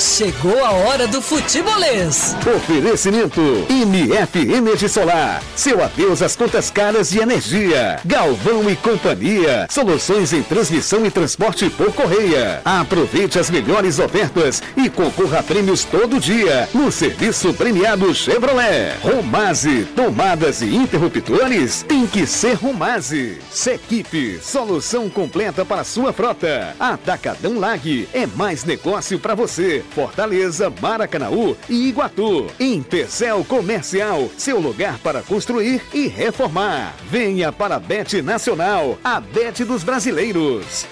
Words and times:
chegou 0.00 0.64
a 0.64 0.70
hora 0.70 1.06
do 1.06 1.22
futebolês. 1.22 2.36
Oferecimento 2.56 3.40
MF 3.68 4.38
Energia 4.38 4.88
Solar. 4.88 5.42
Seu 5.54 5.82
adeus 5.82 6.22
às 6.22 6.36
contas 6.36 6.70
caras 6.70 7.10
de 7.10 7.18
energia. 7.18 7.98
Galvão 8.04 8.68
e 8.68 8.76
Companhia. 8.76 9.66
Soluções 9.70 10.32
em 10.32 10.42
transmissão 10.42 11.04
e 11.06 11.10
transporte 11.10 11.70
por 11.70 11.92
correia. 11.92 12.60
Aproveite 12.64 13.38
as 13.38 13.50
melhores 13.50 13.98
ofertas 13.98 14.62
e 14.76 14.90
concorra 14.90 15.38
a 15.38 15.42
prêmios 15.42 15.84
todo 15.84 16.20
dia 16.20 16.68
no 16.74 16.92
serviço 16.92 17.54
premiado 17.54 18.14
Chevrolet. 18.14 18.96
Romase, 19.02 19.84
tomadas 19.96 20.60
e 20.60 20.74
interruptores 20.74 21.84
tem 21.88 22.06
que 22.06 22.26
ser 22.26 22.54
Romase. 22.54 23.38
Sequipe, 23.50 24.38
solução 24.42 25.08
completa 25.08 25.64
para 25.64 25.84
sua 25.84 26.12
frota. 26.12 26.74
Atacadão 26.78 27.58
Lag 27.58 28.08
é 28.12 28.26
mais 28.26 28.64
negócio 28.64 29.18
para 29.18 29.34
você. 29.34 29.85
Fortaleza, 29.86 30.70
Maracanaú 30.80 31.56
e 31.68 31.88
Iguatu. 31.88 32.46
Intercel 32.60 33.44
Comercial, 33.44 34.28
seu 34.36 34.60
lugar 34.60 34.98
para 34.98 35.22
construir 35.22 35.82
e 35.94 36.06
reformar. 36.06 36.94
Venha 37.08 37.50
para 37.50 37.76
a 37.76 37.80
Bet 37.80 38.20
Nacional, 38.20 38.98
a 39.02 39.20
Bet 39.20 39.64
dos 39.64 39.82
brasileiros. 39.82 40.86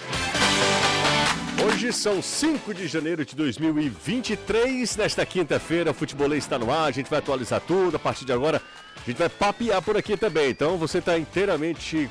Hoje 1.67 1.93
são 1.93 2.21
5 2.21 2.75
de 2.75 2.87
janeiro 2.87 3.25
de 3.25 3.35
2023. 3.35 4.97
Nesta 4.97 5.25
quinta-feira, 5.25 5.93
o 5.93 5.95
Futebolês 5.95 6.45
está 6.45 6.59
no 6.59 6.71
ar. 6.71 6.89
A 6.89 6.91
gente 6.91 7.09
vai 7.09 7.19
atualizar 7.19 7.61
tudo. 7.61 7.97
A 7.97 7.99
partir 7.99 8.25
de 8.25 8.33
agora, 8.33 8.61
a 8.97 9.11
gente 9.11 9.17
vai 9.17 9.29
papear 9.29 9.81
por 9.81 9.97
aqui 9.97 10.17
também. 10.17 10.51
Então, 10.51 10.77
você 10.77 10.99
está 10.99 11.19
inteiramente 11.19 12.11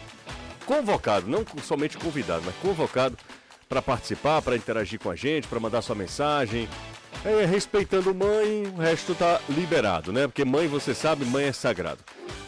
convocado, 0.66 1.30
não 1.30 1.46
somente 1.62 1.98
convidado, 1.98 2.44
mas 2.46 2.56
convocado 2.56 3.18
para 3.74 3.82
participar, 3.82 4.40
para 4.44 4.56
interagir 4.56 5.00
com 5.00 5.10
a 5.10 5.16
gente, 5.16 5.48
para 5.48 5.60
mandar 5.60 5.82
sua 5.82 5.96
mensagem. 5.96 6.70
É, 7.26 7.44
respeitando 7.46 8.14
mãe, 8.14 8.72
o 8.76 8.80
resto 8.80 9.16
tá 9.16 9.40
liberado, 9.50 10.14
né? 10.14 10.28
Porque 10.28 10.46
mãe, 10.46 10.68
você 10.68 10.94
sabe, 10.94 11.26
mãe 11.26 11.46
é 11.46 11.52
sagrado. 11.52 11.98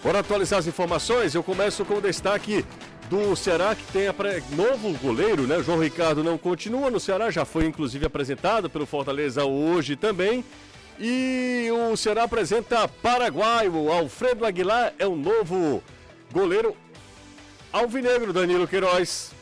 Bora 0.04 0.20
atualizar 0.20 0.60
as 0.60 0.68
informações. 0.68 1.34
Eu 1.34 1.42
começo 1.42 1.84
com 1.84 1.96
o 1.96 2.02
destaque 2.02 2.64
do 3.10 3.36
Ceará, 3.36 3.74
que 3.74 3.84
tem 3.92 4.08
a 4.08 4.14
pré... 4.14 4.44
novo 4.52 4.92
goleiro, 5.00 5.48
né? 5.48 5.58
O 5.58 5.64
João 5.64 5.80
Ricardo 5.80 6.24
não 6.24 6.38
continua 6.38 6.92
no 6.92 7.00
Ceará, 7.00 7.32
já 7.32 7.44
foi 7.44 7.66
inclusive 7.66 8.06
apresentado 8.06 8.70
pelo 8.70 8.86
Fortaleza 8.86 9.46
hoje 9.46 9.96
também. 9.96 10.46
E 11.00 11.70
o 11.72 11.98
Ceará 11.98 12.24
apresenta 12.24 12.88
Paraguai, 12.88 13.68
o 13.68 13.92
Alfredo 13.92 14.46
Aguilar 14.46 14.94
é 15.00 15.08
o 15.08 15.16
novo 15.16 15.84
goleiro 16.32 16.76
alvinegro, 17.74 18.32
Danilo 18.32 18.68
Queiroz. 18.68 19.35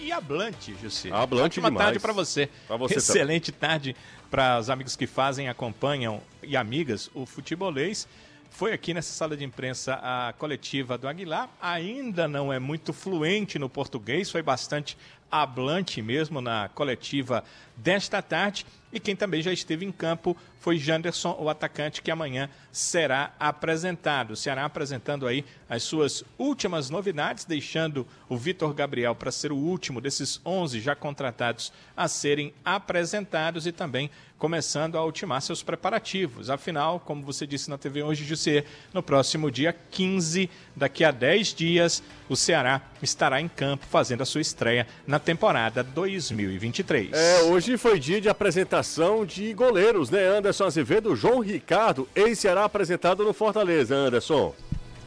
E 0.00 0.10
ablante, 0.10 0.74
Jussi. 0.80 1.12
Ablante 1.12 1.44
Ótima 1.44 1.68
demais. 1.70 1.86
tarde 1.86 2.00
para 2.00 2.12
você. 2.12 2.48
Pra 2.66 2.76
você 2.76 2.96
Excelente 2.96 3.52
tarde 3.52 3.94
para 4.30 4.58
os 4.58 4.70
amigos 4.70 4.96
que 4.96 5.06
fazem, 5.06 5.48
acompanham 5.48 6.22
e 6.42 6.56
amigas 6.56 7.10
o 7.14 7.26
futebolês. 7.26 8.08
Foi 8.50 8.72
aqui 8.72 8.92
nessa 8.92 9.12
sala 9.12 9.36
de 9.36 9.44
imprensa 9.44 10.00
a 10.02 10.32
coletiva 10.36 10.98
do 10.98 11.06
Aguilar. 11.06 11.48
Ainda 11.60 12.26
não 12.26 12.52
é 12.52 12.58
muito 12.58 12.92
fluente 12.92 13.58
no 13.58 13.68
português, 13.68 14.30
foi 14.30 14.42
bastante 14.42 14.96
hablante 15.30 16.02
mesmo 16.02 16.40
na 16.40 16.68
coletiva 16.68 17.44
desta 17.76 18.20
tarde. 18.20 18.66
E 18.92 18.98
quem 18.98 19.14
também 19.14 19.40
já 19.40 19.52
esteve 19.52 19.84
em 19.84 19.92
campo 19.92 20.36
foi 20.58 20.76
Janderson, 20.76 21.36
o 21.38 21.48
atacante 21.48 22.02
que 22.02 22.10
amanhã 22.10 22.50
será 22.72 23.32
apresentado. 23.38 24.32
O 24.32 24.36
Ceará 24.36 24.64
apresentando 24.64 25.28
aí 25.28 25.44
as 25.68 25.84
suas 25.84 26.24
últimas 26.36 26.90
novidades, 26.90 27.44
deixando 27.44 28.06
o 28.28 28.36
Vitor 28.36 28.74
Gabriel 28.74 29.14
para 29.14 29.30
ser 29.30 29.52
o 29.52 29.56
último 29.56 30.00
desses 30.00 30.40
11 30.44 30.80
já 30.80 30.96
contratados 30.96 31.72
a 31.96 32.08
serem 32.08 32.52
apresentados 32.64 33.64
e 33.64 33.70
também 33.70 34.10
começando 34.40 34.96
a 34.96 35.04
ultimar 35.04 35.40
seus 35.42 35.62
preparativos. 35.62 36.50
Afinal, 36.50 36.98
como 36.98 37.22
você 37.22 37.46
disse 37.46 37.70
na 37.70 37.78
TV 37.78 38.02
hoje, 38.02 38.24
José, 38.24 38.64
no 38.92 39.02
próximo 39.02 39.50
dia 39.50 39.72
15, 39.90 40.50
daqui 40.74 41.04
a 41.04 41.10
10 41.10 41.54
dias, 41.54 42.02
o 42.28 42.34
Ceará 42.34 42.82
estará 43.02 43.40
em 43.40 43.48
campo 43.48 43.86
fazendo 43.86 44.22
a 44.22 44.26
sua 44.26 44.40
estreia 44.40 44.86
na 45.06 45.19
temporada 45.20 45.84
2023. 45.84 47.10
É, 47.12 47.42
hoje 47.42 47.76
foi 47.76 48.00
dia 48.00 48.20
de 48.20 48.28
apresentação 48.28 49.24
de 49.24 49.52
goleiros, 49.52 50.10
né? 50.10 50.26
Anderson 50.26 50.64
Azevedo, 50.64 51.14
João 51.14 51.40
Ricardo, 51.40 52.08
ex-Ceará 52.16 52.64
apresentado 52.64 53.22
no 53.22 53.32
Fortaleza, 53.32 53.94
Anderson. 53.94 54.54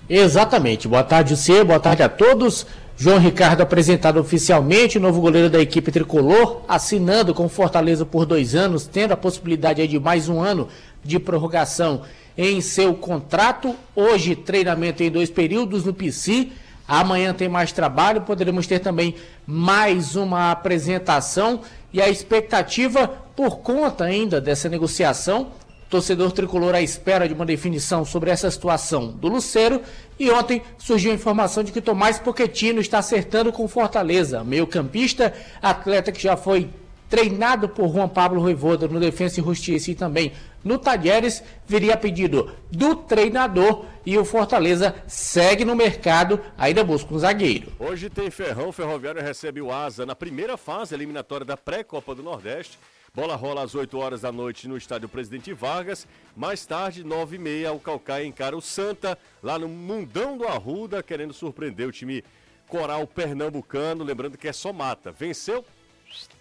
Exatamente. 0.09 0.87
Boa 0.87 1.03
tarde, 1.03 1.35
você. 1.35 1.63
Boa 1.63 1.79
tarde 1.79 2.03
a 2.03 2.09
todos. 2.09 2.65
João 2.95 3.17
Ricardo 3.17 3.61
apresentado 3.61 4.19
oficialmente, 4.19 4.99
novo 4.99 5.19
goleiro 5.19 5.49
da 5.49 5.59
equipe 5.59 5.91
tricolor, 5.91 6.61
assinando 6.67 7.33
com 7.33 7.49
Fortaleza 7.49 8.05
por 8.05 8.25
dois 8.25 8.53
anos, 8.53 8.85
tendo 8.85 9.13
a 9.13 9.17
possibilidade 9.17 9.81
aí 9.81 9.87
de 9.87 9.99
mais 9.99 10.29
um 10.29 10.39
ano 10.39 10.69
de 11.03 11.17
prorrogação 11.19 12.03
em 12.37 12.61
seu 12.61 12.93
contrato. 12.93 13.75
Hoje, 13.95 14.35
treinamento 14.35 15.01
em 15.01 15.09
dois 15.09 15.29
períodos 15.29 15.83
no 15.83 15.93
PC. 15.93 16.49
Amanhã 16.93 17.33
tem 17.33 17.49
mais 17.49 17.71
trabalho, 17.71 18.21
poderemos 18.21 18.67
ter 18.67 18.77
também 18.77 19.15
mais 19.47 20.15
uma 20.15 20.51
apresentação 20.51 21.61
e 21.91 21.99
a 21.99 22.07
expectativa 22.07 23.07
por 23.35 23.61
conta 23.61 24.03
ainda 24.03 24.39
dessa 24.39 24.69
negociação 24.69 25.51
torcedor 25.89 26.31
tricolor 26.31 26.75
à 26.75 26.81
espera 26.81 27.27
de 27.27 27.33
uma 27.33 27.47
definição 27.47 28.05
sobre 28.05 28.29
essa 28.29 28.49
situação 28.51 29.07
do 29.07 29.27
Luceiro. 29.27 29.81
E 30.19 30.29
ontem 30.29 30.61
surgiu 30.77 31.11
a 31.11 31.15
informação 31.15 31.63
de 31.63 31.71
que 31.71 31.81
Tomás 31.81 32.19
Pochettino 32.19 32.79
está 32.79 32.99
acertando 32.99 33.51
com 33.51 33.67
Fortaleza, 33.67 34.43
meio-campista, 34.43 35.33
atleta 35.61 36.11
que 36.11 36.21
já 36.21 36.37
foi 36.37 36.69
treinado 37.09 37.69
por 37.69 37.91
Juan 37.91 38.07
Pablo 38.07 38.41
Voivoda 38.41 38.87
no 38.87 38.99
Defensa 38.99 39.39
e 39.39 39.43
Justiça 39.43 39.89
e 39.91 39.95
também 39.95 40.31
no 40.63 40.77
Talheres, 40.77 41.43
viria 41.65 41.97
pedido 41.97 42.55
do 42.71 42.95
treinador 42.95 43.85
e 44.05 44.17
o 44.17 44.25
Fortaleza 44.25 44.95
segue 45.07 45.65
no 45.65 45.75
mercado, 45.75 46.39
ainda 46.57 46.83
busca 46.83 47.13
um 47.13 47.19
zagueiro. 47.19 47.71
Hoje 47.79 48.09
tem 48.09 48.29
Ferrão, 48.29 48.71
Ferroviário 48.71 49.21
recebe 49.21 49.61
o 49.61 49.71
Asa 49.71 50.05
na 50.05 50.15
primeira 50.15 50.57
fase 50.57 50.93
eliminatória 50.93 51.45
da 51.45 51.57
pré-Copa 51.57 52.15
do 52.15 52.23
Nordeste. 52.23 52.77
Bola 53.15 53.35
rola 53.35 53.61
às 53.61 53.75
8 53.75 53.95
horas 53.95 54.21
da 54.21 54.31
noite 54.31 54.67
no 54.67 54.75
estádio 54.75 55.07
Presidente 55.07 55.53
Vargas. 55.53 56.07
Mais 56.35 56.65
tarde, 56.65 57.03
9 57.03 57.35
e 57.35 57.39
meia, 57.39 57.71
o 57.71 57.79
Calcaia 57.79 58.25
encara 58.25 58.57
o 58.57 58.61
Santa, 58.61 59.15
lá 59.43 59.59
no 59.59 59.67
Mundão 59.67 60.35
do 60.35 60.47
Arruda, 60.47 61.03
querendo 61.03 61.31
surpreender 61.31 61.87
o 61.87 61.91
time 61.91 62.23
coral 62.67 63.05
pernambucano. 63.05 64.03
Lembrando 64.03 64.35
que 64.35 64.47
é 64.47 64.51
só 64.51 64.73
mata. 64.73 65.11
Venceu, 65.11 65.63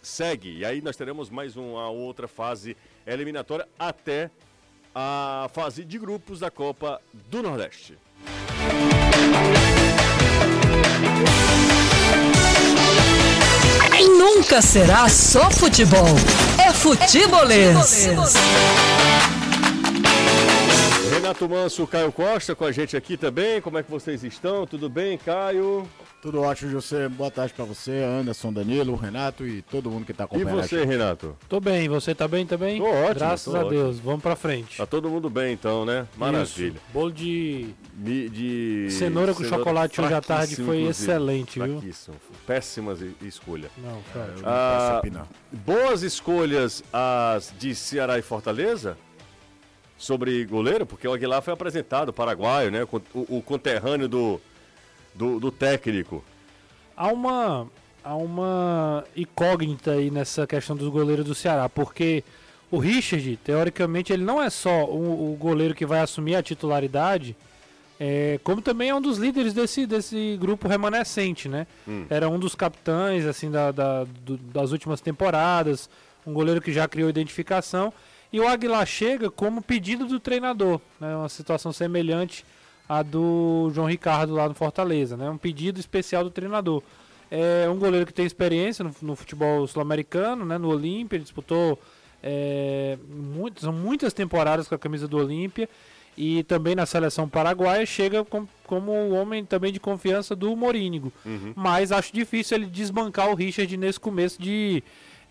segue. 0.00 0.60
E 0.60 0.64
aí 0.64 0.80
nós 0.80 0.96
teremos 0.96 1.28
mais 1.28 1.58
uma 1.58 1.90
outra 1.90 2.26
fase 2.26 2.74
eliminatória 3.06 3.66
até 3.78 4.30
a 4.94 5.48
fase 5.52 5.84
de 5.84 5.98
grupos 5.98 6.40
da 6.40 6.50
Copa 6.50 7.00
do 7.12 7.42
Nordeste. 7.42 7.98
E 13.98 14.08
nunca 14.08 14.60
será 14.60 15.08
só 15.08 15.50
futebol. 15.50 16.06
É 16.58 16.72
futebolês. 16.72 18.08
Renato 21.22 21.48
Manso, 21.48 21.86
Caio 21.86 22.10
Costa 22.10 22.52
com 22.52 22.64
a 22.64 22.72
gente 22.72 22.96
aqui 22.96 23.16
também. 23.16 23.60
Como 23.60 23.78
é 23.78 23.82
que 23.84 23.88
vocês 23.88 24.24
estão? 24.24 24.66
Tudo 24.66 24.88
bem, 24.88 25.16
Caio? 25.16 25.88
Tudo 26.20 26.40
ótimo, 26.40 26.68
José. 26.72 27.08
Boa 27.08 27.30
tarde 27.30 27.54
pra 27.54 27.64
você, 27.64 27.92
Anderson, 28.02 28.52
Danilo, 28.52 28.96
Renato 28.96 29.46
e 29.46 29.62
todo 29.62 29.88
mundo 29.88 30.04
que 30.04 30.12
tá 30.12 30.24
E 30.24 30.26
acompanhando. 30.26 30.58
a 30.58 30.62
você, 30.64 30.78
gente. 30.80 30.88
Renato? 30.88 31.36
Tô 31.48 31.60
bem, 31.60 31.88
você 31.88 32.12
tá 32.12 32.26
bem 32.26 32.44
também? 32.44 32.78
Tô 32.80 32.86
ótimo, 32.88 33.14
Graças 33.14 33.44
tô 33.52 33.56
a 33.56 33.60
ótimo. 33.60 33.70
Deus, 33.70 34.00
vamos 34.00 34.20
pra 34.20 34.34
frente. 34.34 34.76
Tá 34.78 34.84
todo 34.84 35.08
mundo 35.08 35.30
bem 35.30 35.52
então, 35.52 35.84
né? 35.84 36.08
Maravilha. 36.16 36.70
Isso. 36.70 36.76
Bolo 36.92 37.12
de 37.12 37.68
Mi- 37.94 38.28
De 38.28 38.88
cenoura 38.90 39.32
com 39.32 39.44
chocolate 39.44 40.00
hoje 40.00 40.14
à 40.14 40.20
tarde 40.20 40.56
foi 40.56 40.80
inclusive. 40.80 40.88
excelente, 40.90 41.60
viu? 41.60 41.80
Péssimas 42.48 43.00
e- 43.00 43.14
escolha. 43.22 43.70
Não, 43.78 44.00
cara. 44.12 44.34
Não 44.40 44.42
Ah, 44.44 44.96
opinar. 44.98 45.28
Boas 45.52 46.02
escolhas 46.02 46.82
as 46.92 47.54
de 47.58 47.76
Ceará 47.76 48.18
e 48.18 48.22
Fortaleza 48.22 48.96
sobre 50.02 50.44
goleiro, 50.44 50.84
porque 50.84 51.06
o 51.06 51.12
Aguilar 51.12 51.40
foi 51.42 51.52
apresentado, 51.54 52.12
paraguaio, 52.12 52.70
né? 52.72 52.82
O, 53.14 53.36
o 53.38 53.42
conterrâneo 53.42 54.08
do, 54.08 54.40
do, 55.14 55.38
do 55.38 55.50
técnico. 55.52 56.24
Há 56.96 57.06
uma, 57.06 57.68
há 58.02 58.16
uma 58.16 59.04
incógnita 59.16 59.92
aí 59.92 60.10
nessa 60.10 60.44
questão 60.46 60.74
dos 60.74 60.88
goleiros 60.88 61.24
do 61.24 61.34
Ceará, 61.36 61.68
porque 61.68 62.24
o 62.68 62.78
Richard, 62.78 63.36
teoricamente, 63.44 64.12
ele 64.12 64.24
não 64.24 64.42
é 64.42 64.50
só 64.50 64.84
o, 64.86 65.32
o 65.32 65.36
goleiro 65.36 65.72
que 65.74 65.86
vai 65.86 66.00
assumir 66.00 66.34
a 66.34 66.42
titularidade, 66.42 67.36
é, 68.00 68.40
como 68.42 68.60
também 68.60 68.88
é 68.88 68.94
um 68.94 69.00
dos 69.00 69.18
líderes 69.18 69.54
desse, 69.54 69.86
desse 69.86 70.36
grupo 70.40 70.66
remanescente, 70.66 71.48
né? 71.48 71.64
Era 72.10 72.28
um 72.28 72.40
dos 72.40 72.56
capitães, 72.56 73.24
assim, 73.24 73.50
da, 73.52 73.70
da- 73.70 74.04
do- 74.24 74.36
das 74.36 74.72
últimas 74.72 75.00
temporadas, 75.00 75.88
um 76.26 76.32
goleiro 76.32 76.60
que 76.60 76.72
já 76.72 76.88
criou 76.88 77.08
identificação, 77.08 77.92
e 78.32 78.40
o 78.40 78.48
Aguilar 78.48 78.86
chega 78.86 79.30
como 79.30 79.60
pedido 79.60 80.06
do 80.06 80.18
treinador, 80.18 80.80
né? 81.00 81.14
Uma 81.16 81.28
situação 81.28 81.72
semelhante 81.72 82.44
a 82.88 83.02
do 83.02 83.70
João 83.74 83.88
Ricardo 83.88 84.34
lá 84.34 84.48
no 84.48 84.54
Fortaleza, 84.54 85.16
né? 85.16 85.28
Um 85.28 85.38
pedido 85.38 85.78
especial 85.78 86.24
do 86.24 86.30
treinador. 86.30 86.82
É 87.30 87.68
um 87.68 87.78
goleiro 87.78 88.04
que 88.06 88.12
tem 88.12 88.26
experiência 88.26 88.84
no, 88.84 88.94
no 89.00 89.16
futebol 89.16 89.66
sul-americano, 89.66 90.44
né? 90.44 90.58
No 90.58 90.68
Olímpia, 90.68 91.16
ele 91.16 91.24
disputou 91.24 91.78
é, 92.22 92.98
muito, 93.08 93.60
são 93.60 93.72
muitas 93.72 94.12
temporadas 94.12 94.68
com 94.68 94.74
a 94.74 94.78
camisa 94.78 95.08
do 95.08 95.18
Olímpia 95.18 95.68
e 96.16 96.42
também 96.44 96.74
na 96.74 96.84
seleção 96.84 97.28
paraguaia 97.28 97.84
chega 97.86 98.24
com, 98.24 98.46
como 98.64 98.92
o 98.92 99.12
homem 99.12 99.44
também 99.44 99.72
de 99.72 99.80
confiança 99.80 100.36
do 100.36 100.54
Morínigo. 100.54 101.12
Uhum. 101.24 101.52
Mas 101.56 101.90
acho 101.90 102.12
difícil 102.12 102.58
ele 102.58 102.66
desbancar 102.66 103.30
o 103.30 103.34
Richard 103.34 103.74
nesse 103.76 103.98
começo 103.98 104.40
de 104.40 104.82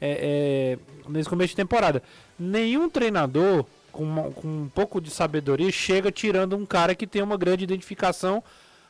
é, 0.01 0.77
é, 1.05 1.09
nesse 1.09 1.29
começo 1.29 1.49
de 1.51 1.55
temporada. 1.55 2.01
Nenhum 2.37 2.89
treinador 2.89 3.65
com, 3.91 4.03
uma- 4.03 4.31
com 4.31 4.47
um 4.47 4.69
pouco 4.73 4.99
de 4.99 5.11
sabedoria 5.11 5.71
chega 5.71 6.11
tirando 6.11 6.55
um 6.57 6.65
cara 6.65 6.95
que 6.95 7.05
tem 7.07 7.21
uma 7.21 7.37
grande 7.37 7.63
identificação 7.63 8.43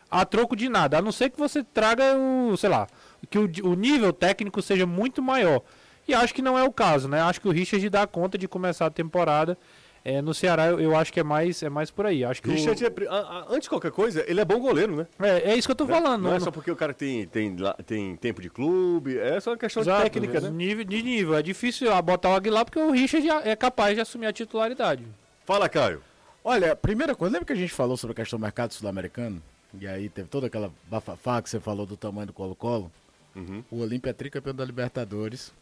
a 0.10 0.26
troco 0.26 0.56
de 0.56 0.68
nada, 0.70 0.98
a 0.98 1.02
não 1.02 1.12
ser 1.12 1.30
que 1.30 1.38
você 1.38 1.64
traga 1.64 2.16
o, 2.18 2.56
sei 2.58 2.70
lá, 2.70 2.88
que 3.30 3.38
o, 3.38 3.50
o 3.64 3.76
nível 3.76 4.12
técnico 4.12 4.62
seja 4.62 4.86
muito 4.86 5.22
maior. 5.22 5.62
E 6.08 6.14
acho 6.14 6.34
que 6.34 6.42
não 6.42 6.58
é 6.58 6.64
o 6.64 6.72
caso, 6.72 7.08
né? 7.08 7.22
Acho 7.22 7.40
que 7.40 7.48
o 7.48 7.52
Richard 7.52 7.88
dá 7.90 8.06
conta 8.08 8.38
de 8.38 8.48
começar 8.48 8.88
a 8.88 8.90
temporada. 8.90 9.58
É, 10.04 10.20
no 10.20 10.34
Ceará 10.34 10.66
eu, 10.68 10.80
eu 10.80 10.96
acho 10.96 11.14
que 11.14 11.20
é 11.20 11.24
mais, 11.24 11.62
é 11.62 11.70
mais 11.70 11.92
por 11.92 12.08
aí. 12.08 12.24
Acho 12.26 12.42
que 12.42 12.50
o- 12.50 12.52
Richard, 12.52 12.84
é 12.84 12.88
a- 13.08 13.14
a- 13.16 13.46
antes 13.50 13.64
de 13.64 13.70
qualquer 13.70 13.92
coisa, 13.92 14.24
ele 14.28 14.42
é 14.42 14.46
bom 14.46 14.60
goleiro, 14.60 14.96
né? 14.96 15.08
é, 15.20 15.52
é 15.52 15.56
isso 15.56 15.68
que 15.68 15.72
eu 15.72 15.76
tô 15.76 15.86
falando. 15.86 16.24
Não 16.24 16.32
é 16.32 16.34
não- 16.34 16.40
só 16.40 16.50
porque 16.52 16.72
o 16.72 16.76
cara 16.76 16.92
tem, 16.94 17.28
tem, 17.28 17.56
tem 17.86 18.16
tempo 18.16 18.42
de 18.42 18.50
clube, 18.50 19.16
é 19.18 19.40
só 19.40 19.52
uma 19.52 19.58
questão 19.58 19.84
Exato, 19.84 20.04
de 20.06 20.10
técnica, 20.10 20.42
né? 20.42 20.50
nível, 20.50 20.84
de 20.84 21.04
nível. 21.04 21.36
É 21.36 21.44
difícil 21.44 21.94
ah, 21.94 22.02
botar 22.02 22.30
o 22.30 22.34
Aguilar 22.36 22.66
porque 22.66 22.80
o 22.80 22.90
Richard 22.92 23.28
é 23.48 23.56
capaz 23.56 23.94
de 23.94 24.02
assumir 24.02 24.26
a 24.26 24.34
titularidade. 24.34 25.06
Fala, 25.46 25.70
Caio. 25.70 26.02
Olha, 26.44 26.76
primeira 26.76 27.14
coisa, 27.16 27.34
lembra 27.34 27.46
que 27.46 27.54
a 27.54 27.56
gente 27.56 27.72
falou 27.72 27.96
sobre 27.96 28.14
a 28.14 28.16
questão 28.16 28.40
do 28.40 28.42
mercado 28.42 28.74
sul-americano? 28.74 29.40
E 29.80 29.88
aí 29.88 30.10
teve 30.10 30.28
toda 30.28 30.48
aquela 30.48 30.72
bafafá 30.90 31.40
que 31.44 31.50
você 31.50 31.60
falou 31.60 31.86
do 31.86 31.96
tamanho 31.96 32.26
do 32.28 32.34
Colo-Colo? 32.34 32.92
Uhum. 33.36 33.64
O 33.70 33.82
Olímpia 33.82 34.10
é 34.10 34.14
tricampeão 34.14 34.54
da 34.56 34.66
Libertadores. 34.66 35.54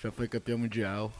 Já 0.00 0.12
foi 0.12 0.28
campeão 0.28 0.56
mundial. 0.58 1.12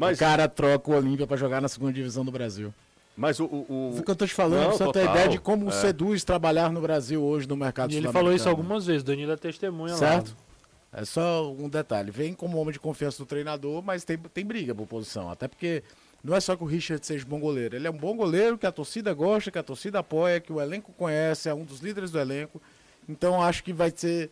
Mas, 0.00 0.16
O 0.16 0.20
cara 0.20 0.48
troca 0.48 0.90
o 0.90 0.94
Olímpia 0.94 1.26
pra 1.26 1.36
jogar 1.36 1.60
na 1.60 1.68
segunda 1.68 1.92
divisão 1.92 2.24
do 2.24 2.32
Brasil. 2.32 2.72
mas 3.16 3.38
o, 3.38 3.44
o, 3.44 3.96
o- 3.98 4.02
que 4.02 4.10
eu 4.10 4.16
tô 4.16 4.26
te 4.26 4.32
falando, 4.32 4.62
Não, 4.64 4.70
você 4.72 4.78
ter 4.78 4.84
total, 5.00 5.14
ideia 5.14 5.28
de 5.28 5.38
como 5.38 5.68
é. 5.68 5.72
seduz 5.72 6.24
trabalhar 6.24 6.72
no 6.72 6.80
Brasil 6.80 7.22
hoje 7.22 7.46
no 7.46 7.54
mercado 7.56 7.92
E 7.92 7.96
ele 7.96 8.08
falou 8.10 8.32
isso 8.32 8.48
algumas 8.48 8.86
vezes, 8.86 9.02
Danilo 9.02 9.32
é 9.32 9.36
testemunha 9.36 9.94
Certo? 9.94 10.34
lá. 10.92 11.00
É 11.02 11.04
só 11.04 11.52
um 11.52 11.68
detalhe. 11.68 12.10
Vem 12.10 12.32
como 12.34 12.58
homem 12.58 12.72
de 12.72 12.80
confiança 12.80 13.18
do 13.18 13.26
treinador, 13.26 13.80
mas 13.82 14.02
tem, 14.04 14.16
tem 14.18 14.44
briga 14.44 14.74
por 14.74 14.86
posição. 14.88 15.30
Até 15.30 15.46
porque 15.46 15.84
não 16.24 16.34
é 16.34 16.40
só 16.40 16.56
que 16.56 16.64
o 16.64 16.66
Richard 16.66 17.06
seja 17.06 17.24
bom 17.24 17.38
goleiro. 17.38 17.76
Ele 17.76 17.86
é 17.86 17.90
um 17.90 17.96
bom 17.96 18.16
goleiro 18.16 18.56
que 18.58 18.66
a 18.66 18.72
torcida 18.72 19.12
gosta, 19.14 19.50
que 19.52 19.58
a 19.58 19.62
torcida 19.62 20.00
apoia, 20.00 20.40
que 20.40 20.52
o 20.52 20.60
elenco 20.60 20.92
conhece, 20.94 21.48
é 21.48 21.54
um 21.54 21.64
dos 21.64 21.78
líderes 21.80 22.10
do 22.10 22.18
elenco. 22.18 22.60
Então 23.08 23.40
acho 23.40 23.62
que 23.62 23.72
vai 23.72 23.92
ser. 23.94 24.30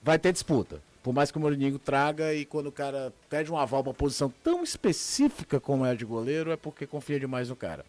Vai 0.00 0.16
ter 0.18 0.30
disputa. 0.32 0.80
Por 1.06 1.14
mais 1.14 1.30
que 1.30 1.38
o 1.38 1.40
Mourinho 1.40 1.78
traga 1.78 2.34
e 2.34 2.44
quando 2.44 2.66
o 2.66 2.72
cara 2.72 3.12
pede 3.30 3.52
um 3.52 3.56
aval 3.56 3.84
pra 3.84 3.94
posição 3.94 4.28
tão 4.42 4.64
específica 4.64 5.60
como 5.60 5.86
é 5.86 5.90
a 5.90 5.94
de 5.94 6.04
goleiro, 6.04 6.50
é 6.50 6.56
porque 6.56 6.84
confia 6.84 7.20
demais 7.20 7.48
no 7.48 7.54
cara. 7.54 7.84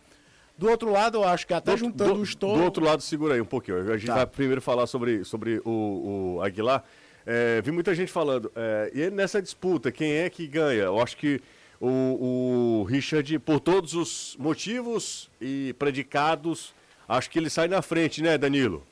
Do 0.55 0.69
outro 0.69 0.91
lado, 0.91 1.17
eu 1.17 1.23
acho 1.23 1.47
que 1.47 1.51
até 1.55 1.71
do, 1.71 1.77
juntando 1.77 2.13
do, 2.13 2.19
o 2.19 2.23
estouro. 2.23 2.59
do 2.59 2.63
outro 2.63 2.85
lado, 2.85 3.01
segura 3.01 3.33
aí 3.33 3.41
um 3.41 3.45
pouquinho. 3.45 3.91
A 3.91 3.97
gente 3.97 4.05
Tá. 4.05 4.17
vai 4.17 4.27
primeiro 4.27 4.61
falar 4.61 4.85
sobre, 4.85 5.23
sobre 5.23 5.59
o, 5.65 6.35
o 6.37 6.41
Aguilar. 6.43 6.83
É, 7.25 7.59
vi 7.63 7.71
muita 7.71 7.95
gente 7.95 8.11
falando. 8.11 8.51
é, 8.55 8.91
e 8.93 9.09
nessa 9.09 9.41
disputa, 9.41 9.91
quem 9.91 10.11
é 10.11 10.29
que 10.29 10.45
ganha? 10.45 10.83
Eu 10.83 11.01
acho 11.01 11.17
que 11.17 11.41
o, 11.81 12.81
o 12.81 12.83
Richard, 12.83 13.39
por 13.39 13.59
todos 13.59 13.95
os 13.95 14.35
motivos 14.37 15.27
e 15.41 15.73
predicados, 15.79 16.71
acho 17.09 17.31
que 17.31 17.39
ele 17.39 17.49
sai 17.49 17.67
na 17.67 17.81
frente, 17.81 18.21
né, 18.21 18.37
Danilo? 18.37 18.83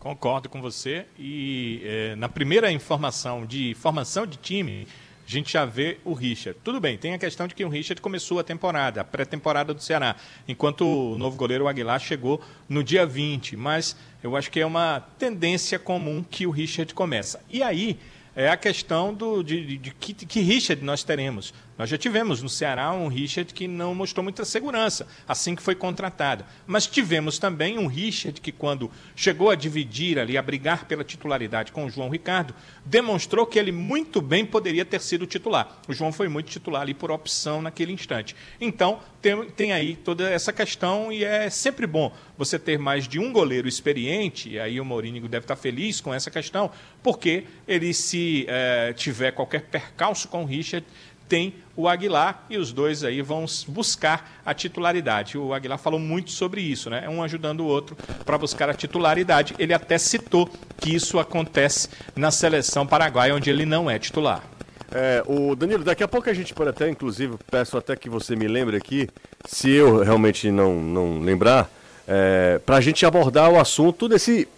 Concordo 0.00 0.48
com 0.48 0.62
você. 0.62 1.04
E 1.18 1.82
eh, 1.84 2.14
na 2.16 2.26
primeira 2.26 2.72
informação 2.72 3.44
de 3.44 3.74
formação 3.74 4.26
de 4.26 4.38
time, 4.38 4.88
a 5.26 5.30
gente 5.30 5.52
já 5.52 5.66
vê 5.66 5.98
o 6.06 6.14
Richard. 6.14 6.58
Tudo 6.64 6.80
bem, 6.80 6.96
tem 6.96 7.12
a 7.12 7.18
questão 7.18 7.46
de 7.46 7.54
que 7.54 7.62
o 7.62 7.68
Richard 7.68 8.00
começou 8.00 8.38
a 8.38 8.42
temporada, 8.42 9.02
a 9.02 9.04
pré-temporada 9.04 9.74
do 9.74 9.82
Ceará, 9.82 10.16
enquanto 10.48 10.86
o 10.86 11.18
novo 11.18 11.36
goleiro 11.36 11.68
Aguilar 11.68 12.00
chegou 12.00 12.40
no 12.66 12.82
dia 12.82 13.04
20. 13.04 13.58
Mas 13.58 13.94
eu 14.22 14.34
acho 14.34 14.50
que 14.50 14.58
é 14.58 14.64
uma 14.64 15.00
tendência 15.18 15.78
comum 15.78 16.24
que 16.28 16.46
o 16.46 16.50
Richard 16.50 16.94
começa. 16.94 17.44
E 17.50 17.62
aí 17.62 17.98
é 18.34 18.48
a 18.48 18.56
questão 18.56 19.12
do, 19.12 19.42
de, 19.42 19.64
de- 19.64 19.78
de 19.78 19.90
que, 19.92 20.12
que 20.14 20.40
Richard 20.40 20.82
nós 20.84 21.02
teremos. 21.02 21.52
Nós 21.76 21.88
já 21.88 21.96
tivemos 21.96 22.42
no 22.42 22.48
Ceará 22.48 22.92
um 22.92 23.08
Richard 23.08 23.54
que 23.54 23.66
não 23.66 23.94
mostrou 23.94 24.22
muita 24.22 24.44
segurança 24.44 25.08
assim 25.26 25.54
que 25.56 25.62
foi 25.62 25.74
contratado. 25.74 26.44
Mas 26.66 26.86
tivemos 26.86 27.38
também 27.38 27.78
um 27.78 27.86
Richard 27.86 28.38
que, 28.40 28.52
quando 28.52 28.90
chegou 29.16 29.48
a 29.50 29.54
dividir 29.54 30.18
ali, 30.18 30.36
a 30.36 30.42
brigar 30.42 30.84
pela 30.84 31.02
titularidade 31.02 31.72
com 31.72 31.86
o 31.86 31.90
João 31.90 32.10
Ricardo, 32.10 32.54
demonstrou 32.84 33.46
que 33.46 33.58
ele 33.58 33.72
muito 33.72 34.20
bem 34.20 34.44
poderia 34.44 34.84
ter 34.84 35.00
sido 35.00 35.26
titular. 35.26 35.80
O 35.88 35.94
João 35.94 36.12
foi 36.12 36.28
muito 36.28 36.50
titular 36.50 36.82
ali 36.82 36.92
por 36.92 37.10
opção 37.10 37.62
naquele 37.62 37.92
instante. 37.92 38.36
Então, 38.60 39.00
tem, 39.20 39.44
tem 39.50 39.72
aí 39.72 39.96
toda 39.96 40.28
essa 40.28 40.52
questão 40.52 41.12
e 41.12 41.24
é 41.24 41.50
sempre 41.50 41.86
bom 41.86 42.12
você 42.36 42.58
ter 42.58 42.78
mais 42.78 43.06
de 43.06 43.18
um 43.18 43.32
goleiro 43.32 43.68
experiente, 43.68 44.50
e 44.50 44.60
aí 44.60 44.80
o 44.80 44.84
Mourinho 44.84 45.28
deve 45.28 45.44
estar 45.44 45.56
feliz 45.56 46.00
com 46.00 46.12
essa 46.12 46.30
questão, 46.30 46.70
porque 47.02 47.44
ele, 47.68 47.92
se 47.92 48.46
eh, 48.48 48.94
tiver 48.96 49.32
qualquer 49.32 49.62
percalço 49.62 50.26
com 50.28 50.42
o 50.42 50.46
Richard, 50.46 50.86
tem 51.30 51.54
o 51.76 51.86
Aguilar 51.86 52.44
e 52.50 52.58
os 52.58 52.72
dois 52.72 53.04
aí 53.04 53.22
vão 53.22 53.44
buscar 53.68 54.42
a 54.44 54.52
titularidade. 54.52 55.38
O 55.38 55.54
Aguilar 55.54 55.78
falou 55.78 56.00
muito 56.00 56.32
sobre 56.32 56.60
isso, 56.60 56.90
né? 56.90 57.08
Um 57.08 57.22
ajudando 57.22 57.60
o 57.60 57.66
outro 57.66 57.96
para 58.24 58.36
buscar 58.36 58.68
a 58.68 58.74
titularidade. 58.74 59.54
Ele 59.56 59.72
até 59.72 59.96
citou 59.96 60.50
que 60.78 60.92
isso 60.92 61.20
acontece 61.20 61.88
na 62.16 62.32
seleção 62.32 62.84
paraguaia, 62.84 63.32
onde 63.32 63.48
ele 63.48 63.64
não 63.64 63.88
é 63.88 63.96
titular. 63.96 64.42
É, 64.92 65.22
o 65.26 65.54
Danilo, 65.54 65.84
daqui 65.84 66.02
a 66.02 66.08
pouco 66.08 66.28
a 66.28 66.34
gente 66.34 66.52
pode 66.52 66.70
até, 66.70 66.88
inclusive, 66.88 67.36
peço 67.50 67.76
até 67.78 67.94
que 67.94 68.08
você 68.10 68.34
me 68.34 68.48
lembre 68.48 68.76
aqui, 68.76 69.08
se 69.46 69.70
eu 69.70 70.02
realmente 70.02 70.50
não, 70.50 70.74
não 70.80 71.20
lembrar, 71.20 71.70
é, 72.08 72.60
para 72.66 72.76
a 72.76 72.80
gente 72.80 73.06
abordar 73.06 73.50
o 73.50 73.60
assunto 73.60 74.08
desse 74.08 74.48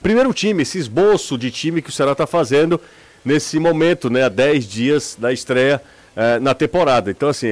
primeiro 0.00 0.32
time, 0.32 0.62
esse 0.62 0.78
esboço 0.78 1.36
de 1.36 1.50
time 1.50 1.82
que 1.82 1.88
o 1.88 1.92
Ceará 1.92 2.12
está 2.12 2.26
fazendo 2.28 2.80
nesse 3.24 3.58
momento, 3.58 4.08
né, 4.08 4.24
há 4.24 4.28
10 4.28 4.66
dias 4.66 5.16
da 5.18 5.32
estreia 5.32 5.82
é, 6.14 6.38
na 6.38 6.54
temporada. 6.54 7.10
Então, 7.10 7.28
assim, 7.28 7.48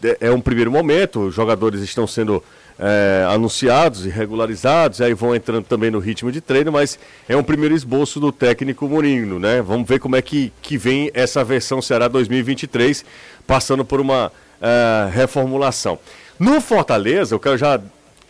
de- 0.00 0.16
é 0.20 0.30
um 0.32 0.40
primeiro 0.40 0.72
momento, 0.72 1.20
os 1.28 1.34
jogadores 1.34 1.80
estão 1.82 2.06
sendo 2.06 2.42
é, 2.78 3.24
anunciados 3.28 4.04
e 4.04 4.08
regularizados, 4.08 5.00
aí 5.00 5.14
vão 5.14 5.34
entrando 5.34 5.64
também 5.64 5.90
no 5.90 5.98
ritmo 5.98 6.32
de 6.32 6.40
treino, 6.40 6.72
mas 6.72 6.98
é 7.28 7.36
um 7.36 7.42
primeiro 7.42 7.74
esboço 7.74 8.18
do 8.18 8.32
técnico 8.32 8.88
Mourinho, 8.88 9.38
né? 9.38 9.62
Vamos 9.62 9.88
ver 9.88 10.00
como 10.00 10.16
é 10.16 10.22
que, 10.22 10.52
que 10.60 10.76
vem 10.76 11.10
essa 11.14 11.44
versão 11.44 11.80
Ceará 11.80 12.08
2023, 12.08 13.04
passando 13.46 13.84
por 13.84 14.00
uma 14.00 14.32
é, 14.60 15.08
reformulação. 15.10 15.98
No 16.38 16.60
Fortaleza, 16.60 17.34
eu 17.34 17.40
quero 17.40 17.56
já 17.56 17.80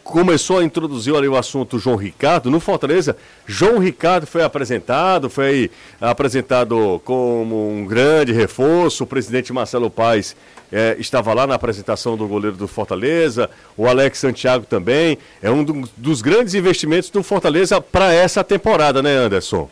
começou 0.04 0.58
a 0.58 0.64
introduzir 0.64 1.14
ali 1.16 1.26
o 1.26 1.36
assunto 1.36 1.78
João 1.78 1.96
Ricardo. 1.96 2.50
No 2.50 2.60
Fortaleza, 2.60 3.16
João 3.46 3.78
Ricardo 3.78 4.26
foi 4.26 4.42
apresentado, 4.44 5.28
foi 5.30 5.70
apresentado 6.00 7.00
como 7.04 7.70
um 7.72 7.86
grande 7.86 8.30
reforço. 8.32 9.04
O 9.04 9.06
presidente 9.06 9.52
Marcelo 9.52 9.90
Paes 9.90 10.36
eh, 10.70 10.96
estava 11.00 11.32
lá 11.32 11.46
na 11.46 11.54
apresentação 11.54 12.16
do 12.16 12.26
goleiro 12.28 12.56
do 12.56 12.68
Fortaleza, 12.68 13.48
o 13.76 13.86
Alex 13.88 14.18
Santiago 14.18 14.66
também. 14.68 15.16
É 15.42 15.50
um 15.50 15.64
do- 15.64 15.88
dos 15.96 16.20
grandes 16.20 16.54
investimentos 16.54 17.08
do 17.10 17.22
Fortaleza 17.22 17.80
para 17.80 18.12
essa 18.12 18.44
temporada, 18.44 19.02
né, 19.02 19.16
Anderson? 19.16 19.68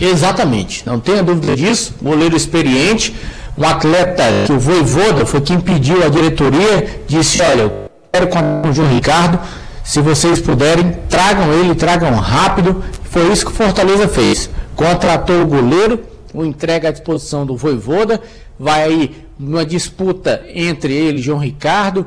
Exatamente, 0.00 0.84
não 0.86 0.98
tenha 0.98 1.22
dúvida 1.22 1.54
disso. 1.54 1.94
Goleiro 2.00 2.34
experiente, 2.36 3.14
um 3.56 3.64
atleta 3.64 4.22
que 4.46 4.52
o 4.52 4.58
Voivoda 4.58 5.26
foi 5.26 5.40
quem 5.42 5.60
pediu 5.60 6.02
à 6.04 6.08
diretoria, 6.08 7.02
disse: 7.06 7.40
Olha, 7.42 7.89
com 8.28 8.68
o 8.68 8.72
João 8.72 8.88
Ricardo. 8.88 9.38
Se 9.84 10.00
vocês 10.00 10.40
puderem, 10.40 10.92
tragam 11.08 11.52
ele, 11.52 11.74
tragam 11.74 12.12
rápido. 12.14 12.82
Foi 13.04 13.30
isso 13.32 13.46
que 13.46 13.52
o 13.52 13.54
Fortaleza 13.54 14.08
fez. 14.08 14.50
Contratou 14.74 15.42
o 15.42 15.46
goleiro, 15.46 16.00
o 16.34 16.44
entrega 16.44 16.88
à 16.88 16.92
disposição 16.92 17.46
do 17.46 17.56
Voivoda. 17.56 18.20
Vai 18.58 18.82
aí 18.82 19.26
uma 19.38 19.64
disputa 19.64 20.44
entre 20.52 20.92
ele, 20.92 21.22
João 21.22 21.38
Ricardo, 21.38 22.06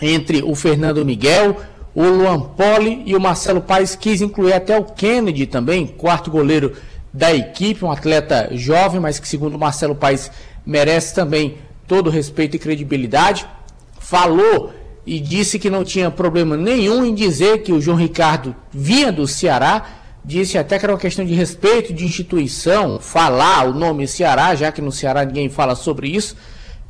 entre 0.00 0.42
o 0.42 0.54
Fernando 0.54 1.04
Miguel, 1.04 1.56
o 1.94 2.02
Luan 2.02 2.40
Poli 2.40 3.02
e 3.06 3.14
o 3.14 3.20
Marcelo 3.20 3.60
Paes 3.60 3.94
quis 3.94 4.20
incluir 4.20 4.54
até 4.54 4.76
o 4.76 4.84
Kennedy 4.84 5.46
também, 5.46 5.86
quarto 5.86 6.30
goleiro 6.30 6.72
da 7.12 7.32
equipe, 7.32 7.84
um 7.84 7.92
atleta 7.92 8.48
jovem, 8.52 8.98
mas 8.98 9.20
que 9.20 9.28
segundo 9.28 9.54
o 9.54 9.58
Marcelo 9.58 9.94
Paes 9.94 10.32
merece 10.66 11.14
também 11.14 11.58
todo 11.86 12.10
respeito 12.10 12.56
e 12.56 12.58
credibilidade. 12.58 13.46
Falou 14.00 14.72
e 15.06 15.20
disse 15.20 15.58
que 15.58 15.68
não 15.68 15.84
tinha 15.84 16.10
problema 16.10 16.56
nenhum 16.56 17.04
em 17.04 17.14
dizer 17.14 17.62
que 17.62 17.72
o 17.72 17.80
João 17.80 17.96
Ricardo 17.96 18.54
vinha 18.72 19.12
do 19.12 19.26
Ceará, 19.26 19.84
disse 20.24 20.56
até 20.56 20.78
que 20.78 20.86
era 20.86 20.92
uma 20.92 20.98
questão 20.98 21.24
de 21.24 21.34
respeito 21.34 21.92
de 21.92 22.04
instituição, 22.04 22.98
falar 22.98 23.68
o 23.68 23.74
nome 23.74 24.08
Ceará, 24.08 24.54
já 24.54 24.72
que 24.72 24.80
no 24.80 24.90
Ceará 24.90 25.24
ninguém 25.24 25.48
fala 25.48 25.74
sobre 25.74 26.08
isso. 26.08 26.36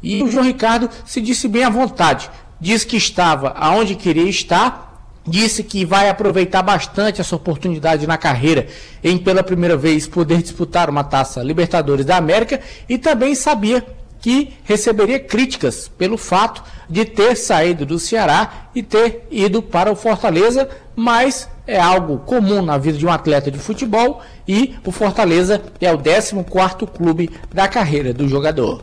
E 0.02 0.22
o 0.22 0.30
João 0.30 0.44
Ricardo 0.44 0.88
se 1.04 1.20
disse 1.20 1.48
bem 1.48 1.64
à 1.64 1.70
vontade. 1.70 2.30
Diz 2.60 2.84
que 2.84 2.96
estava 2.96 3.50
aonde 3.56 3.96
queria 3.96 4.28
estar, 4.28 5.10
disse 5.26 5.64
que 5.64 5.84
vai 5.84 6.08
aproveitar 6.08 6.62
bastante 6.62 7.20
essa 7.20 7.34
oportunidade 7.34 8.06
na 8.06 8.16
carreira 8.16 8.68
em 9.02 9.18
pela 9.18 9.42
primeira 9.42 9.76
vez 9.76 10.06
poder 10.06 10.42
disputar 10.42 10.88
uma 10.88 11.02
taça 11.02 11.42
Libertadores 11.42 12.04
da 12.04 12.16
América 12.16 12.60
e 12.88 12.98
também 12.98 13.34
sabia 13.34 13.84
que 14.24 14.54
receberia 14.64 15.20
críticas 15.20 15.86
pelo 15.86 16.16
fato 16.16 16.64
de 16.88 17.04
ter 17.04 17.36
saído 17.36 17.84
do 17.84 17.98
Ceará 17.98 18.70
e 18.74 18.82
ter 18.82 19.26
ido 19.30 19.60
para 19.60 19.92
o 19.92 19.94
Fortaleza, 19.94 20.66
mas 20.96 21.46
é 21.66 21.78
algo 21.78 22.16
comum 22.20 22.62
na 22.62 22.78
vida 22.78 22.96
de 22.96 23.04
um 23.04 23.10
atleta 23.10 23.50
de 23.50 23.58
futebol 23.58 24.22
e 24.48 24.76
o 24.82 24.90
Fortaleza 24.90 25.62
é 25.78 25.92
o 25.92 25.98
14º 25.98 26.88
clube 26.90 27.30
da 27.52 27.68
carreira 27.68 28.14
do 28.14 28.26
jogador. 28.26 28.80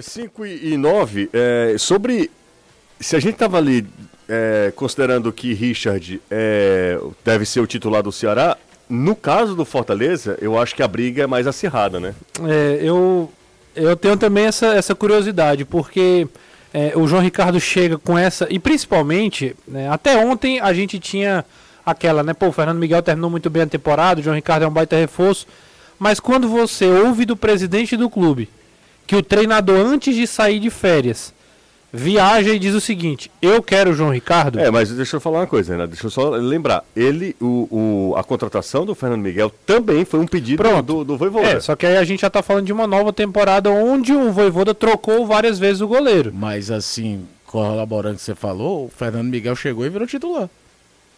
5 0.00 0.44
é, 0.46 0.48
e 0.48 0.78
9, 0.78 1.28
é, 1.30 1.76
sobre 1.76 2.30
se 2.98 3.14
a 3.14 3.20
gente 3.20 3.34
estava 3.34 3.58
ali 3.58 3.86
é, 4.26 4.72
considerando 4.74 5.30
que 5.30 5.52
Richard 5.52 6.18
é, 6.30 6.98
deve 7.22 7.44
ser 7.44 7.60
o 7.60 7.66
titular 7.66 8.02
do 8.02 8.10
Ceará, 8.10 8.56
no 8.94 9.16
caso 9.16 9.54
do 9.54 9.64
Fortaleza, 9.64 10.38
eu 10.40 10.58
acho 10.58 10.74
que 10.74 10.82
a 10.82 10.88
briga 10.88 11.24
é 11.24 11.26
mais 11.26 11.46
acirrada, 11.46 11.98
né? 11.98 12.14
É, 12.44 12.78
eu, 12.80 13.30
eu 13.74 13.96
tenho 13.96 14.16
também 14.16 14.46
essa, 14.46 14.68
essa 14.68 14.94
curiosidade, 14.94 15.64
porque 15.64 16.28
é, 16.72 16.92
o 16.94 17.06
João 17.06 17.20
Ricardo 17.20 17.58
chega 17.58 17.98
com 17.98 18.16
essa. 18.16 18.46
E 18.48 18.58
principalmente, 18.58 19.56
né, 19.66 19.88
até 19.90 20.16
ontem 20.16 20.60
a 20.60 20.72
gente 20.72 20.98
tinha 21.00 21.44
aquela, 21.84 22.22
né? 22.22 22.32
Pô, 22.32 22.48
o 22.48 22.52
Fernando 22.52 22.78
Miguel 22.78 23.02
terminou 23.02 23.30
muito 23.30 23.50
bem 23.50 23.62
a 23.62 23.66
temporada, 23.66 24.20
o 24.20 24.22
João 24.22 24.36
Ricardo 24.36 24.62
é 24.62 24.68
um 24.68 24.72
baita 24.72 24.96
reforço. 24.96 25.46
Mas 25.98 26.20
quando 26.20 26.48
você 26.48 26.86
ouve 26.86 27.24
do 27.24 27.36
presidente 27.36 27.96
do 27.96 28.08
clube 28.08 28.48
que 29.06 29.16
o 29.16 29.22
treinador, 29.22 29.76
antes 29.76 30.14
de 30.14 30.26
sair 30.26 30.60
de 30.60 30.70
férias, 30.70 31.33
viaja 31.94 32.52
e 32.52 32.58
diz 32.58 32.74
o 32.74 32.80
seguinte: 32.80 33.30
Eu 33.40 33.62
quero 33.62 33.90
o 33.90 33.94
João 33.94 34.10
Ricardo. 34.10 34.58
É, 34.58 34.70
mas 34.70 34.90
deixa 34.90 35.16
eu 35.16 35.20
falar 35.20 35.40
uma 35.40 35.46
coisa, 35.46 35.76
né? 35.76 35.86
Deixa 35.86 36.06
eu 36.06 36.10
só 36.10 36.30
lembrar. 36.30 36.84
Ele, 36.96 37.36
o, 37.40 38.10
o 38.10 38.16
a 38.16 38.24
contratação 38.24 38.84
do 38.84 38.94
Fernando 38.94 39.22
Miguel 39.22 39.52
também 39.64 40.04
foi 40.04 40.18
um 40.18 40.26
pedido 40.26 40.62
Pronto. 40.62 40.82
do, 40.82 41.04
do 41.04 41.16
Voivoda. 41.16 41.46
É, 41.46 41.60
só 41.60 41.76
que 41.76 41.86
aí 41.86 41.96
a 41.96 42.04
gente 42.04 42.22
já 42.22 42.30
tá 42.30 42.42
falando 42.42 42.66
de 42.66 42.72
uma 42.72 42.86
nova 42.86 43.12
temporada 43.12 43.70
onde 43.70 44.12
o 44.12 44.32
Voivoda 44.32 44.74
trocou 44.74 45.26
várias 45.26 45.58
vezes 45.58 45.80
o 45.80 45.88
goleiro. 45.88 46.32
Mas 46.34 46.70
assim, 46.70 47.24
corroborando 47.46 48.16
o 48.16 48.18
que 48.18 48.24
você 48.24 48.34
falou, 48.34 48.86
o 48.86 48.88
Fernando 48.88 49.28
Miguel 49.28 49.54
chegou 49.54 49.86
e 49.86 49.88
virou 49.88 50.06
titular. 50.06 50.50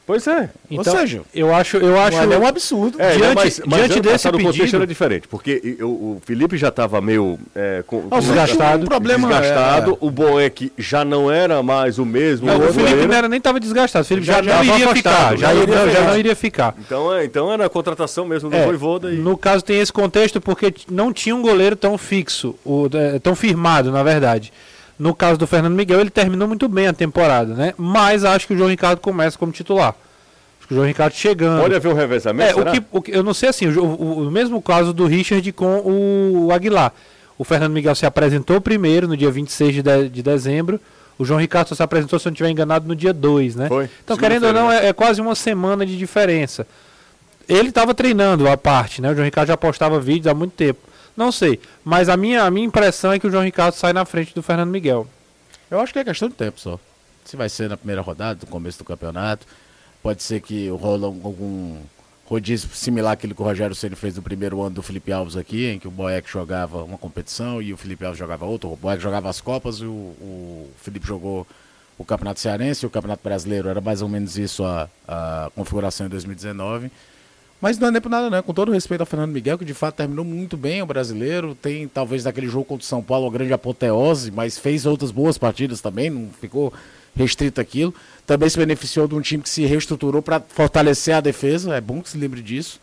Pois 0.07 0.25
é. 0.29 0.49
Então, 0.71 0.95
Ou 0.95 1.01
seja, 1.01 1.23
eu 1.35 1.53
acho, 1.53 1.79
eu 1.79 1.99
acho 1.99 2.17
é 2.17 2.39
um 2.39 2.47
absurdo. 2.47 3.03
É, 3.03 3.17
diante, 3.17 3.35
mas, 3.35 3.61
mas 3.67 3.79
diante 3.87 4.01
desse 4.01 4.31
pedido, 4.31 4.49
o 4.49 4.53
contexto 4.53 4.77
era 4.77 4.87
diferente, 4.87 5.27
porque 5.27 5.77
eu, 5.81 5.89
o 5.89 6.23
Felipe 6.25 6.57
já 6.57 6.69
estava 6.69 7.01
meio 7.01 7.37
é, 7.57 7.83
com, 7.85 8.03
com 8.03 8.21
desgastado, 8.21 8.85
um 8.85 8.87
problema 8.87 9.27
desgastado, 9.27 9.93
é, 9.95 9.97
o 10.01 10.09
Boeck 10.09 10.73
já 10.79 11.05
não 11.05 11.29
era 11.29 11.61
mais 11.61 11.99
o 11.99 12.07
mesmo. 12.07 12.47
Não, 12.47 12.57
o 12.57 12.73
Felipe 12.73 13.05
não 13.05 13.15
era 13.15 13.29
nem 13.29 13.39
estava 13.39 13.59
desgastado, 13.59 14.05
o 14.05 14.07
Felipe 14.07 14.27
já, 14.29 14.41
já, 14.41 14.63
não 14.63 14.75
iria 14.75 14.95
ficar, 14.95 15.37
já, 15.37 15.53
iria, 15.53 15.75
não, 15.75 15.91
já 15.91 16.01
não 16.03 16.19
iria 16.19 16.37
ficar. 16.37 16.75
Então, 16.79 17.13
é, 17.13 17.25
então 17.25 17.53
era 17.53 17.67
a 17.67 17.69
contratação 17.69 18.25
mesmo 18.25 18.49
do 18.49 18.55
é, 18.55 18.65
Voivoda. 18.65 19.13
E... 19.13 19.17
No 19.17 19.37
caso 19.37 19.65
tem 19.65 19.81
esse 19.81 19.93
contexto 19.93 20.41
porque 20.41 20.73
não 20.89 21.13
tinha 21.13 21.35
um 21.35 21.43
goleiro 21.43 21.75
tão 21.75 21.99
fixo, 21.99 22.55
é, 22.95 23.19
tão 23.19 23.35
firmado, 23.35 23.91
na 23.91 24.05
verdade. 24.05 24.53
No 24.99 25.15
caso 25.15 25.39
do 25.39 25.47
Fernando 25.47 25.75
Miguel, 25.75 26.01
ele 26.01 26.11
terminou 26.11 26.49
muito 26.49 26.69
bem 26.69 26.87
a 26.87 26.93
temporada, 26.93 27.55
né? 27.55 27.75
Mas 27.77 28.25
acho 28.25 28.47
que 28.47 28.55
o 28.55 28.57
João 28.57 28.71
Ricardo 28.71 29.01
começa 29.01 29.37
como 29.37 29.53
titular. 29.53 29.95
Acho 30.59 30.69
que 30.69 30.75
o 30.75 30.77
João 30.77 30.87
Ricardo 30.87 31.13
chegando. 31.13 31.61
Pode 31.61 31.75
haver 31.75 31.93
um 31.93 31.95
revezamento? 31.95 32.59
É, 32.59 32.63
o 32.63 32.73
que, 32.73 32.83
o 32.91 33.03
que, 33.03 33.11
eu 33.13 33.23
não 33.23 33.35
sei 33.35 33.51
assim, 33.51 33.67
o, 33.67 33.85
o, 33.85 34.27
o, 34.27 34.31
mesmo 34.31 34.61
caso 34.63 34.93
do 34.93 35.07
Richard 35.07 35.51
com 35.53 35.81
o, 35.81 36.51
Aguilar. 36.51 36.93
O 37.39 37.45
Fernando 37.45 37.73
Miguel 37.73 37.95
se 37.95 38.07
apresentou 38.07 38.61
primeiro, 38.61 39.07
no 39.07 39.17
dia 39.17 39.31
26 39.31 39.75
de, 39.75 39.83
de, 39.83 40.09
de 40.09 40.23
dezembro. 40.23 40.81
O 41.19 41.25
João 41.25 41.39
Ricardo 41.41 41.69
só 41.69 41.75
se 41.75 41.83
apresentou, 41.83 42.19
se 42.19 42.27
eu 42.27 42.31
não 42.31 42.35
estiver 42.35 42.51
enganado, 42.51 42.89
no 42.89 42.97
dia 42.97 43.13
2, 43.13 43.57
né? 43.57 43.69
Foi. 43.69 43.89
Então, 44.03 44.17
querendo 44.17 44.47
ou 44.47 44.53
não, 44.53 44.73
é, 44.73 44.89
é, 44.89 44.93
quase 44.93 45.21
uma 45.21 45.35
semana 45.35 45.85
de 45.85 45.97
diferença. 45.97 46.67
Ele 47.49 47.69
estava 47.69 47.95
treinando 47.95 48.49
a 48.49 48.57
parte, 48.57 49.01
né? 49.01 49.11
O 49.11 49.15
João 49.15 49.25
Ricardo 49.25 49.49
já 49.49 49.57
postava 49.57 50.01
vídeos 50.01 50.27
há 50.27 50.35
muito 50.35 50.53
tempo. 50.53 50.81
Não 51.17 51.33
sei, 51.33 51.59
mas 51.83 52.09
a 52.09 52.17
minha, 52.17 52.43
a 52.43 52.51
minha 52.51 52.67
impressão 52.67 53.13
é 53.13 53.19
que 53.19 53.27
o 53.27 53.31
João 53.31 53.43
Ricardo 53.43 53.75
sai 53.75 53.93
na 53.93 54.05
frente 54.05 54.35
do 54.35 54.43
Fernando 54.43 54.71
Miguel. 54.71 55.07
Eu 55.71 55.81
acho 55.81 55.93
que 55.93 55.99
é 55.99 56.05
questão 56.05 56.29
de 56.29 56.35
tempo 56.35 56.61
só. 56.61 56.79
Se 57.25 57.37
vai 57.37 57.49
ser 57.49 57.69
na 57.69 57.77
primeira 57.77 58.03
rodada, 58.03 58.41
no 58.43 58.47
começo 58.47 58.79
do 58.79 58.85
campeonato. 58.85 59.47
Pode 60.03 60.23
ser 60.23 60.41
que 60.41 60.69
rola 60.69 61.07
algum 61.07 61.81
rodízio 62.27 62.69
similar 62.73 63.13
àquele 63.13 63.35
que 63.35 63.41
o 63.41 63.45
Rogério 63.45 63.75
Ceni 63.75 63.97
fez 63.97 64.15
no 64.17 64.23
primeiro 64.23 64.61
ano 64.61 64.77
do 64.77 64.83
Felipe 64.83 65.11
Alves 65.13 65.37
aqui, 65.37 65.67
em 65.67 65.79
que 65.79 65.89
o 65.89 65.91
Boeck 65.91 66.29
jogava 66.31 66.83
uma 66.83 66.99
competição 66.99 67.63
e 67.63 67.73
o 67.73 67.77
Felipe 67.77 68.05
Alves 68.05 68.19
jogava 68.19 68.45
outra. 68.45 68.69
O 68.69 68.77
Boeck 68.77 69.03
jogava 69.03 69.29
as 69.29 69.41
Copas 69.41 69.77
e 69.79 69.85
o, 69.85 69.91
o 69.91 70.71
Felipe 70.83 71.07
jogou 71.07 71.47
o 71.99 72.05
Campeonato 72.05 72.41
Cearense 72.41 72.85
e 72.85 72.87
o 72.87 72.91
Campeonato 72.91 73.23
Brasileiro. 73.23 73.69
Era 73.69 73.81
mais 73.81 74.03
ou 74.03 74.09
menos 74.09 74.37
isso 74.37 74.65
a, 74.65 74.89
a 75.09 75.51
configuração 75.55 76.07
em 76.07 76.11
2019. 76.11 76.91
Mas 77.61 77.79
não 77.79 77.89
é 77.89 77.91
nem 77.91 78.01
por 78.01 78.11
nada, 78.11 78.29
não. 78.29 78.43
Com 78.43 78.53
todo 78.53 78.71
respeito 78.71 79.01
ao 79.01 79.07
Fernando 79.07 79.33
Miguel, 79.33 79.59
que 79.59 79.65
de 79.65 79.75
fato 79.75 79.97
terminou 79.97 80.25
muito 80.25 80.57
bem 80.57 80.83
o 80.83 80.87
brasileiro. 80.87 81.55
Tem 81.55 81.89
talvez 81.89 82.25
naquele 82.25 82.49
jogo 82.49 82.65
contra 82.65 82.85
o 82.85 82.87
São 82.87 83.03
Paulo 83.03 83.27
uma 83.27 83.33
grande 83.33 83.53
apoteose, 83.53 84.31
mas 84.31 84.59
fez 84.59 84.85
outras 84.85 85.11
boas 85.11 85.39
partidas 85.39 85.81
também, 85.81 86.11
não 86.11 86.29
ficou 86.41 86.73
restrito 87.17 87.61
aquilo. 87.61 87.95
Também 88.27 88.49
se 88.49 88.59
beneficiou 88.59 89.09
de 89.09 89.15
um 89.15 89.21
time 89.21 89.43
que 89.43 89.49
se 89.49 89.65
reestruturou 89.65 90.21
para 90.21 90.41
fortalecer 90.41 91.15
a 91.15 91.21
defesa. 91.21 91.75
É 91.75 91.81
bom 91.81 92.03
que 92.03 92.11
se 92.11 92.19
lembre 92.19 92.43
disso. 92.43 92.79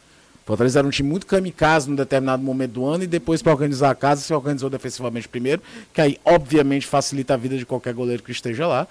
Fortaleza 0.45 0.79
era 0.79 0.87
um 0.87 0.91
time 0.91 1.07
muito 1.07 1.25
kamikaze 1.25 1.89
num 1.89 1.95
determinado 1.95 2.43
momento 2.43 2.71
do 2.71 2.85
ano 2.85 3.03
e 3.05 3.07
depois 3.07 3.41
para 3.41 3.53
organizar 3.53 3.91
a 3.91 3.95
casa 3.95 4.21
se 4.21 4.33
organizou 4.33 4.69
defensivamente 4.69 5.27
primeiro, 5.27 5.61
que 5.93 6.01
aí 6.01 6.19
obviamente 6.25 6.85
facilita 6.85 7.33
a 7.33 7.37
vida 7.37 7.57
de 7.57 7.65
qualquer 7.65 7.93
goleiro 7.93 8.21
que 8.21 8.31
esteja 8.31 8.67
lá. 8.67 8.85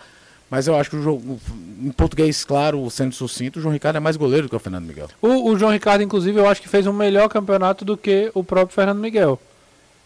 Mas 0.53 0.67
eu 0.67 0.77
acho 0.77 0.91
que 0.91 0.97
o 0.97 1.03
jogo, 1.03 1.41
em 1.81 1.91
português, 1.93 2.45
claro, 2.45 2.91
sendo 2.91 3.15
sucinto, 3.15 3.59
o 3.59 3.63
João 3.63 3.73
Ricardo 3.73 3.97
é 3.97 4.01
mais 4.01 4.19
goleiro 4.19 4.49
do 4.49 4.51
que 4.51 4.57
o 4.57 4.59
Fernando 4.59 4.85
Miguel. 4.85 5.09
O, 5.23 5.51
o 5.51 5.59
João 5.59 5.73
Ricardo, 5.73 6.03
inclusive, 6.03 6.39
eu 6.39 6.47
acho 6.47 6.61
que 6.61 6.69
fez 6.69 6.87
um 6.87 6.93
melhor 6.93 7.27
campeonato 7.31 7.87
do 7.87 7.97
que 7.97 8.31
o 8.35 8.45
próprio 8.45 8.75
Fernando 8.75 8.99
Miguel. 8.99 9.41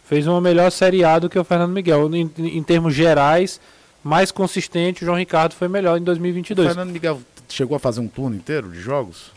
Fez 0.04 0.24
uma 0.28 0.40
melhor 0.40 0.70
Série 0.70 1.02
A 1.02 1.18
do 1.18 1.28
que 1.28 1.36
o 1.36 1.42
Fernando 1.42 1.72
Miguel. 1.72 2.08
Em, 2.14 2.30
em 2.38 2.62
termos 2.62 2.94
gerais, 2.94 3.60
mais 4.04 4.30
consistente, 4.30 5.02
o 5.02 5.06
João 5.06 5.18
Ricardo 5.18 5.52
foi 5.52 5.66
melhor 5.66 5.98
em 5.98 6.04
2022. 6.04 6.64
O 6.64 6.74
Fernando 6.74 6.92
Miguel 6.92 7.20
chegou 7.48 7.76
a 7.76 7.80
fazer 7.80 7.98
um 7.98 8.06
turno 8.06 8.36
inteiro 8.36 8.70
de 8.70 8.78
jogos? 8.78 9.32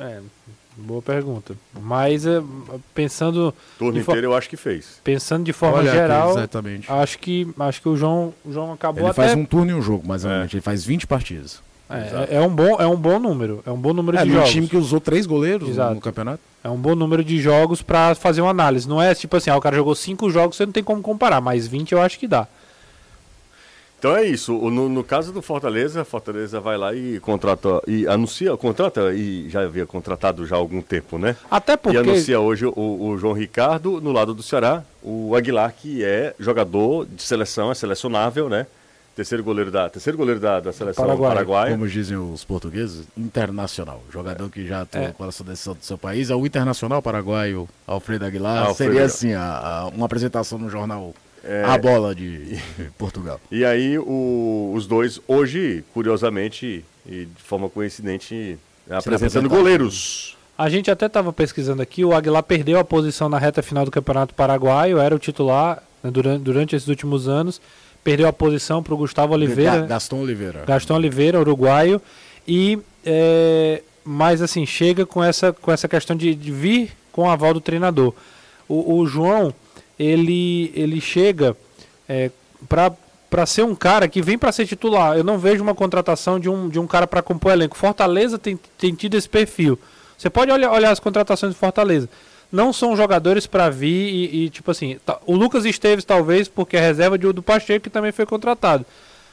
É, 0.00 0.20
boa 0.76 1.02
pergunta. 1.02 1.56
Mas 1.80 2.26
é, 2.26 2.42
pensando. 2.94 3.54
Turno 3.78 3.98
inteiro 3.98 4.26
eu 4.26 4.34
acho 4.34 4.48
que 4.48 4.56
fez. 4.56 5.00
Pensando 5.02 5.44
de 5.44 5.52
forma 5.52 5.78
Olha 5.78 5.92
geral, 5.92 6.30
aqui, 6.30 6.38
exatamente. 6.38 6.92
acho 6.92 7.18
que 7.18 7.48
acho 7.58 7.82
que 7.82 7.88
o 7.88 7.96
João, 7.96 8.34
o 8.44 8.52
João 8.52 8.72
acabou 8.72 9.02
ele 9.02 9.10
até... 9.10 9.22
faz 9.22 9.34
um 9.34 9.44
turno 9.44 9.70
e 9.70 9.74
um 9.74 9.82
jogo, 9.82 10.04
mas 10.06 10.24
é. 10.24 10.46
ele 10.52 10.60
faz 10.60 10.84
20 10.84 11.06
partidas. 11.06 11.60
É, 11.88 12.36
é, 12.36 12.40
um 12.40 12.48
bom, 12.48 12.76
é 12.80 12.86
um 12.86 12.96
bom 12.96 13.18
número. 13.18 13.62
É 13.64 13.70
um 13.70 13.76
bom 13.76 13.92
número 13.92 14.18
é, 14.18 14.24
de 14.24 14.32
jogos. 14.32 14.48
um 14.48 14.52
time 14.52 14.68
que 14.68 14.76
usou 14.76 15.00
três 15.00 15.24
goleiros 15.24 15.68
Exato. 15.68 15.94
no 15.94 16.00
campeonato. 16.00 16.40
É 16.64 16.68
um 16.68 16.76
bom 16.76 16.96
número 16.96 17.22
de 17.22 17.40
jogos 17.40 17.80
para 17.80 18.14
fazer 18.16 18.40
uma 18.40 18.50
análise. 18.50 18.88
Não 18.88 19.00
é 19.00 19.14
tipo 19.14 19.36
assim, 19.36 19.50
ah, 19.50 19.56
o 19.56 19.60
cara 19.60 19.76
jogou 19.76 19.94
cinco 19.94 20.28
jogos, 20.28 20.56
você 20.56 20.66
não 20.66 20.72
tem 20.72 20.82
como 20.82 21.00
comparar, 21.00 21.40
mas 21.40 21.68
20 21.68 21.92
eu 21.92 22.00
acho 22.00 22.18
que 22.18 22.26
dá. 22.26 22.48
Então 24.06 24.16
é 24.16 24.24
isso. 24.24 24.52
No, 24.70 24.88
no, 24.88 25.02
caso 25.02 25.32
do 25.32 25.42
Fortaleza, 25.42 26.04
Fortaleza 26.04 26.60
vai 26.60 26.78
lá 26.78 26.94
e 26.94 27.18
contrata 27.18 27.82
e 27.88 28.06
anuncia, 28.06 28.56
contrata 28.56 29.12
e 29.12 29.50
já 29.50 29.62
havia 29.62 29.84
contratado 29.84 30.46
já 30.46 30.54
há 30.54 30.58
algum 30.60 30.80
tempo, 30.80 31.18
né? 31.18 31.34
Até 31.50 31.76
porque 31.76 31.96
e 31.96 32.00
anuncia 32.00 32.38
hoje 32.38 32.66
o, 32.66 32.72
o, 32.76 33.18
João 33.18 33.32
Ricardo 33.32 34.00
no 34.00 34.12
lado 34.12 34.32
do 34.32 34.44
Ceará, 34.44 34.84
o 35.02 35.34
Aguilar 35.34 35.74
que 35.76 36.04
é 36.04 36.36
jogador 36.38 37.04
de 37.04 37.20
seleção, 37.20 37.72
é 37.72 37.74
selecionável, 37.74 38.48
né? 38.48 38.68
Terceiro 39.16 39.42
goleiro 39.42 39.72
da, 39.72 39.90
terceiro 39.90 40.16
goleiro 40.16 40.38
da, 40.38 40.60
da 40.60 40.72
seleção 40.72 41.04
Paraguai. 41.04 41.34
paraguaia. 41.34 41.72
Como 41.72 41.88
dizem 41.88 42.16
os 42.16 42.44
portugueses, 42.44 43.08
internacional. 43.16 44.04
Jogador 44.12 44.46
é. 44.46 44.50
que 44.50 44.64
já 44.68 44.82
atuou 44.82 45.04
é. 45.04 45.12
pela 45.12 45.32
seleção 45.32 45.74
do 45.74 45.84
seu 45.84 45.98
país. 45.98 46.30
É 46.30 46.34
o 46.36 46.46
internacional 46.46 47.02
paraguaio 47.02 47.68
Alfredo 47.84 48.24
Aguilar. 48.24 48.68
Alfredo. 48.68 48.92
Seria 48.92 49.06
assim, 49.06 49.32
a, 49.32 49.42
a, 49.42 49.86
uma 49.88 50.06
apresentação 50.06 50.58
no 50.58 50.70
jornal 50.70 51.12
é... 51.46 51.64
A 51.64 51.78
bola 51.78 52.14
de 52.14 52.58
Portugal. 52.98 53.40
E 53.50 53.64
aí 53.64 53.98
o, 53.98 54.72
os 54.74 54.86
dois, 54.86 55.20
hoje, 55.28 55.84
curiosamente, 55.94 56.84
e 57.08 57.26
de 57.26 57.42
forma 57.42 57.68
coincidente, 57.68 58.58
apresentando 58.90 59.48
goleiros. 59.48 60.36
A 60.58 60.68
gente 60.68 60.90
até 60.90 61.06
estava 61.06 61.32
pesquisando 61.32 61.82
aqui, 61.82 62.04
o 62.04 62.14
Aguilar 62.14 62.42
perdeu 62.42 62.78
a 62.78 62.84
posição 62.84 63.28
na 63.28 63.38
reta 63.38 63.62
final 63.62 63.84
do 63.84 63.90
Campeonato 63.90 64.34
Paraguaio, 64.34 64.98
era 64.98 65.14
o 65.14 65.18
titular 65.18 65.82
né, 66.02 66.10
durante, 66.10 66.42
durante 66.42 66.74
esses 66.74 66.88
últimos 66.88 67.28
anos, 67.28 67.60
perdeu 68.02 68.26
a 68.26 68.32
posição 68.32 68.82
para 68.82 68.94
o 68.94 68.96
Gustavo 68.96 69.34
Oliveira. 69.34 69.86
Gaston 69.86 70.20
Oliveira. 70.20 70.64
Gaston 70.66 70.94
Oliveira, 70.94 71.38
uruguaio. 71.38 72.00
E, 72.48 72.78
é, 73.04 73.82
mas 74.04 74.40
assim, 74.40 74.64
chega 74.64 75.04
com 75.04 75.22
essa, 75.22 75.52
com 75.52 75.70
essa 75.70 75.86
questão 75.86 76.16
de, 76.16 76.34
de 76.34 76.50
vir 76.50 76.92
com 77.12 77.22
o 77.22 77.30
aval 77.30 77.52
do 77.52 77.60
treinador. 77.60 78.14
O, 78.68 78.98
o 78.98 79.06
João 79.06 79.52
ele, 79.98 80.72
ele 80.74 81.00
chega 81.00 81.56
é, 82.08 82.30
para 82.68 83.46
ser 83.46 83.62
um 83.62 83.74
cara 83.74 84.08
que 84.08 84.22
vem 84.22 84.38
para 84.38 84.52
ser 84.52 84.66
titular. 84.66 85.16
Eu 85.16 85.24
não 85.24 85.38
vejo 85.38 85.62
uma 85.62 85.74
contratação 85.74 86.38
de 86.38 86.48
um, 86.48 86.68
de 86.68 86.78
um 86.78 86.86
cara 86.86 87.06
para 87.06 87.22
compor 87.22 87.52
elenco. 87.52 87.76
Fortaleza 87.76 88.38
tem, 88.38 88.58
tem 88.78 88.94
tido 88.94 89.16
esse 89.16 89.28
perfil. 89.28 89.78
Você 90.16 90.30
pode 90.30 90.50
olhar, 90.50 90.72
olhar 90.72 90.90
as 90.90 91.00
contratações 91.00 91.52
de 91.52 91.58
Fortaleza. 91.58 92.08
Não 92.50 92.72
são 92.72 92.96
jogadores 92.96 93.46
para 93.46 93.68
vir 93.68 94.08
e, 94.08 94.44
e, 94.44 94.50
tipo 94.50 94.70
assim, 94.70 94.98
tá, 95.04 95.18
o 95.26 95.34
Lucas 95.34 95.64
Esteves 95.64 96.04
talvez 96.04 96.48
porque 96.48 96.76
é 96.76 96.80
reserva 96.80 97.18
de, 97.18 97.30
do 97.32 97.42
Pacheco 97.42 97.82
que 97.82 97.90
também 97.90 98.12
foi 98.12 98.24
contratado. 98.24 98.86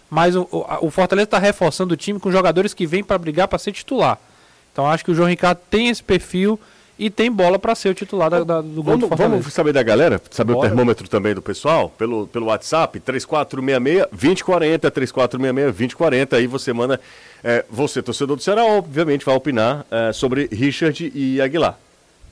mas 0.10 0.36
o, 0.36 0.48
o, 0.82 0.89
Fortaleza 0.89 1.25
está 1.25 1.39
reforçando 1.39 1.93
o 1.93 1.98
time 1.98 2.20
com 2.20 2.32
jogadores 2.32 2.74
que 2.74 2.88
vêm 2.88 3.03
para 3.03 3.17
brigar 3.17 3.48
para 3.48 3.60
ser 3.60 3.72
titular. 3.72 4.20
Então 4.72 4.88
acho 4.88 5.05
que 5.05 5.12
o 5.12 5.15
João 5.15 5.29
Ricardo 5.29 5.60
tem 5.70 5.89
esse 5.89 6.03
perfil 6.03 6.60
e 6.98 7.10
tem 7.10 7.32
bola 7.32 7.58
para 7.58 7.74
ser 7.76 7.90
o 7.90 7.94
titular 7.94 8.30
da- 8.30 8.44
da- 8.44 8.62
do 8.62 8.68
gol 8.76 8.84
do 8.84 8.84
Vamos, 8.84 9.08
Fortaleza. 9.10 9.38
vamos 9.38 9.54
saber 9.54 9.74
da 9.74 9.82
galera, 9.84 10.22
saber 10.32 10.54
Bora. 10.54 10.68
o 10.68 10.70
termômetro 10.70 11.08
também 11.08 11.34
do 11.34 11.42
pessoal, 11.42 11.90
pelo, 11.90 12.28
pelo 12.28 12.46
WhatsApp, 12.48 13.00
3466-2040, 13.00 14.92
3466-2040, 14.92 16.34
aí 16.38 16.48
você 16.48 16.72
manda, 16.74 17.00
é, 17.44 17.66
você, 17.70 18.02
torcedor 18.02 18.36
do 18.38 18.44
Ceará, 18.44 18.64
obviamente 18.66 19.26
vai 19.26 19.36
opinar 19.36 19.86
é, 19.92 20.12
sobre 20.14 20.48
Richard 20.52 21.12
e 21.14 21.42
Aguilar. 21.42 21.78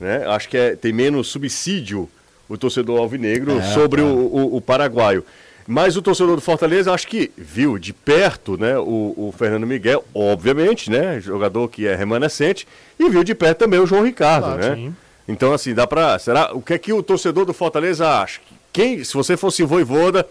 Né? 0.00 0.24
Acho 0.26 0.48
que 0.48 0.56
é- 0.56 0.74
tem 0.76 0.92
menos 0.92 1.28
subsídio 1.28 2.08
o 2.48 2.56
torcedor 2.58 2.98
alvinegro 2.98 3.62
sobre 3.74 4.00
o, 4.02 4.06
o- 4.06 4.56
o 4.56 4.60
paraguaio. 4.60 5.24
Mas 5.66 5.96
o 5.96 6.02
torcedor 6.02 6.36
do 6.36 6.42
Fortaleza, 6.42 6.92
acho 6.92 7.06
que 7.06 7.30
viu 7.36 7.78
de 7.78 7.92
perto 7.92 8.56
né, 8.58 8.78
o, 8.78 9.14
o 9.16 9.34
Fernando 9.36 9.66
Miguel, 9.66 10.04
obviamente, 10.14 10.90
né? 10.90 11.20
Jogador 11.20 11.68
que 11.68 11.86
é 11.86 11.94
remanescente, 11.94 12.66
e 12.98 13.08
viu 13.08 13.22
de 13.22 13.34
perto 13.34 13.58
também 13.58 13.80
o 13.80 13.86
João 13.86 14.04
Ricardo, 14.04 14.56
né? 14.56 14.74
sim. 14.74 14.96
Então, 15.26 15.52
assim, 15.52 15.72
dá 15.72 15.86
pra. 15.86 16.18
Será? 16.18 16.52
O 16.52 16.60
que 16.60 16.74
é 16.74 16.78
que 16.78 16.92
o 16.92 17.02
torcedor 17.02 17.44
do 17.44 17.54
Fortaleza 17.54 18.08
acha? 18.08 18.40
Quem, 18.72 19.04
se 19.04 19.14
você 19.14 19.36
fosse 19.36 19.62
voivoda, 19.62 20.26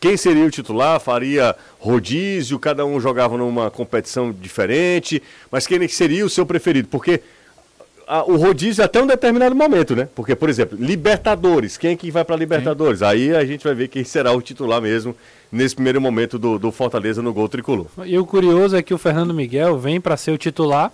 quem 0.00 0.16
seria 0.16 0.44
o 0.44 0.50
titular? 0.50 0.98
Faria 0.98 1.54
rodízio, 1.78 2.58
cada 2.58 2.86
um 2.86 2.98
jogava 2.98 3.36
numa 3.36 3.70
competição 3.70 4.32
diferente, 4.32 5.22
mas 5.50 5.66
quem 5.66 5.86
seria 5.88 6.24
o 6.24 6.30
seu 6.30 6.46
preferido? 6.46 6.88
Porque 6.88 7.20
a- 8.06 8.24
o 8.24 8.36
rodízio 8.36 8.82
é 8.82 8.84
até 8.84 9.02
um 9.02 9.06
determinado 9.06 9.54
momento, 9.54 9.94
né? 9.96 10.08
Porque, 10.14 10.34
por 10.34 10.48
exemplo, 10.48 10.76
Libertadores, 10.80 11.76
quem 11.76 11.92
é 11.92 11.96
que 11.96 12.10
vai 12.10 12.24
pra 12.24 12.36
Libertadores? 12.36 13.02
Aí 13.02 13.34
a 13.34 13.44
gente 13.44 13.64
vai 13.64 13.74
ver 13.74 13.88
quem 13.88 14.04
será 14.04 14.32
o 14.32 14.40
titular 14.42 14.80
mesmo 14.80 15.14
nesse 15.50 15.74
primeiro 15.74 16.00
momento 16.00 16.38
do, 16.38 16.58
do 16.58 16.72
Fortaleza 16.72 17.22
no 17.22 17.32
gol 17.32 17.48
tricolor. 17.48 17.86
E 18.04 18.18
o 18.18 18.26
curioso 18.26 18.76
é 18.76 18.82
que 18.82 18.92
o 18.94 18.98
Fernando 18.98 19.32
Miguel 19.32 19.78
vem 19.78 20.00
para 20.00 20.16
ser 20.16 20.32
o 20.32 20.38
titular 20.38 20.92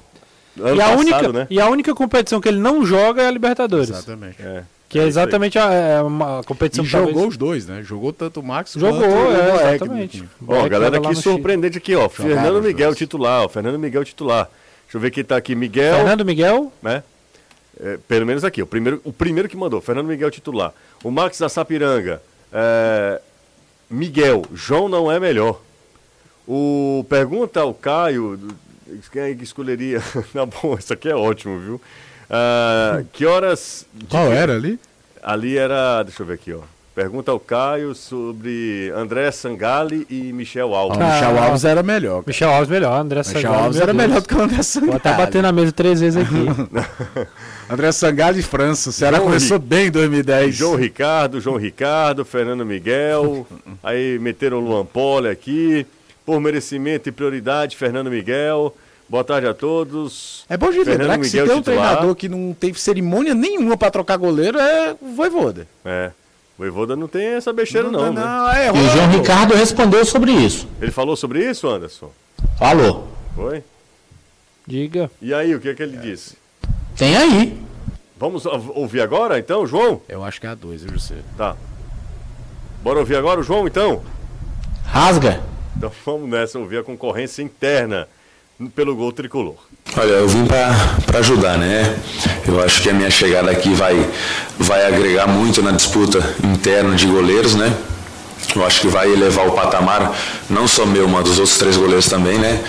Ano 0.59 0.77
e, 0.77 0.81
a 0.81 0.85
passado, 0.85 0.99
única, 1.01 1.33
né? 1.33 1.47
e 1.49 1.61
a 1.61 1.69
única 1.69 1.95
competição 1.95 2.41
que 2.41 2.49
ele 2.49 2.59
não 2.59 2.85
joga 2.85 3.23
é 3.23 3.27
a 3.29 3.31
Libertadores. 3.31 3.89
Exatamente. 3.91 4.37
É. 4.43 4.63
Que 4.89 4.99
é 4.99 5.07
exatamente 5.07 5.57
a, 5.57 5.73
é 5.73 6.03
uma 6.03 6.43
competição 6.43 6.85
E 6.85 6.87
que 6.89 6.93
talvez- 6.93 7.15
jogou 7.15 7.29
os 7.29 7.37
dois, 7.37 7.65
né? 7.65 7.81
Jogou 7.81 8.13
tanto 8.13 8.41
o 8.41 8.43
Max 8.43 8.73
Jogou, 8.77 8.99
quanto 8.99 9.09
o 9.09 9.33
é, 9.33 9.53
no 9.53 9.71
exatamente. 9.71 10.25
Ó, 10.49 10.69
galera 10.69 10.97
aqui 10.99 11.15
surpreendente 11.15 11.79
aqui, 11.79 11.95
ó. 11.95 12.09
Fernando 12.09 12.57
os 12.57 12.65
Miguel 12.67 12.89
dois. 12.89 12.99
titular, 12.99 13.45
ó. 13.45 13.49
Fernando 13.49 13.79
Miguel 13.79 14.05
titular. 14.05 14.51
Deixa 14.91 14.97
eu 14.97 15.01
ver 15.03 15.13
quem 15.13 15.23
tá 15.23 15.37
aqui. 15.37 15.55
Miguel, 15.55 15.95
Fernando 15.95 16.25
Miguel, 16.25 16.73
né? 16.83 17.05
É, 17.79 17.97
pelo 18.09 18.27
menos 18.27 18.43
aqui, 18.43 18.61
o 18.61 18.67
primeiro, 18.67 19.01
o 19.05 19.13
primeiro 19.13 19.49
que 19.49 19.57
mandou, 19.57 19.81
Fernando 19.81 20.09
Miguel 20.09 20.33
titular. 20.33 20.75
O 21.05 21.13
Max 21.13 21.39
da 21.39 21.49
Sapiranga, 21.49 22.21
é, 22.53 23.21
Miguel, 23.89 24.45
João 24.53 24.89
não 24.89 25.11
é 25.11 25.21
melhor. 25.21 25.61
O 26.45 27.07
pergunta 27.09 27.61
ao 27.61 27.73
Caio, 27.73 28.37
quem 29.13 29.23
é 29.23 29.35
que 29.35 29.45
escolheria? 29.45 30.03
Tá 30.35 30.45
bom, 30.45 30.77
isso 30.77 30.93
aqui 30.93 31.09
é 31.09 31.15
ótimo, 31.15 31.61
viu? 31.61 31.81
Ah, 32.29 33.05
que 33.13 33.25
horas 33.25 33.87
Qual 34.09 34.33
era 34.33 34.55
ali? 34.55 34.77
Ali 35.23 35.57
era, 35.57 36.03
deixa 36.03 36.23
eu 36.23 36.27
ver 36.27 36.35
aqui, 36.35 36.53
ó. 36.53 36.63
Pergunta 37.01 37.31
ao 37.33 37.41
Caio 37.41 37.95
sobre 37.95 38.93
André 38.95 39.31
Sangali 39.31 40.07
e 40.11 40.35
Michel 40.35 40.75
Alves. 40.75 40.99
o 40.99 41.01
Michel 41.01 41.39
Alves 41.43 41.65
era 41.65 41.83
melhor. 41.83 42.17
cara. 42.17 42.25
Michel 42.27 42.51
Alves 42.51 42.69
melhor, 42.69 43.01
André 43.01 43.21
O 43.21 43.25
Michel 43.27 43.41
Sangalli, 43.41 43.57
Alves 43.65 43.77
meu 43.77 43.83
era 43.85 43.93
Deus. 43.95 44.07
melhor 44.07 44.21
do 44.21 44.29
que 44.29 44.35
o 44.35 44.41
André 44.43 44.63
Sangalli. 44.63 44.91
Vou 44.91 44.97
até 44.99 45.13
bater 45.17 45.43
na 45.43 45.51
mesa 45.51 45.73
três 45.73 45.99
vezes 46.03 46.23
aqui. 46.23 46.47
André 47.73 47.91
Sangalli 47.93 48.41
e 48.41 48.43
França. 48.43 48.91
O 48.91 48.93
Ceará 48.93 49.17
João 49.17 49.29
começou 49.29 49.57
Ri- 49.59 49.65
bem 49.65 49.87
em 49.87 49.91
2010. 49.91 50.55
João 50.55 50.75
Ricardo, 50.77 51.41
João 51.41 51.57
Ricardo, 51.57 52.23
Fernando 52.23 52.67
Miguel, 52.67 53.47
aí 53.83 54.19
meteram 54.19 54.59
o 54.59 54.61
Luan 54.61 54.85
Poli 54.85 55.29
aqui, 55.29 55.87
por 56.27 56.39
merecimento 56.39 57.09
e 57.09 57.13
prioridade, 57.13 57.79
Fernando 57.79 58.11
Miguel. 58.11 58.77
Boa 59.09 59.25
tarde 59.25 59.47
a 59.47 59.55
todos. 59.55 60.45
É 60.51 60.57
bom 60.59 60.67
de 60.71 60.85
Fernando 60.85 60.99
lembrar 61.01 61.19
que 61.19 61.25
se 61.25 61.31
Miguel 61.41 61.47
tem 61.47 61.57
um 61.57 61.61
titular. 61.63 61.87
treinador 61.89 62.15
que 62.15 62.29
não 62.29 62.53
teve 62.61 62.79
cerimônia 62.79 63.35
nenhuma 63.35 63.75
pra 63.77 63.91
trocar 63.91 64.19
goleiro, 64.19 64.59
é 64.59 64.95
o 65.01 65.15
Voivoda. 65.17 65.67
É. 65.83 66.11
O 66.61 66.63
Voivoda 66.63 66.95
não 66.95 67.09
tem 67.09 67.25
essa 67.29 67.55
besteira 67.55 67.91
não, 67.91 68.13
né? 68.13 68.21
é 68.55 68.67
E 68.67 68.71
o 68.71 68.91
João 68.91 69.09
Ricardo 69.09 69.55
respondeu 69.55 70.05
sobre 70.05 70.31
isso. 70.31 70.69
Ele 70.79 70.91
falou 70.91 71.17
sobre 71.17 71.43
isso, 71.43 71.67
Anderson? 71.67 72.11
Falou. 72.59 73.09
Foi? 73.35 73.65
Diga. 74.67 75.11
E 75.23 75.33
aí, 75.33 75.55
o 75.55 75.59
que 75.59 75.71
é 75.71 75.75
que 75.75 75.83
ele 75.83 75.97
disse? 75.97 76.37
Tem 76.99 77.17
aí. 77.17 77.59
Vamos 78.19 78.45
ou- 78.45 78.73
ouvir 78.77 79.01
agora, 79.01 79.39
então, 79.39 79.67
João? 79.67 80.03
Eu 80.07 80.23
acho 80.23 80.39
que 80.39 80.47
é 80.47 80.51
a 80.51 80.55
2, 80.55 80.83
viu, 80.83 80.93
José? 80.93 81.15
Tá. 81.35 81.57
Bora 82.83 82.99
ouvir 82.99 83.17
agora 83.17 83.41
o 83.41 83.43
João, 83.43 83.67
então? 83.67 84.03
Rasga. 84.85 85.41
Então 85.79 85.91
vamos 86.05 86.29
nessa, 86.29 86.59
ouvir 86.59 86.77
a 86.77 86.85
concorrência 86.85 87.43
interna 87.43 88.07
pelo 88.69 88.95
gol 88.95 89.13
tricolor. 89.13 89.55
Olha, 89.97 90.11
eu 90.11 90.29
vim 90.29 90.45
para 90.47 91.19
ajudar, 91.19 91.57
né? 91.57 91.97
Eu 92.47 92.63
acho 92.63 92.83
que 92.83 92.91
a 92.91 92.93
minha 92.93 93.11
chegada 93.11 93.51
aqui 93.51 93.73
vai, 93.73 94.09
vai 94.59 94.87
agregar 94.87 95.27
muito 95.27 95.63
na 95.63 95.73
disputa 95.73 96.19
interna 96.45 96.95
de 96.95 97.07
goleiros, 97.07 97.55
né? 97.55 97.73
Eu 98.55 98.67
acho 98.67 98.81
que 98.81 98.89
vai 98.89 99.11
elevar 99.11 99.47
o 99.47 99.53
patamar, 99.53 100.13
não 100.49 100.67
só 100.67 100.85
meu, 100.85 101.09
mas 101.09 101.25
dos 101.25 101.39
outros 101.39 101.57
três 101.57 101.77
goleiros 101.77 102.09
também, 102.09 102.39
né? 102.39 102.63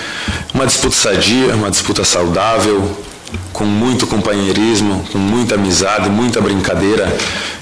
Uma 0.54 0.65
disputa 0.65 0.95
sadia, 0.95 1.56
uma 1.56 1.71
disputa 1.71 2.04
saudável, 2.04 2.95
com 3.51 3.65
muito 3.65 4.06
companheirismo, 4.08 5.04
com 5.12 5.17
muita 5.17 5.56
amizade, 5.56 6.10
muita 6.10 6.41
brincadeira, 6.41 7.12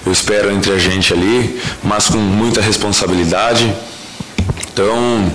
eu 0.06 0.12
espero 0.12 0.52
entre 0.52 0.72
a 0.72 0.78
gente 0.78 1.14
ali, 1.14 1.60
mas 1.84 2.08
com 2.08 2.18
muita 2.18 2.62
responsabilidade. 2.62 3.72
Então, 4.72 5.32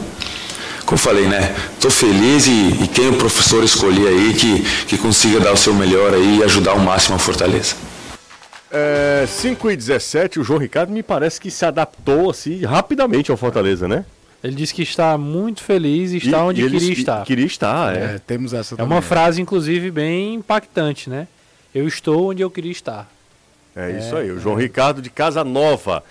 como 0.94 0.96
eu 0.96 0.98
falei, 0.98 1.26
né? 1.26 1.54
Tô 1.80 1.90
feliz 1.90 2.46
e, 2.46 2.85
e 2.85 2.88
quem 2.88 3.09
o 3.09 3.16
professor 3.16 3.64
escolher 3.64 4.07
aí 4.09 4.33
que, 4.35 4.62
que 4.87 4.96
consiga 4.96 5.40
dar 5.40 5.52
o 5.52 5.57
seu 5.57 5.74
melhor 5.74 6.14
aí 6.14 6.38
e 6.38 6.44
ajudar 6.44 6.70
ao 6.72 6.78
máximo 6.78 7.16
a 7.16 7.18
Fortaleza. 7.18 7.74
É, 8.70 9.24
5 9.26 9.70
e 9.72 9.76
17, 9.76 10.38
o 10.40 10.44
João 10.44 10.59
Ricardo 10.61 10.92
me 10.92 11.02
parece 11.02 11.40
que 11.40 11.50
se 11.50 11.64
adaptou 11.64 12.30
assim 12.30 12.64
rapidamente 12.64 13.30
ao 13.30 13.37
Fortaleza, 13.37 13.88
né? 13.88 14.04
Ele 14.42 14.54
disse 14.54 14.74
que 14.74 14.83
está 14.83 15.16
muito 15.18 15.62
feliz 15.62 16.12
e 16.12 16.18
está 16.18 16.44
onde 16.44 16.61
e 16.61 16.70
queria 16.70 16.92
es- 16.92 16.98
estar. 16.98 17.24
Queria 17.24 17.46
estar, 17.46 17.96
é. 17.96 17.98
É, 18.16 18.20
temos 18.24 18.52
essa 18.52 18.74
É 18.74 18.76
também. 18.76 18.92
uma 18.92 19.02
frase, 19.02 19.40
inclusive, 19.40 19.90
bem 19.90 20.35
impactante, 20.35 21.09
né? 21.11 21.26
Eu 21.74 21.88
estou 21.88 22.30
onde 22.30 22.42
eu 22.42 22.50
queria 22.50 22.70
estar. 22.72 23.09
É, 23.74 23.98
isso 23.98 24.14
aí, 24.14 24.30
o 24.30 24.38
João 24.38 24.54
Ricardo 24.54 25.00
de 25.02 25.11
Casa 25.11 25.42
Nova. 25.42 26.04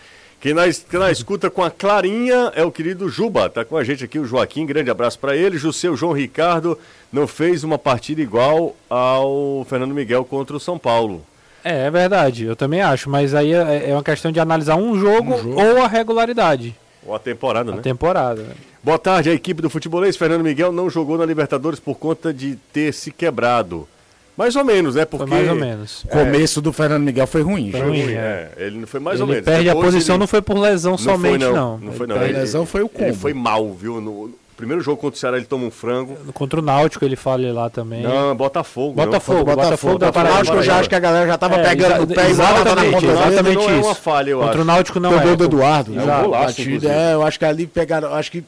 Quem 0.43 0.53
na, 0.53 0.63
quem 0.63 0.99
na 0.99 1.09
escuta 1.09 1.49
com 1.49 1.63
a 1.63 1.71
Clarinha 1.71 2.51
é 2.53 2.65
o 2.65 2.69
querido 2.69 3.07
Juba. 3.07 3.49
Tá 3.49 3.63
com 3.63 3.77
a 3.77 3.83
gente 3.85 4.03
aqui 4.03 4.19
o 4.19 4.25
Joaquim, 4.25 4.65
grande 4.65 4.91
abraço 4.91 5.17
para 5.17 5.37
ele. 5.37 5.55
O 5.55 5.95
João 5.95 6.11
Ricardo 6.11 6.77
não 7.13 7.25
fez 7.25 7.63
uma 7.63 7.77
partida 7.77 8.21
igual 8.21 8.75
ao 8.89 9.65
Fernando 9.69 9.93
Miguel 9.93 10.25
contra 10.25 10.53
o 10.53 10.59
São 10.59 10.77
Paulo. 10.77 11.23
É, 11.63 11.85
é 11.85 11.89
verdade, 11.89 12.43
eu 12.43 12.57
também 12.57 12.81
acho, 12.81 13.09
mas 13.09 13.33
aí 13.33 13.53
é, 13.53 13.91
é 13.91 13.93
uma 13.93 14.03
questão 14.03 14.33
de 14.33 14.39
analisar 14.41 14.75
um 14.75 14.99
jogo, 14.99 15.33
ou 15.55 15.81
a 15.81 15.87
regularidade 15.87 16.75
Ou 17.05 17.15
a 17.15 17.19
temporada, 17.19 17.71
da 17.71 17.77
né? 17.77 17.81
temporada. 17.81 18.41
né? 18.41 18.55
Boa 18.83 18.99
tarde, 18.99 19.29
a 19.29 19.33
equipe 19.33 19.61
do 19.61 19.69
futebolês. 19.69 20.17
Fernando 20.17 20.43
Miguel 20.43 20.73
não 20.73 20.89
jogou 20.89 21.17
na 21.17 21.25
Libertadores 21.25 21.79
por 21.79 21.95
conta 21.95 22.33
de 22.33 22.57
ter 22.73 22.93
se 22.93 23.13
quebrado. 23.13 23.87
Mais 24.35 24.55
ou 24.55 24.63
menos, 24.65 24.95
né? 24.95 25.01
Foi 25.05 25.19
Porque 25.19 25.29
mais 25.33 25.47
ou 25.49 25.55
menos. 25.55 26.03
O 26.05 26.07
começo 26.07 26.59
do 26.61 26.73
Fernando 26.73 27.03
Miguel 27.03 27.27
foi 27.27 27.41
ruim. 27.43 27.69
Foi 27.71 27.81
ruim. 27.81 28.01
Ruim, 28.03 28.13
é. 28.13 28.51
é. 28.57 28.63
Ele 28.65 28.79
não 28.79 28.87
foi 28.87 28.99
mais 28.99 29.19
ou 29.21 29.27
Ele 29.27 29.33
menos. 29.33 29.45
perde 29.45 29.69
a 29.69 29.73
Depois 29.73 29.93
posição, 29.93 30.15
ele- 30.15 30.19
não 30.21 30.27
foi 30.27 30.41
por 30.41 30.57
lesão 30.57 30.97
foi, 30.97 31.11
somente, 31.13 31.45
não. 31.45 31.77
Não 31.77 31.91
foi, 31.93 32.05
Ele 32.07 32.13
não. 32.13 32.19
A 32.21 32.23
lesão 32.25 32.65
foi 32.65 32.81
o 32.81 32.89
Ele 32.95 33.05
combo. 33.05 33.13
foi 33.19 33.33
mal, 33.33 33.71
viu? 33.73 34.01
No 34.01 34.31
primeiro 34.57 34.81
jogo 34.81 34.97
contra 34.99 35.15
o 35.15 35.19
Ceará, 35.19 35.37
ele 35.37 35.45
toma 35.45 35.65
um 35.67 35.71
frango. 35.71 36.15
Contra 36.33 36.59
o 36.59 36.63
Náutico 36.63 37.05
ele 37.05 37.15
fala 37.15 37.51
lá 37.53 37.69
também. 37.69 38.01
Não, 38.01 38.35
Botafogo. 38.35 38.93
Botafogo, 38.95 39.37
não. 39.39 39.45
Contra 39.45 39.53
o 39.53 39.65
Botafogo 39.65 39.97
da 39.99 40.05
Contra 40.07 40.09
o 40.09 40.13
Paraíba. 40.13 40.35
Náutico, 40.35 40.57
eu 40.57 40.63
já 40.63 40.79
acho 40.79 40.89
que 40.89 40.95
a 40.95 40.99
galera 40.99 41.27
já 41.27 41.37
tava 41.37 41.55
É, 41.57 41.69
pegando 41.69 41.93
exa- 41.93 42.07
pé 42.07 42.27
e 42.27 42.31
exatamente, 42.31 42.65
conta 42.91 42.99
dele. 43.07 43.11
exatamente 43.11 43.55
não 43.55 43.69
é 43.69 43.77
isso. 43.77 43.87
uma 43.87 43.95
falha, 43.95 44.29
eu 44.31 44.39
Contra 44.39 44.55
o 44.55 44.61
acho. 44.61 44.65
Náutico 44.65 44.99
não 44.99 45.09
Foi 45.11 45.29
o 45.29 45.33
é. 45.33 45.35
do 45.35 45.43
Eduardo. 45.43 45.99
É 45.99 46.01
um 46.01 46.21
golaço. 46.23 46.61
É, 46.87 47.13
eu 47.13 47.23
acho 47.23 47.37
que 47.37 47.45
ali 47.45 47.67
pegaram. 47.67 48.11
Acho 48.15 48.31
que 48.31 48.43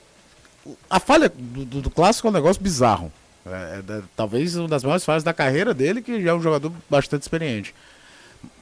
a 0.90 1.00
falha 1.00 1.32
do 1.38 1.90
clássico 1.92 2.28
é 2.28 2.32
um 2.32 2.34
negócio 2.34 2.60
bizarro. 2.62 3.12
É, 3.46 3.80
é 3.80 3.82
da- 3.82 4.02
talvez 4.16 4.56
uma 4.56 4.68
das 4.68 4.84
maiores 4.84 5.06
falhas 5.06 5.24
da 5.24 5.34
carreira 5.34 5.74
dele, 5.74 6.02
que 6.02 6.22
já 6.24 6.32
é 6.32 6.34
um 6.34 6.42
jogador 6.42 6.72
bastante 6.90 7.22
experiente. 7.22 7.74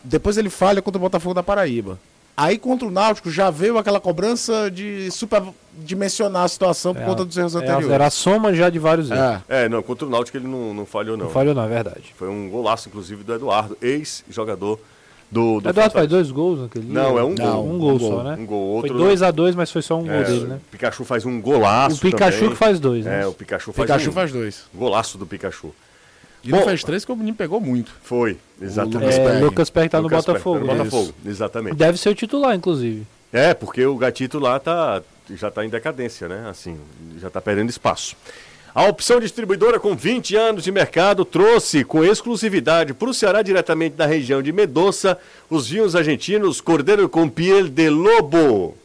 Depois 0.03 0.37
ele 0.37 0.49
falha 0.49 0.81
contra 0.81 0.97
o 0.97 1.01
Botafogo 1.01 1.33
da 1.33 1.43
Paraíba. 1.43 1.97
Aí 2.35 2.57
contra 2.57 2.87
o 2.87 2.91
Náutico 2.91 3.29
já 3.29 3.51
veio 3.51 3.77
aquela 3.77 3.99
cobrança 3.99 4.69
de 4.71 5.09
superdimensionar 5.11 6.43
a 6.43 6.47
situação 6.47 6.93
por 6.93 7.01
É, 7.03 7.05
conta 7.05 7.23
dos 7.23 7.37
erros 7.37 7.53
É, 7.55 7.59
anteriores. 7.59 7.89
era 7.89 8.07
a 8.07 8.09
soma 8.09 8.53
já 8.55 8.69
de 8.71 8.79
vários 8.79 9.11
erros. 9.11 9.41
É. 9.47 9.65
É, 9.65 9.69
não, 9.69 9.83
contra 9.83 10.07
o 10.07 10.09
Náutico 10.09 10.37
ele 10.37 10.47
não, 10.47 10.73
não 10.73 10.85
falhou, 10.85 11.15
não. 11.15 11.25
Não 11.25 11.31
falhou, 11.31 11.53
não, 11.53 11.63
é 11.63 11.67
verdade. 11.67 12.13
Foi 12.17 12.27
um 12.27 12.49
golaço, 12.49 12.89
inclusive, 12.89 13.23
do 13.23 13.33
Eduardo, 13.35 13.77
ex-jogador 13.81 14.79
do, 15.31 15.59
do 15.61 15.69
Eduardo 15.69 15.93
faz 15.93 16.07
dois 16.07 16.29
gols 16.31 16.59
naquele 16.61 16.85
dia? 16.85 16.93
Não, 16.93 17.17
é 17.17 17.23
um 17.23 17.33
Não, 17.33 17.53
gol. 17.63 17.65
Um 17.73 17.77
gol 17.79 17.93
um 17.95 17.99
só, 17.99 18.09
gol, 18.09 18.23
né? 18.23 18.35
Um 18.39 18.45
gol, 18.45 18.67
outro 18.67 18.97
Foi 18.97 19.15
2x2, 19.15 19.53
mas 19.55 19.71
foi 19.71 19.81
só 19.81 19.97
um 19.97 20.03
gol 20.03 20.11
É, 20.13 20.23
dele, 20.23 20.45
né? 20.45 20.55
O 20.67 20.71
Pikachu 20.71 21.03
faz 21.05 21.25
um 21.25 21.41
golaço 21.41 21.95
O 21.97 21.99
Pikachu 21.99 22.37
também. 22.37 22.49
que 22.51 22.55
faz 22.55 22.79
dois, 22.79 23.05
né? 23.05 23.21
É, 23.23 23.27
o 23.27 23.33
Pikachu 23.33 23.73
faz 23.73 23.87
Pikachu 23.87 24.09
um 24.09 24.13
faz 24.13 24.31
dois. 24.31 24.63
golaço 24.73 25.17
do 25.17 25.25
Pikachu. 25.25 25.73
E 26.43 26.49
não 26.51 26.59
Bom, 26.59 26.65
fez 26.65 26.83
três 26.83 27.03
porque 27.03 27.13
o 27.13 27.15
menino 27.15 27.37
pegou 27.37 27.61
muito. 27.61 27.91
Foi, 28.03 28.37
exatamente. 28.61 28.95
Lucas 29.05 29.15
É, 29.17 29.23
Perry. 29.25 29.43
Lucas 29.43 29.69
Perry 29.69 29.89
tá 29.89 29.97
no 29.97 30.03
Lucas 30.03 30.25
Botafogo. 30.25 30.55
Perry, 30.59 30.67
tá 30.67 30.73
no 30.73 30.83
né? 30.83 30.89
Botafogo, 30.89 31.13
exatamente. 31.25 31.75
Deve 31.77 31.97
ser 31.97 32.09
o 32.09 32.15
titular, 32.15 32.53
inclusive. 32.55 33.07
É, 33.31 33.53
porque 33.53 33.85
o 33.85 33.95
gatito 33.97 34.37
lá 34.39 34.59
tá, 34.59 35.01
já 35.33 35.47
está 35.47 35.65
em 35.65 35.69
decadência, 35.69 36.27
né? 36.27 36.45
Assim, 36.49 36.77
já 37.19 37.29
está 37.29 37.39
perdendo 37.41 37.69
espaço. 37.69 38.15
A 38.75 38.85
opção 38.87 39.19
distribuidora 39.19 39.79
com 39.79 39.95
20 39.95 40.35
anos 40.35 40.63
de 40.63 40.71
mercado 40.71 41.23
trouxe 41.23 41.83
com 41.83 42.03
exclusividade 42.03 42.91
para 42.91 43.07
o 43.07 43.13
Ceará, 43.13 43.43
diretamente 43.43 43.95
da 43.95 44.07
região 44.07 44.41
de 44.41 44.51
Medoça, 44.51 45.15
os 45.47 45.69
vinhos 45.69 45.95
argentinos 45.95 46.59
Cordeiro 46.59 47.07
com 47.07 47.29
Piel 47.29 47.67
de 47.67 47.87
Lobo. 47.91 48.75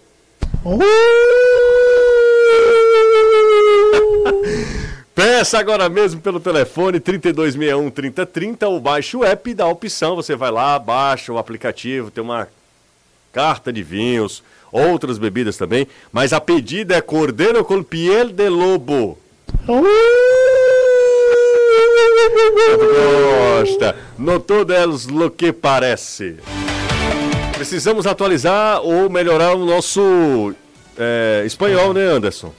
Peça 5.15 5.59
agora 5.59 5.89
mesmo 5.89 6.21
pelo 6.21 6.39
telefone 6.39 7.01
3261 7.01 7.91
3030 7.91 8.69
ou 8.69 8.79
baixe 8.79 9.17
o 9.17 9.25
app 9.25 9.55
da 9.55 9.67
opção. 9.67 10.17
Você 10.17 10.37
vai 10.37 10.51
lá, 10.51 10.79
baixa 10.79 11.33
o 11.33 11.39
aplicativo, 11.39 12.11
tem 12.11 12.23
uma 12.23 12.47
carta 13.33 13.73
de 13.73 13.83
vinhos, 13.83 14.43
outras 14.71 15.17
bebidas 15.17 15.57
também. 15.57 15.89
Mas 16.13 16.35
a 16.35 16.41
pedida 16.43 16.95
é 16.95 17.01
Cordeiro 17.01 17.65
com 17.65 17.83
Piel 17.83 18.29
de 18.29 18.51
Lobo. 18.51 19.19
Gosta. 23.59 23.97
No 24.19 24.41
todo 24.41 24.73
é 24.73 24.85
lo 24.85 25.31
que 25.31 25.53
parece. 25.53 26.37
Precisamos 27.55 28.07
atualizar 28.07 28.81
ou 28.83 29.11
melhorar 29.11 29.55
o 29.55 29.67
nosso 29.67 30.55
é, 30.97 31.43
espanhol, 31.45 31.93
né, 31.93 32.05
Anderson? 32.05 32.53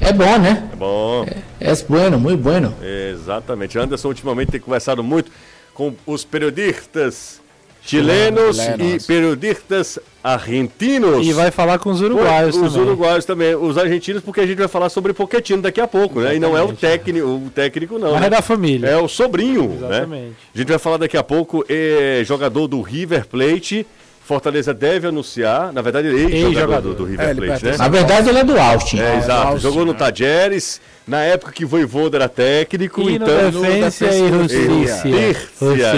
É 0.00 0.12
bom, 0.12 0.38
né? 0.38 0.70
É 0.72 0.76
bom. 0.76 1.26
É, 1.60 1.70
é 1.70 1.76
bueno, 1.86 2.18
muito 2.18 2.42
bueno. 2.42 2.74
Exatamente. 2.82 3.78
Anderson 3.78 4.08
ultimamente 4.08 4.52
tem 4.52 4.60
conversado 4.60 5.02
muito 5.04 5.30
com 5.74 5.94
os 6.06 6.24
periodistas 6.24 7.40
chilenos 7.82 8.56
Chilenos. 8.56 9.04
e 9.04 9.06
periodistas 9.06 9.98
argentinos. 10.22 11.26
E 11.26 11.32
vai 11.32 11.50
falar 11.50 11.78
com 11.78 11.90
os 11.90 12.00
uruguaios 12.00 12.56
os 12.56 12.72
também. 12.72 12.88
uruguaios 12.88 13.24
também, 13.24 13.54
os 13.54 13.78
argentinos, 13.78 14.22
porque 14.22 14.40
a 14.40 14.46
gente 14.46 14.58
vai 14.58 14.68
falar 14.68 14.88
sobre 14.88 15.12
Pochettino 15.12 15.62
daqui 15.62 15.80
a 15.80 15.88
pouco, 15.88 16.20
né? 16.20 16.36
E 16.36 16.38
não 16.38 16.56
é 16.56 16.62
o 16.62 16.72
técnico, 16.72 17.26
o 17.26 17.50
técnico 17.54 17.98
não. 17.98 18.12
Mas 18.12 18.20
né? 18.20 18.26
é 18.26 18.30
da 18.30 18.42
família. 18.42 18.86
É 18.86 18.96
o 18.96 19.08
sobrinho, 19.08 19.68
né? 19.68 19.76
Exatamente. 19.76 20.34
A 20.54 20.58
gente 20.58 20.68
vai 20.68 20.78
falar 20.78 20.98
daqui 20.98 21.16
a 21.16 21.22
pouco, 21.22 21.64
é, 21.68 22.22
jogador 22.24 22.66
do 22.68 22.80
River 22.80 23.26
Plate. 23.26 23.86
Fortaleza 24.30 24.72
deve 24.72 25.08
anunciar, 25.08 25.72
na 25.72 25.82
verdade, 25.82 26.06
ele 26.06 26.32
é 26.32 26.38
Ex-jogador. 26.46 26.94
do 26.94 27.04
É, 27.04 27.10
River 27.10 27.28
ele 27.30 27.34
Plate, 27.40 27.50
né? 27.50 27.58
pertence 27.72 27.78
Na 27.78 27.88
verdade, 27.88 28.28
ele 28.28 28.38
é 28.38 28.44
do 28.44 28.60
Austin. 28.60 29.00
É, 29.00 29.16
exato. 29.16 29.48
Austin, 29.48 29.60
Jogou 29.62 29.84
no 29.84 29.92
né? 29.92 29.98
Tajeres, 29.98 30.80
na 31.04 31.20
época 31.24 31.50
que 31.50 31.64
Voivoda 31.64 32.16
era 32.18 32.28
técnico, 32.28 33.00
E 33.02 33.18
no 33.18 33.24
então... 33.26 33.50
Defensa 33.60 34.06
e 34.06 34.28
Justiça. 34.28 35.08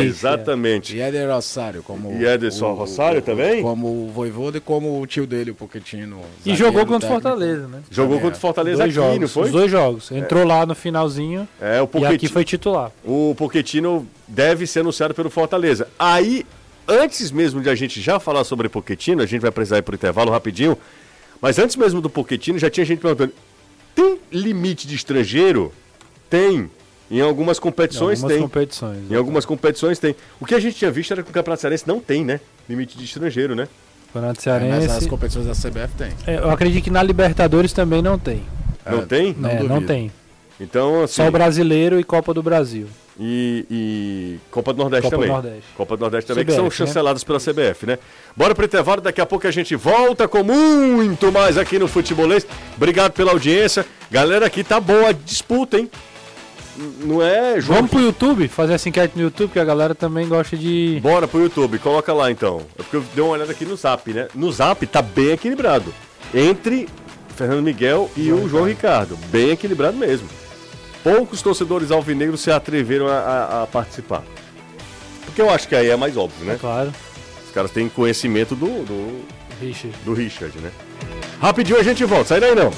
exatamente. 0.03 0.97
E 0.97 1.01
Éder 1.01 1.29
Rosário, 1.31 1.83
como. 1.83 2.13
E 2.13 2.25
Ederson 2.25 2.71
o- 2.73 2.75
Rosário 2.75 3.19
o- 3.19 3.23
também? 3.23 3.63
Como 3.63 3.87
o 4.07 4.11
Voivoda 4.15 4.59
e 4.59 4.61
como 4.61 5.01
o 5.01 5.07
tio 5.07 5.27
dele, 5.27 5.51
o 5.51 5.55
Pochettino. 5.55 6.21
E 6.45 6.55
jogou 6.57 6.87
contra 6.87 7.09
o. 7.09 7.13
Fortaleza, 7.13 7.69
né? 7.69 7.81
Jogou 7.91 8.17
contra 8.19 8.35
o 8.35 8.39
é. 8.39 8.41
Fortaleza 8.41 8.79
dois 8.79 8.89
aqui, 8.89 8.95
jogos, 8.95 9.21
não 9.21 9.29
foi? 9.29 9.43
Os 9.45 9.53
dois 9.53 9.71
jogos. 9.71 10.11
Entrou 10.13 10.45
lá 10.47 10.65
no 10.67 10.75
finalzinho 10.75 11.47
É, 11.61 11.81
o 11.83 11.89
e 11.99 12.07
aqui 12.07 12.29
foi 12.29 12.45
titular. 12.45 12.91
o 13.05 13.35
Pochettino 13.37 14.07
deve 14.27 14.67
ser 14.67 14.81
anunciado 14.81 15.13
pelo 15.15 15.29
Fortaleza. 15.31 15.87
Aí, 15.99 16.47
antes 16.89 17.31
mesmo 17.31 17.61
de 17.61 17.69
a 17.71 17.75
gente 17.75 18.01
já 18.01 18.19
falar 18.21 18.45
sobre 18.45 18.69
Pochettino, 18.69 19.23
a 19.23 19.27
gente 19.27 19.41
vai 19.41 19.51
precisar 19.51 19.79
ir 19.79 19.83
pro 19.83 19.95
intervalo 19.95 20.31
rapidinho, 20.31 20.77
mas 21.41 21.59
antes 21.59 21.77
mesmo 21.77 22.01
do 22.01 22.09
Pochettino, 22.11 22.59
já 22.59 22.71
tinha 22.71 22.85
gente 22.87 23.01
perguntando, 23.01 23.33
tem 23.95 24.19
limite 24.31 24.87
de 24.87 24.95
estrangeiro? 24.95 25.73
Tem. 26.31 26.71
Em 27.11 27.21
algumas 27.21 27.59
Em 27.59 27.61
competições 27.61 28.19
algumas 28.21 28.33
tem. 28.33 28.43
competições. 28.43 29.11
Em 29.11 29.15
algumas 29.15 29.45
competições 29.45 29.99
tem. 29.99 30.17
O 30.41 30.47
que 30.47 30.55
a 30.55 30.61
gente 30.61 30.77
tinha 30.77 30.91
visto 30.91 31.11
era 31.13 31.23
que 31.23 31.29
o 31.31 31.33
Campeonato 31.33 31.61
Cearense 31.61 31.85
não 31.87 32.01
tem, 32.01 32.25
né? 32.25 32.41
Limite 32.69 32.97
de 32.97 33.05
estrangeiro, 33.05 33.55
né? 33.55 33.69
Campeonato 34.13 34.49
É, 34.49 34.59
mas 34.61 34.63
as 34.79 34.85
Cearense. 34.85 35.09
competições 35.09 35.47
da 35.47 35.53
CBF 35.53 35.95
tem. 35.97 36.13
É, 36.27 36.37
eu 36.39 36.51
acredito 36.51 36.83
que 36.85 36.91
na 36.91 37.03
Libertadores 37.03 37.73
também 37.73 38.01
não 38.01 38.19
tem. 38.19 38.43
Não 38.87 39.01
É, 39.01 39.07
tem? 39.07 39.35
Não 39.39 39.51
É, 39.51 39.63
não 39.63 39.83
tem. 39.85 40.11
Então, 40.59 41.03
assim. 41.03 41.15
Só 41.17 41.29
o 41.29 41.31
brasileiro 41.31 42.01
e 42.01 42.05
Copa 42.05 42.33
do 42.33 42.43
Brasil. 42.43 42.87
E, 43.21 43.67
e 43.71 44.39
Copa 44.51 44.73
do 44.73 44.79
Nordeste 44.79 45.03
Copa 45.03 45.17
do 45.17 45.21
também. 45.21 45.33
Nordeste. 45.33 45.71
Copa 45.77 45.97
do 45.97 46.01
Nordeste 46.01 46.29
também, 46.29 46.45
que 46.45 46.53
CBF, 46.53 46.57
são 46.57 46.65
né? 46.65 46.71
chancelados 46.71 47.25
pela 47.25 47.39
CBF, 47.39 47.87
né? 47.87 47.99
Bora 48.37 48.55
pro 48.55 48.65
intervalo, 48.65 49.01
daqui 49.01 49.21
a 49.21 49.27
pouco 49.27 49.47
a 49.47 49.51
gente 49.51 49.77
volta 49.77 50.27
com 50.27 50.43
muito 50.43 51.31
mais 51.31 51.59
aqui 51.59 51.79
no 51.79 51.87
Futebolês. 51.87 52.47
Obrigado 52.77 53.13
pela 53.13 53.33
audiência. 53.33 53.85
Galera, 54.11 54.47
aqui 54.47 54.65
tá 54.65 54.81
boa 54.81 55.11
a 55.11 55.13
disputa, 55.13 55.79
hein? 55.79 55.91
Não 57.01 57.23
é, 57.23 57.61
João? 57.61 57.77
Vamos 57.77 57.91
pro 57.91 58.01
YouTube, 58.01 58.49
fazer 58.49 58.73
essa 58.73 58.89
enquete 58.89 59.15
no 59.15 59.23
YouTube, 59.23 59.51
que 59.51 59.59
a 59.59 59.65
galera 59.65 59.95
também 59.95 60.27
gosta 60.27 60.57
de. 60.57 60.99
Bora 61.03 61.29
pro 61.29 61.43
YouTube, 61.43 61.79
coloca 61.79 62.13
lá 62.15 62.31
então. 62.31 62.63
É 62.79 62.83
porque 62.83 62.97
eu 62.97 63.05
dei 63.15 63.23
uma 63.23 63.35
olhada 63.35 63.53
aqui 63.53 63.67
no 63.67 63.77
Zap, 63.77 64.11
né? 64.11 64.29
No 64.35 64.51
Zap 64.51 64.87
tá 64.87 65.03
bem 65.03 65.33
equilibrado. 65.33 65.93
Entre 66.35 66.89
Fernando 67.37 67.63
Miguel 67.63 68.11
e 68.17 68.33
o 68.33 68.49
João 68.49 68.65
Ricardo. 68.65 69.19
Bem 69.31 69.51
equilibrado 69.51 69.99
mesmo. 69.99 70.27
Poucos 71.03 71.43
torcedores 71.43 71.91
alvinegros 71.91 72.41
se 72.41 72.51
atreveram 72.51 73.09
a, 73.09 73.13
a- 73.19 73.63
a 73.63 73.67
participar. 73.67 74.23
Porque 75.25 75.41
eu 75.43 75.51
acho 75.51 75.67
que 75.69 75.75
aí 75.75 75.89
é 75.89 75.97
mais 75.97 76.17
óbvio, 76.17 76.45
né? 76.45 76.57
Claro, 76.61 76.93
Os 77.47 77.53
caras 77.53 77.71
têm 77.71 77.89
conhecimento 77.89 78.55
do, 78.55 78.67
do, 78.85 79.21
Richard. 79.61 79.97
do 80.05 80.15
Richard, 80.15 80.59
né? 80.59 80.71
Rapidinho 81.41 81.79
a 81.79 81.83
gente 81.83 82.05
volta, 82.05 82.27
sai 82.29 82.41
daí 82.41 82.55
não. 82.55 82.71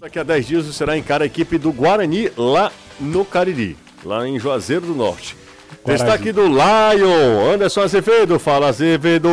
Daqui 0.00 0.18
a 0.18 0.22
10 0.22 0.46
dias 0.46 0.66
será 0.74 0.96
encara 0.96 1.24
a 1.24 1.26
equipe 1.26 1.58
do 1.58 1.70
Guarani 1.72 2.30
lá 2.36 2.72
no 2.98 3.24
Cariri, 3.24 3.76
lá 4.04 4.26
em 4.26 4.38
Juazeiro 4.38 4.86
do 4.86 4.94
Norte. 4.94 5.36
Destaque 5.84 6.32
do 6.32 6.46
Lion, 6.46 7.52
Anderson 7.54 7.82
Azevedo, 7.82 8.38
fala 8.38 8.68
Azevedo. 8.68 9.28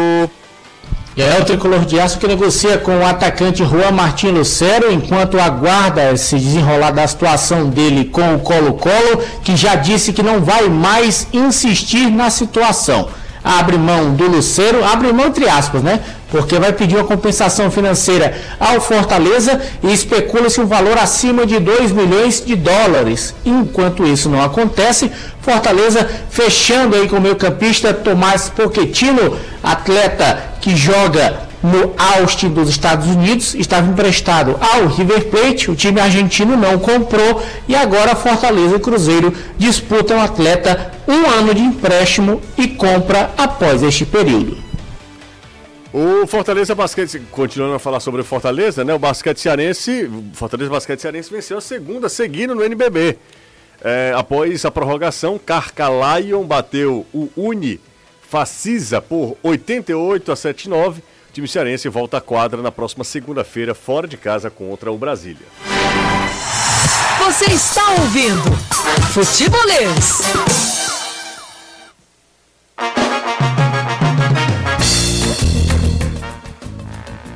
E 1.18 1.22
é 1.24 1.40
o 1.40 1.44
tricolor 1.44 1.84
de 1.84 2.00
aço 2.00 2.20
que 2.20 2.28
negocia 2.28 2.78
com 2.78 3.00
o 3.00 3.04
atacante 3.04 3.66
Juan 3.66 3.90
Martin 3.90 4.28
Lucero, 4.28 4.94
enquanto 4.94 5.40
aguarda 5.40 6.16
se 6.16 6.38
desenrolar 6.38 6.92
da 6.92 7.08
situação 7.08 7.68
dele 7.70 8.06
com 8.06 8.36
o 8.36 8.40
Colo-Colo, 8.40 9.24
que 9.44 9.56
já 9.56 9.74
disse 9.74 10.14
que 10.14 10.22
não 10.22 10.42
vai 10.42 10.70
mais 10.70 11.26
insistir 11.34 12.12
na 12.12 12.30
situação. 12.30 13.10
Abre 13.44 13.80
mão 13.80 14.14
do 14.14 14.28
Lucero, 14.28 14.86
abre 14.86 15.12
mão 15.12 15.26
entre 15.26 15.50
aspas, 15.50 15.82
né? 15.82 16.02
Porque 16.30 16.60
vai 16.60 16.72
pedir 16.72 16.98
uma 16.98 17.04
compensação 17.04 17.72
financeira 17.72 18.40
ao 18.60 18.80
Fortaleza 18.80 19.60
e 19.82 19.92
especula-se 19.92 20.62
um 20.62 20.68
valor 20.68 21.00
acima 21.00 21.48
de 21.48 21.58
2 21.58 21.94
milhões 21.94 22.46
de 22.46 22.56
dólares. 22.56 23.34
Enquanto 23.44 24.06
isso 24.06 24.30
não 24.30 24.44
acontece, 24.44 25.12
Fortaleza 25.42 26.08
fechando 26.30 26.96
aí 26.96 27.10
com 27.10 27.16
o 27.16 27.22
meio 27.22 27.38
campista 27.38 27.92
Tomás 27.92 28.50
Pochettino, 28.50 29.36
atleta 29.64 30.57
que 30.68 30.76
joga 30.76 31.48
no 31.64 31.94
Austin 31.98 32.50
dos 32.50 32.68
Estados 32.68 33.08
Unidos, 33.08 33.56
estava 33.56 33.90
emprestado 33.90 34.60
ao 34.60 34.88
River 34.88 35.30
Plate, 35.30 35.72
o 35.72 35.76
time 35.78 36.02
argentino 36.02 36.58
não 36.58 36.78
comprou 36.78 37.42
e 37.70 37.74
agora 37.74 38.14
Fortaleza 38.18 38.76
e 38.76 38.80
Cruzeiro 38.80 39.34
disputam 39.58 40.18
o 40.18 40.22
atleta 40.22 40.92
um 41.08 41.26
ano 41.26 41.54
de 41.54 41.62
empréstimo 41.62 42.42
e 42.58 42.68
compra 42.68 43.32
após 43.38 43.82
este 43.82 44.06
período. 44.06 44.58
O 45.94 46.28
Fortaleza 46.28 46.76
Basquete, 46.76 47.22
continuando 47.32 47.76
a 47.76 47.80
falar 47.80 48.02
sobre 48.02 48.20
o 48.20 48.26
Fortaleza, 48.26 48.84
né? 48.84 48.94
O 48.94 49.00
basquete 49.00 49.40
cearense, 49.40 50.12
Fortaleza 50.34 50.70
Basquete 50.70 51.00
Cearense 51.00 51.32
venceu 51.32 51.60
a 51.60 51.62
segunda 51.62 52.10
seguindo 52.10 52.54
no 52.54 52.62
NBB. 52.62 53.18
É, 53.82 54.12
após 54.14 54.66
a 54.66 54.70
prorrogação, 54.70 55.40
Carca 55.40 55.88
Lion 55.88 56.44
bateu 56.44 57.06
o 57.14 57.30
Uni 57.38 57.80
Facisa 58.30 59.02
por 59.02 59.38
88 59.42 60.32
a 60.32 60.36
79. 60.36 61.00
O 61.00 61.34
time 61.34 61.48
cearense 61.48 61.88
volta 61.88 62.18
à 62.18 62.22
quadra 62.22 62.62
na 62.62 62.72
próxima 62.72 63.04
segunda-feira, 63.04 63.74
fora 63.74 64.08
de 64.08 64.18
casa 64.18 64.50
contra 64.50 64.92
o 64.92 64.98
Brasília. 64.98 65.46
Você 67.24 67.46
está 67.46 67.92
ouvindo 67.92 68.52
Futebolês. 69.14 70.22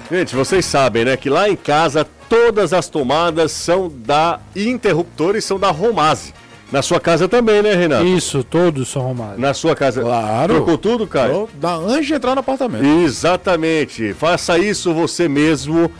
Gente, 0.09 0.35
vocês 0.35 0.65
sabem, 0.65 1.05
né, 1.05 1.15
que 1.15 1.29
lá 1.29 1.47
em 1.47 1.55
casa 1.55 2.05
todas 2.27 2.73
as 2.73 2.89
tomadas 2.89 3.53
são 3.53 3.89
da 3.89 4.41
interruptores 4.53 5.45
são 5.45 5.57
da 5.57 5.71
Romase. 5.71 6.33
Na 6.71 6.81
sua 6.81 7.01
casa 7.01 7.27
também, 7.27 7.61
né, 7.61 7.75
Renato? 7.75 8.05
Isso, 8.05 8.43
todos 8.45 8.87
são 8.87 9.01
romados. 9.01 9.37
Na 9.37 9.53
sua 9.53 9.75
casa. 9.75 10.01
Claro. 10.01 10.55
Trocou 10.55 10.77
tudo, 10.77 11.05
Caio? 11.05 11.49
Dá 11.55 11.75
antes 11.75 12.07
de 12.07 12.13
entrar 12.13 12.33
no 12.33 12.39
apartamento. 12.39 12.85
Exatamente. 12.85 14.13
Faça 14.13 14.57
isso 14.57 14.93
você 14.93 15.27
mesmo. 15.27 15.91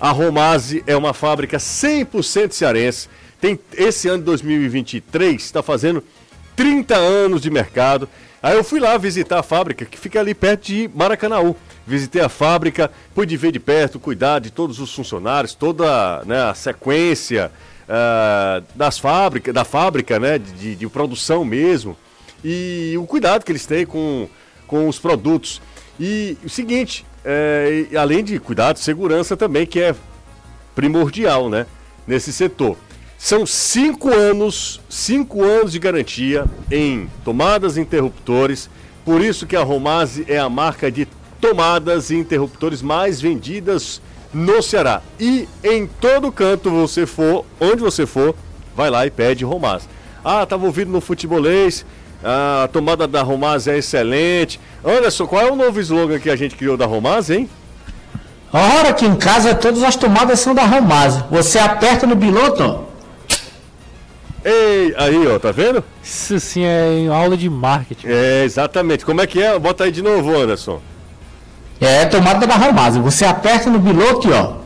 A 0.00 0.10
Romase 0.10 0.82
é 0.86 0.96
uma 0.96 1.14
fábrica 1.14 1.58
100% 1.58 2.52
cearense. 2.52 3.08
Tem 3.40 3.58
esse 3.74 4.08
ano 4.08 4.18
de 4.18 4.24
2023 4.24 5.42
está 5.42 5.62
fazendo 5.62 6.02
30 6.56 6.96
anos 6.96 7.40
de 7.40 7.50
mercado. 7.50 8.08
Aí 8.42 8.56
eu 8.56 8.64
fui 8.64 8.80
lá 8.80 8.98
visitar 8.98 9.38
a 9.38 9.42
fábrica 9.42 9.84
que 9.84 9.98
fica 9.98 10.20
ali 10.20 10.34
perto 10.34 10.66
de 10.66 10.90
Maracanaú. 10.94 11.56
Visitei 11.86 12.20
a 12.20 12.28
fábrica, 12.28 12.90
pude 13.14 13.36
ver 13.36 13.52
de 13.52 13.60
perto, 13.60 14.00
cuidar 14.00 14.40
de 14.40 14.50
todos 14.50 14.80
os 14.80 14.92
funcionários, 14.92 15.54
toda 15.54 16.22
né, 16.24 16.42
a 16.50 16.54
sequência 16.54 17.52
ah, 17.88 18.62
das 18.74 18.98
fábricas, 18.98 19.54
da 19.54 19.64
fábrica, 19.64 20.18
né, 20.18 20.38
de, 20.38 20.74
de 20.76 20.88
produção 20.88 21.44
mesmo 21.44 21.96
e 22.44 22.94
o 22.96 23.06
cuidado 23.06 23.44
que 23.44 23.50
eles 23.50 23.66
têm 23.66 23.84
com, 23.84 24.28
com 24.66 24.88
os 24.88 24.98
produtos. 24.98 25.60
E 25.98 26.36
o 26.44 26.48
seguinte, 26.48 27.04
é, 27.24 27.86
além 27.98 28.22
de 28.22 28.38
cuidado, 28.38 28.78
segurança 28.78 29.36
também, 29.36 29.66
que 29.66 29.80
é 29.80 29.94
primordial, 30.74 31.48
né? 31.48 31.66
Nesse 32.06 32.32
setor. 32.32 32.76
São 33.18 33.44
cinco 33.44 34.10
anos, 34.10 34.80
cinco 34.88 35.42
anos 35.42 35.72
de 35.72 35.78
garantia 35.80 36.44
em 36.70 37.10
tomadas 37.24 37.76
e 37.76 37.80
interruptores. 37.80 38.70
Por 39.04 39.20
isso 39.20 39.46
que 39.46 39.56
a 39.56 39.62
Romase 39.64 40.24
é 40.28 40.38
a 40.38 40.48
marca 40.48 40.90
de 40.90 41.08
tomadas 41.40 42.10
e 42.10 42.16
interruptores 42.16 42.80
mais 42.80 43.20
vendidas 43.20 44.00
no 44.32 44.62
Ceará. 44.62 45.02
E 45.18 45.48
em 45.62 45.86
todo 45.86 46.32
canto 46.32 46.70
você 46.70 47.06
for, 47.06 47.44
onde 47.60 47.82
você 47.82 48.06
for, 48.06 48.34
vai 48.74 48.90
lá 48.90 49.06
e 49.06 49.10
pede 49.10 49.44
Romase. 49.44 49.88
Ah, 50.24 50.42
estava 50.42 50.66
ouvindo 50.66 50.90
no 50.90 51.00
futebolês, 51.00 51.84
a 52.22 52.68
tomada 52.72 53.06
da 53.06 53.22
Romase 53.22 53.70
é 53.70 53.78
excelente. 53.78 54.58
Anderson, 54.84 55.26
qual 55.26 55.42
é 55.42 55.50
o 55.50 55.56
novo 55.56 55.80
slogan 55.80 56.18
que 56.18 56.30
a 56.30 56.36
gente 56.36 56.56
criou 56.56 56.76
da 56.76 56.86
Romase, 56.86 57.34
hein? 57.34 57.50
Ora, 58.52 58.88
aqui 58.90 59.04
em 59.04 59.16
casa 59.16 59.54
todas 59.54 59.82
as 59.82 59.96
tomadas 59.96 60.40
são 60.40 60.54
da 60.54 60.64
Romase. 60.64 61.22
Você 61.30 61.58
aperta 61.58 62.06
no 62.06 62.16
piloto. 62.16 62.86
Ei, 64.44 64.94
aí, 64.96 65.26
ó, 65.26 65.38
tá 65.38 65.50
vendo? 65.50 65.82
Isso 66.02 66.38
sim 66.38 66.64
é 66.64 66.92
em 66.92 67.08
aula 67.08 67.36
de 67.36 67.50
marketing. 67.50 68.06
É, 68.06 68.44
exatamente. 68.44 69.04
Como 69.04 69.20
é 69.20 69.26
que 69.26 69.42
é? 69.42 69.58
Bota 69.58 69.84
aí 69.84 69.90
de 69.90 70.02
novo, 70.02 70.36
Anderson. 70.36 70.80
É 71.80 72.06
tomada 72.06 72.46
da 72.46 72.56
Romase. 72.56 72.98
Você 73.00 73.24
aperta 73.24 73.68
no 73.70 73.80
piloto, 73.80 74.28
ó. 74.32 74.56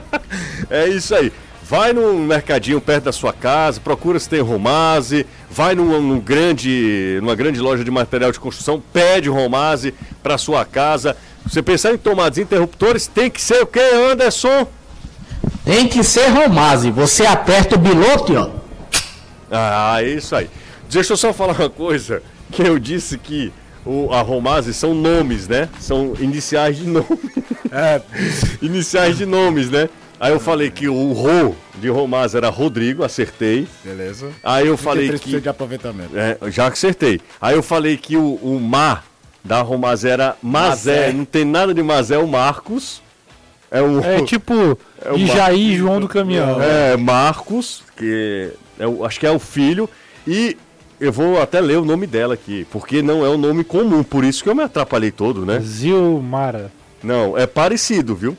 É 0.70 0.88
isso 0.88 1.14
aí. 1.14 1.32
Vai 1.62 1.92
num 1.92 2.18
mercadinho 2.18 2.80
perto 2.80 3.04
da 3.04 3.12
sua 3.12 3.32
casa, 3.32 3.80
procura 3.80 4.18
se 4.18 4.28
tem 4.28 4.40
Romase, 4.40 5.26
vai 5.50 5.74
num, 5.74 6.00
num 6.00 6.20
grande, 6.20 7.18
numa 7.22 7.34
grande 7.34 7.58
loja 7.58 7.82
de 7.82 7.90
material 7.90 8.30
de 8.30 8.38
construção, 8.38 8.82
pede 8.92 9.30
Romase 9.30 9.94
para 10.22 10.36
sua 10.36 10.64
casa. 10.64 11.16
Você 11.46 11.62
pensar 11.62 11.94
em 11.94 11.98
tomadas 11.98 12.38
interruptores, 12.38 13.06
tem 13.06 13.30
que 13.30 13.40
ser 13.40 13.62
o 13.62 13.66
que, 13.66 13.80
Anderson? 13.80 14.66
Tem 15.64 15.88
que 15.88 16.04
ser 16.04 16.28
Romase. 16.28 16.90
Você 16.90 17.24
aperta 17.24 17.76
o 17.76 17.80
piloto, 17.80 18.34
ó. 18.36 18.50
Ah, 19.50 20.02
é 20.02 20.08
isso 20.10 20.36
aí. 20.36 20.50
Deixa 20.90 21.14
eu 21.14 21.16
só 21.16 21.32
falar 21.32 21.54
uma 21.54 21.70
coisa, 21.70 22.22
que 22.52 22.62
eu 22.62 22.78
disse 22.78 23.16
que 23.16 23.52
o, 23.84 24.12
a 24.12 24.20
Romase 24.22 24.72
são 24.74 24.94
nomes, 24.94 25.46
né? 25.48 25.68
São 25.80 26.14
iniciais 26.18 26.76
de 26.76 26.86
nome. 26.88 27.06
É, 27.70 28.00
iniciais 28.62 29.16
de 29.18 29.26
nomes, 29.26 29.70
né? 29.70 29.88
Aí 30.20 30.32
eu 30.32 30.40
falei 30.40 30.70
que 30.70 30.88
o 30.88 31.12
Rô 31.12 31.54
de 31.74 31.88
Romase 31.88 32.36
era 32.36 32.48
Rodrigo, 32.48 33.02
acertei. 33.04 33.66
beleza. 33.84 34.30
Aí 34.42 34.66
eu 34.66 34.76
falei 34.76 35.08
33% 35.10 35.18
que. 35.20 35.40
de 35.40 35.48
aproveitamento. 35.48 36.10
É, 36.16 36.38
já 36.50 36.68
acertei. 36.68 37.20
Aí 37.40 37.54
eu 37.56 37.62
falei 37.62 37.96
que 37.96 38.16
o, 38.16 38.34
o 38.36 38.58
Mar 38.60 39.04
da 39.42 39.60
Romase 39.60 40.08
era 40.08 40.36
Mazé. 40.42 40.96
Mazé. 41.08 41.12
Não 41.12 41.24
tem 41.24 41.44
nada 41.44 41.74
de 41.74 41.82
Mazé, 41.82 42.14
é 42.14 42.18
o 42.18 42.26
Marcos. 42.28 43.02
É 43.70 43.82
o. 43.82 44.00
É 44.02 44.22
tipo 44.22 44.54
É 45.04 45.12
o 45.12 45.18
Jair 45.26 45.76
João 45.76 46.00
do 46.00 46.08
Caminhão. 46.08 46.62
É, 46.62 46.96
Marcos, 46.96 47.82
que 47.96 48.50
é 48.78 48.86
o- 48.86 49.04
acho 49.04 49.20
que 49.20 49.26
é 49.26 49.30
o 49.30 49.38
filho. 49.38 49.90
E 50.26 50.56
eu 51.04 51.12
vou 51.12 51.40
até 51.40 51.60
ler 51.60 51.76
o 51.76 51.84
nome 51.84 52.06
dela 52.06 52.32
aqui, 52.32 52.66
porque 52.70 53.02
não 53.02 53.24
é 53.24 53.28
um 53.28 53.36
nome 53.36 53.62
comum, 53.62 54.02
por 54.02 54.24
isso 54.24 54.42
que 54.42 54.48
eu 54.48 54.54
me 54.54 54.62
atrapalhei 54.62 55.10
todo, 55.10 55.44
né? 55.44 55.60
Zilmara. 55.60 56.72
Não, 57.02 57.36
é 57.36 57.46
parecido, 57.46 58.14
viu? 58.14 58.34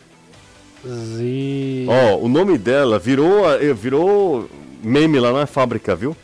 Zi... 0.83 1.85
Ó, 1.87 2.17
o 2.17 2.27
nome 2.27 2.57
dela 2.57 2.97
virou, 2.97 3.47
eh, 3.53 3.71
virou 3.71 4.49
meme 4.83 5.19
lá 5.19 5.31
na 5.31 5.45
fábrica, 5.45 5.95
viu? 5.95 6.17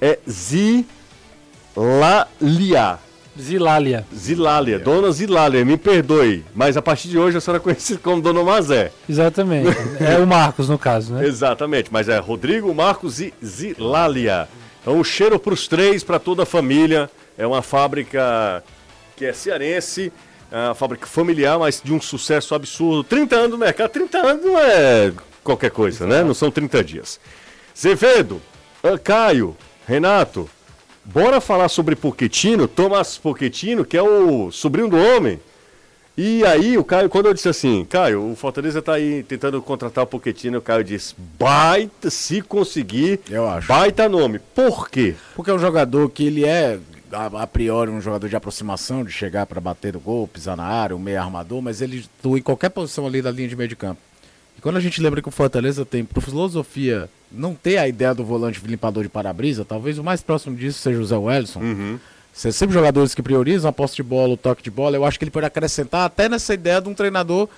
É 0.00 0.18
Zilalia. 0.26 0.78
Zilália. 3.38 4.06
Zilália, 4.14 4.78
Dona 4.78 5.10
Zilália, 5.10 5.64
me 5.64 5.76
perdoe, 5.76 6.44
mas 6.54 6.76
a 6.76 6.82
partir 6.82 7.08
de 7.08 7.18
hoje 7.18 7.36
a 7.36 7.40
senhora 7.40 7.60
é 7.62 7.64
conhecida 7.64 8.00
como 8.02 8.22
Dona 8.22 8.42
Mazé. 8.42 8.92
Exatamente. 9.08 9.76
é 10.00 10.18
o 10.18 10.26
Marcos, 10.26 10.70
no 10.70 10.78
caso, 10.78 11.12
né? 11.14 11.24
Exatamente, 11.28 11.90
mas 11.92 12.08
é 12.08 12.18
Rodrigo, 12.18 12.74
Marcos 12.74 13.20
e 13.20 13.32
Zilália. 13.44 14.48
Então, 14.82 14.98
um 14.98 15.04
cheiro 15.04 15.38
para 15.38 15.54
os 15.54 15.66
três, 15.68 16.02
para 16.02 16.18
toda 16.18 16.42
a 16.42 16.46
família. 16.46 17.08
É 17.38 17.46
uma 17.46 17.62
fábrica 17.62 18.62
que 19.16 19.24
é 19.24 19.32
cearense, 19.32 20.12
é 20.50 20.56
uma 20.56 20.74
fábrica 20.74 21.06
familiar, 21.06 21.58
mas 21.58 21.80
de 21.82 21.94
um 21.94 22.00
sucesso 22.00 22.54
absurdo. 22.54 23.02
30 23.04 23.36
anos 23.36 23.50
no 23.52 23.58
mercado, 23.58 23.90
30 23.90 24.18
anos 24.18 24.44
não 24.44 24.58
é 24.58 25.12
qualquer 25.42 25.70
coisa, 25.70 26.06
né? 26.06 26.22
Não 26.22 26.34
são 26.34 26.50
30 26.50 26.84
dias. 26.84 27.20
Zevedo, 27.78 28.42
Caio, 29.02 29.56
Renato, 29.86 30.50
bora 31.04 31.40
falar 31.40 31.68
sobre 31.68 31.96
Poquetino, 31.96 32.68
Thomas 32.68 33.16
Poquetino, 33.16 33.84
que 33.84 33.96
é 33.96 34.02
o 34.02 34.50
sobrinho 34.50 34.88
do 34.88 34.96
homem. 34.96 35.40
E 36.16 36.44
aí, 36.44 36.76
o 36.76 36.84
Caio, 36.84 37.08
quando 37.08 37.26
eu 37.26 37.34
disse 37.34 37.48
assim, 37.48 37.86
Caio, 37.86 38.32
o 38.32 38.36
Fortaleza 38.36 38.82
tá 38.82 38.94
aí 38.94 39.22
tentando 39.22 39.62
contratar 39.62 40.04
o 40.04 40.06
Poquetino, 40.06 40.58
o 40.58 40.62
Caio 40.62 40.84
disse, 40.84 41.14
baita, 41.38 42.10
se 42.10 42.42
conseguir, 42.42 43.20
Eu 43.30 43.48
acho. 43.48 43.66
baita 43.66 44.08
nome. 44.10 44.38
Por 44.38 44.90
quê? 44.90 45.14
Porque 45.34 45.50
é 45.50 45.54
um 45.54 45.58
jogador 45.58 46.10
que 46.10 46.26
ele 46.26 46.44
é, 46.44 46.78
a, 47.10 47.42
a 47.42 47.46
priori, 47.46 47.90
um 47.90 48.00
jogador 48.00 48.28
de 48.28 48.36
aproximação, 48.36 49.02
de 49.02 49.10
chegar 49.10 49.46
para 49.46 49.58
bater 49.58 49.96
o 49.96 50.00
gol, 50.00 50.28
pisar 50.28 50.54
na 50.54 50.64
área, 50.64 50.94
um 50.94 50.98
meio 50.98 51.18
armador, 51.18 51.62
mas 51.62 51.80
ele 51.80 52.04
atua 52.18 52.38
em 52.38 52.42
qualquer 52.42 52.68
posição 52.68 53.06
ali 53.06 53.22
da 53.22 53.30
linha 53.30 53.48
de 53.48 53.56
meio 53.56 53.68
de 53.68 53.76
campo. 53.76 54.00
E 54.58 54.60
quando 54.60 54.76
a 54.76 54.80
gente 54.80 55.00
lembra 55.00 55.22
que 55.22 55.28
o 55.28 55.32
Fortaleza 55.32 55.82
tem, 55.82 56.04
por 56.04 56.22
filosofia, 56.22 57.08
não 57.30 57.54
ter 57.54 57.78
a 57.78 57.88
ideia 57.88 58.14
do 58.14 58.22
volante 58.22 58.60
limpador 58.66 59.02
de 59.02 59.08
para-brisa, 59.08 59.64
talvez 59.64 59.96
o 59.98 60.04
mais 60.04 60.20
próximo 60.20 60.54
disso 60.54 60.78
seja 60.80 61.00
o 61.00 61.04
Zé 61.06 61.16
Wellison. 61.16 61.60
São 62.32 62.50
sempre 62.50 62.74
jogadores 62.74 63.14
que 63.14 63.22
priorizam 63.22 63.68
a 63.68 63.72
posse 63.72 63.96
de 63.96 64.02
bola, 64.02 64.34
o 64.34 64.36
toque 64.36 64.62
de 64.62 64.70
bola. 64.70 64.96
Eu 64.96 65.04
acho 65.04 65.18
que 65.18 65.24
ele 65.24 65.30
pode 65.30 65.46
acrescentar 65.46 66.06
até 66.06 66.28
nessa 66.28 66.54
ideia 66.54 66.80
de 66.80 66.88
um 66.88 66.94
treinador 66.94 67.48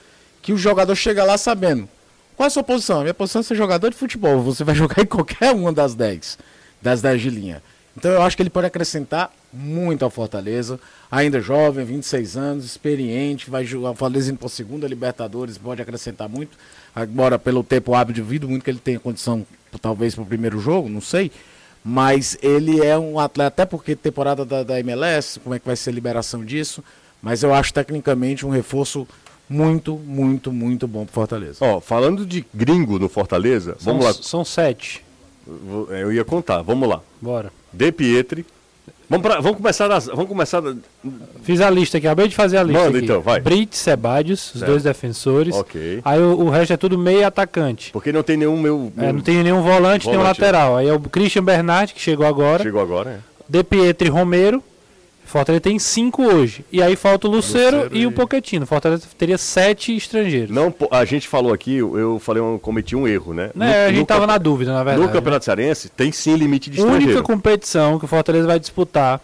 que 0.42 0.52
o 0.52 0.58
jogador 0.58 0.94
chega 0.96 1.24
lá 1.24 1.38
sabendo. 1.38 1.88
Qual 2.36 2.44
é 2.44 2.48
a 2.48 2.50
sua 2.50 2.64
posição? 2.64 2.98
A 2.98 3.02
minha 3.02 3.14
posição 3.14 3.40
é 3.40 3.42
ser 3.44 3.54
jogador 3.54 3.90
de 3.90 3.96
futebol. 3.96 4.42
Você 4.42 4.64
vai 4.64 4.74
jogar 4.76 5.02
em 5.02 5.06
qualquer 5.06 5.52
uma 5.52 5.72
das 5.72 5.94
10, 5.94 6.38
das 6.82 7.00
10 7.00 7.22
de 7.22 7.30
linha. 7.30 7.62
Então 7.96 8.10
eu 8.10 8.22
acho 8.22 8.36
que 8.36 8.42
ele 8.42 8.50
pode 8.50 8.66
acrescentar 8.66 9.32
muito 9.52 10.04
ao 10.04 10.10
Fortaleza. 10.10 10.80
Ainda 11.10 11.40
jovem, 11.40 11.84
26 11.84 12.36
anos, 12.36 12.64
experiente, 12.64 13.48
vai 13.48 13.64
jogar 13.64 13.92
o 13.92 13.94
Fortaleza 13.94 14.30
indo 14.30 14.38
para 14.38 14.46
a 14.46 14.50
segunda 14.50 14.88
Libertadores, 14.88 15.56
pode 15.56 15.80
acrescentar 15.80 16.28
muito. 16.28 16.58
Agora, 16.92 17.38
pelo 17.38 17.62
tempo 17.62 17.94
hábil, 17.94 18.16
duvido 18.16 18.48
muito 18.48 18.64
que 18.64 18.70
ele 18.70 18.80
tenha 18.80 18.98
condição, 18.98 19.46
talvez, 19.80 20.16
para 20.16 20.22
o 20.22 20.26
primeiro 20.26 20.58
jogo, 20.58 20.88
não 20.88 21.00
sei. 21.00 21.30
Mas 21.84 22.38
ele 22.42 22.80
é 22.84 22.96
um 22.98 23.18
atleta, 23.18 23.48
até 23.48 23.66
porque 23.66 23.94
temporada 23.94 24.44
da, 24.44 24.62
da 24.62 24.80
MLS, 24.80 25.38
como 25.40 25.54
é 25.54 25.58
que 25.58 25.66
vai 25.66 25.76
ser 25.76 25.90
a 25.90 25.92
liberação 25.92 26.44
disso. 26.44 26.82
Mas 27.22 27.42
eu 27.42 27.52
acho 27.54 27.72
tecnicamente 27.74 28.44
um 28.46 28.50
reforço 28.50 29.06
muito, 29.48 29.96
muito, 29.96 30.50
muito 30.50 30.88
bom 30.88 31.04
pro 31.04 31.14
Fortaleza. 31.14 31.58
Ó, 31.60 31.80
falando 31.80 32.24
de 32.24 32.44
gringo 32.54 32.98
no 32.98 33.08
Fortaleza, 33.08 33.76
São, 33.78 33.92
vamos 33.92 34.04
lá. 34.06 34.12
são 34.14 34.44
sete. 34.44 35.04
Vou- 35.46 35.90
Eu 35.94 36.10
ia 36.12 36.24
contar, 36.24 36.62
vamos 36.62 36.88
lá. 36.88 37.00
Bora. 37.20 37.52
De 37.72 37.92
Pietri. 37.92 38.46
Vamos, 39.08 39.22
pra, 39.26 39.40
vamos 39.40 39.58
começar 39.58 39.86
das, 39.86 40.06
vamos 40.06 40.26
começar 40.28 40.60
da- 40.60 40.74
Fiz 41.42 41.60
a 41.60 41.68
lista 41.68 41.98
aqui, 41.98 42.06
acabei 42.06 42.26
de 42.26 42.34
fazer 42.34 42.56
a 42.56 42.62
lista 42.62 42.82
Manda, 42.84 42.96
aqui. 42.98 43.04
então, 43.04 43.20
vai. 43.20 43.38
Brits, 43.40 43.78
Sebadios, 43.78 44.46
os 44.54 44.60
Certo. 44.60 44.70
dois 44.70 44.82
defensores. 44.82 45.54
Ok. 45.54 46.00
Aí 46.04 46.18
o, 46.20 46.40
o 46.40 46.48
resto 46.50 46.72
é 46.72 46.76
tudo 46.76 46.96
meio 46.98 47.26
atacante. 47.26 47.90
porque 47.92 48.10
não 48.12 48.22
tem 48.22 48.36
nenhum 48.36 48.58
meu, 48.58 48.90
É, 48.96 49.12
não 49.12 49.20
tem 49.20 49.42
nenhum 49.42 49.60
volante, 49.62 50.06
nem 50.06 50.16
um 50.16 50.20
Volante, 50.20 50.40
lateral. 50.40 50.76
Aí 50.76 50.88
é 50.88 50.92
o 50.94 51.00
Christian 51.00 51.44
Bernard, 51.44 51.92
que 51.92 52.00
chegou 52.00 52.26
agora. 52.26 52.62
chegou 52.62 52.80
agora, 52.80 53.10
é. 53.10 53.18
De 53.46 53.62
Pietri 53.62 54.08
Romero. 54.08 54.62
Fortaleza 55.24 55.60
tem 55.60 55.78
cinco 55.78 56.22
hoje. 56.22 56.64
E 56.70 56.82
aí 56.82 56.94
falta 56.96 57.26
o 57.26 57.30
Lucero, 57.30 57.88
e, 57.92 58.00
e- 58.00 58.06
o 58.06 58.12
Pochettino. 58.12 58.66
Fortaleza 58.66 59.06
teria 59.18 59.38
sete 59.38 59.94
estrangeiros. 59.96 60.50
Não, 60.54 60.72
a 60.90 61.04
gente 61.04 61.26
falou 61.28 61.52
aqui, 61.52 61.76
eu 61.76 62.18
falei, 62.18 62.42
eu 62.42 62.58
cometi 62.62 62.94
um 62.94 63.06
erro, 63.08 63.32
né? 63.34 63.50
Né, 63.54 63.86
a 63.86 63.92
gente 63.92 64.06
tava 64.06 64.26
na 64.26 64.38
dúvida, 64.38 64.72
na 64.72 64.84
verdade. 64.84 65.06
No 65.06 65.12
Campeonato 65.12 65.44
Cearense 65.44 65.88
tem 65.88 66.12
sim 66.12 66.36
limite 66.36 66.70
de 66.70 66.80
A 66.80 66.84
única 66.84 67.22
competição 67.22 67.98
que 67.98 68.04
o 68.04 68.08
Fortaleza 68.08 68.46
vai 68.46 68.60
disputar, 68.60 69.20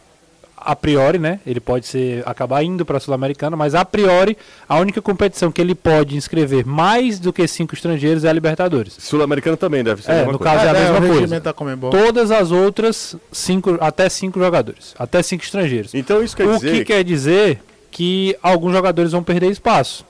a 0.61 0.77
priori, 0.77 1.18
né? 1.18 1.40
Ele 1.46 1.61
pode 1.61 1.87
ser 1.87 2.23
acabar 2.27 2.62
indo 2.62 2.85
para 2.85 2.96
a 2.99 3.01
Sul-Americana, 3.01 3.57
mas 3.57 3.75
a 3.75 3.85
priori, 3.85 4.37
a 4.68 4.79
única 4.79 5.01
competição 5.03 5.51
que 5.51 5.61
ele 5.61 5.75
pode 5.75 6.16
inscrever 6.16 6.64
mais 6.66 7.18
do 7.18 7.33
que 7.33 7.46
cinco 7.49 7.75
estrangeiros 7.75 8.25
é 8.25 8.29
a 8.29 8.33
Libertadores. 8.33 8.94
Sul-Americano 8.99 9.57
também 9.57 9.83
deve 9.83 10.03
ser 10.03 10.12
É, 10.12 10.25
no 10.27 10.38
coisa. 10.38 10.44
caso 10.44 10.66
é 10.66 10.68
a 10.70 10.73
É, 10.77 10.81
mesma 10.92 10.99
o 11.07 11.18
coisa. 11.18 11.53
Comembol. 11.55 11.90
Todas 11.90 12.31
as 12.31 12.51
outras, 12.51 13.16
cinco, 13.33 13.77
até 13.81 14.09
cinco 14.09 14.38
jogadores, 14.38 14.94
até 14.99 15.23
cinco 15.23 15.44
estrangeiros. 15.44 15.94
Então 15.94 16.23
isso 16.23 16.37
quer 16.37 16.46
o 16.46 16.55
dizer 16.55 16.73
que 16.73 16.85
quer 16.85 17.03
dizer 17.05 17.62
que 17.90 18.37
alguns 18.42 18.73
jogadores 18.73 19.12
vão 19.12 19.23
perder 19.23 19.51
espaço. 19.51 20.05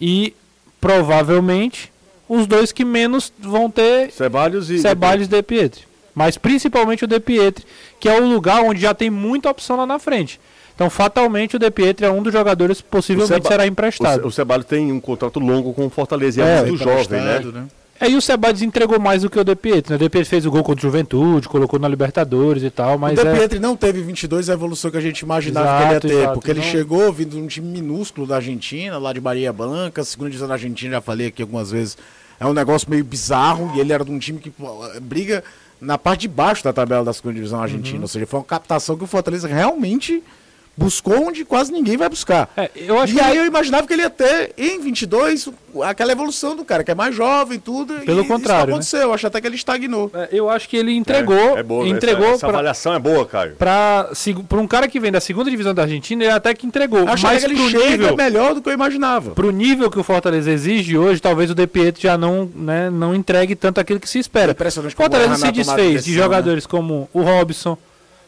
E 0.00 0.34
provavelmente 0.80 1.92
os 2.28 2.46
dois 2.46 2.72
que 2.72 2.84
menos 2.84 3.32
vão 3.38 3.70
ter 3.70 4.10
Ceballos 4.12 4.70
e 4.70 4.78
Ceballos 4.78 5.26
e 5.26 5.28
De 5.30 5.42
Pietri. 5.42 5.82
Mas 6.14 6.36
principalmente 6.36 7.04
o 7.04 7.06
De 7.08 7.18
Pietri, 7.20 7.64
que 7.98 8.08
é 8.08 8.20
o 8.20 8.26
lugar 8.28 8.62
onde 8.62 8.80
já 8.80 8.92
tem 8.94 9.08
muita 9.10 9.50
opção 9.50 9.76
lá 9.76 9.86
na 9.86 9.98
frente. 9.98 10.38
Então, 10.74 10.88
fatalmente, 10.90 11.56
o 11.56 11.58
De 11.58 11.70
Pietri 11.70 12.06
é 12.06 12.10
um 12.10 12.22
dos 12.22 12.32
jogadores 12.32 12.80
que 12.80 12.88
possivelmente 12.88 13.46
será 13.46 13.66
emprestado. 13.66 14.26
o 14.26 14.30
Ceballos 14.32 14.66
tem 14.66 14.90
um 14.92 15.00
contrato 15.00 15.38
longo 15.38 15.72
com 15.72 15.86
o 15.86 15.90
Fortaleza 15.90 16.40
e 16.40 16.44
É, 16.44 16.58
é, 16.58 16.62
muito 16.64 16.82
jovem, 16.82 17.20
né? 17.20 17.40
né? 17.40 17.66
Aí 18.00 18.16
o 18.16 18.20
Sebades 18.20 18.62
entregou 18.62 18.98
mais 18.98 19.22
do 19.22 19.30
que 19.30 19.38
o 19.38 19.44
De 19.44 19.54
Pietri. 19.54 19.90
Né? 19.90 19.96
O 19.96 19.98
De 19.98 20.08
Pietri 20.10 20.28
fez 20.28 20.44
o 20.44 20.50
gol 20.50 20.64
contra 20.64 20.80
o 20.80 20.82
Juventude, 20.82 21.46
colocou 21.48 21.78
na 21.78 21.86
Libertadores 21.86 22.64
e 22.64 22.70
tal, 22.70 22.98
mas 22.98 23.16
o 23.16 23.22
De 23.22 23.28
é... 23.28 23.32
Pietri 23.32 23.58
não 23.60 23.76
teve 23.76 24.00
22 24.02 24.50
a 24.50 24.54
evolução 24.54 24.90
que 24.90 24.96
a 24.96 25.00
gente 25.00 25.20
imaginava 25.20 25.66
que 25.68 25.82
ele 25.84 25.90
Exato, 25.92 26.06
ia 26.06 26.10
ter, 26.10 26.18
exato. 26.22 26.34
porque 26.34 26.50
ele 26.50 26.60
Não- 26.60 26.66
chegou 26.66 27.12
vindo 27.12 27.30
de 27.36 27.40
um 27.40 27.46
time 27.46 27.68
minúsculo 27.80 28.26
da 28.26 28.36
Argentina, 28.36 28.98
lá 28.98 29.12
de 29.12 29.20
Bahia 29.20 29.52
Blanca, 29.52 30.02
segunda 30.02 30.30
divisão 30.30 30.48
da 30.48 30.54
Argentina, 30.54 30.94
já 30.94 31.00
falei 31.00 31.28
aqui 31.28 31.42
algumas 31.42 31.70
vezes, 31.70 31.96
é 32.40 32.46
um 32.46 32.52
negócio 32.52 32.90
meio 32.90 33.04
bizarro, 33.04 33.70
e 33.76 33.78
ele 33.80 33.92
era 33.92 34.04
de 34.04 34.10
um 34.10 34.18
time 34.18 34.40
que 34.40 34.50
pô, 34.50 34.66
briga 35.00 35.44
na 35.82 35.98
parte 35.98 36.22
de 36.22 36.28
baixo 36.28 36.62
da 36.64 36.72
tabela 36.72 37.04
da 37.04 37.12
segunda 37.12 37.34
divisão 37.34 37.60
argentina, 37.60 37.96
Uhum. 37.96 38.02
ou 38.02 38.08
seja, 38.08 38.26
foi 38.26 38.38
uma 38.40 38.46
captação 38.46 38.96
que 38.96 39.04
o 39.04 39.06
Fortaleza 39.06 39.48
realmente 39.48 40.22
buscou 40.76 41.28
onde 41.28 41.44
quase 41.44 41.70
ninguém 41.72 41.96
vai 41.96 42.08
buscar. 42.08 42.50
É, 42.56 42.70
eu 42.74 42.98
acho 42.98 43.12
e 43.12 43.16
que 43.16 43.22
aí 43.22 43.36
eu 43.36 43.44
imaginava 43.44 43.86
que 43.86 43.92
ele 43.92 44.02
ia 44.02 44.10
ter, 44.10 44.52
em 44.56 44.80
22, 44.80 45.48
aquela 45.84 46.12
evolução 46.12 46.56
do 46.56 46.64
cara, 46.64 46.82
que 46.82 46.90
é 46.90 46.94
mais 46.94 47.14
jovem 47.14 47.58
e 47.58 47.60
tudo, 47.60 47.94
Pelo 48.06 48.22
e 48.22 48.26
contrário, 48.26 48.38
isso 48.40 48.48
não 48.48 48.66
né? 48.66 48.72
aconteceu, 48.72 49.00
eu 49.00 49.12
acho 49.12 49.26
até 49.26 49.40
que 49.40 49.46
ele 49.46 49.56
estagnou. 49.56 50.10
É, 50.14 50.28
Eu 50.32 50.48
acho 50.48 50.68
que 50.68 50.76
ele 50.76 50.92
entregou, 50.94 51.58
É 51.58 51.62
boa, 51.62 51.84
né? 51.84 51.90
entregou 51.90 52.24
essa, 52.24 52.34
essa 52.36 52.46
pra, 52.46 52.54
avaliação 52.56 52.94
é 52.94 52.98
boa, 52.98 53.26
Caio. 53.26 53.54
pra 53.56 54.08
um 54.54 54.66
cara 54.66 54.88
que 54.88 54.98
vem 54.98 55.12
da 55.12 55.20
segunda 55.20 55.50
divisão 55.50 55.74
da 55.74 55.82
Argentina, 55.82 56.24
ele 56.24 56.32
até 56.32 56.54
que 56.54 56.66
entregou. 56.66 57.06
Acho 57.06 57.26
mas 57.26 57.44
que 57.44 57.50
ele 57.52 57.68
chega 57.70 57.88
nível, 57.90 58.16
melhor 58.16 58.54
do 58.54 58.62
que 58.62 58.68
eu 58.68 58.72
imaginava. 58.72 59.32
pro 59.32 59.50
nível 59.50 59.90
que 59.90 59.98
o 59.98 60.02
Fortaleza 60.02 60.50
exige 60.50 60.96
hoje, 60.96 61.20
talvez 61.20 61.50
o 61.50 61.54
De 61.54 61.66
Pietro 61.66 62.00
já 62.02 62.16
não, 62.16 62.50
né, 62.54 62.88
não 62.90 63.14
entregue 63.14 63.54
tanto 63.54 63.78
aquilo 63.78 64.00
que 64.00 64.08
se 64.08 64.18
espera. 64.18 64.50
É 64.50 64.52
impressionante 64.52 64.94
O 64.94 64.96
Fortaleza 64.96 65.34
o 65.34 65.36
se 65.36 65.52
desfez 65.52 65.88
de 65.88 65.92
decisão, 65.96 66.22
jogadores 66.24 66.66
como 66.66 67.08
o 67.12 67.20
Robson, 67.22 67.76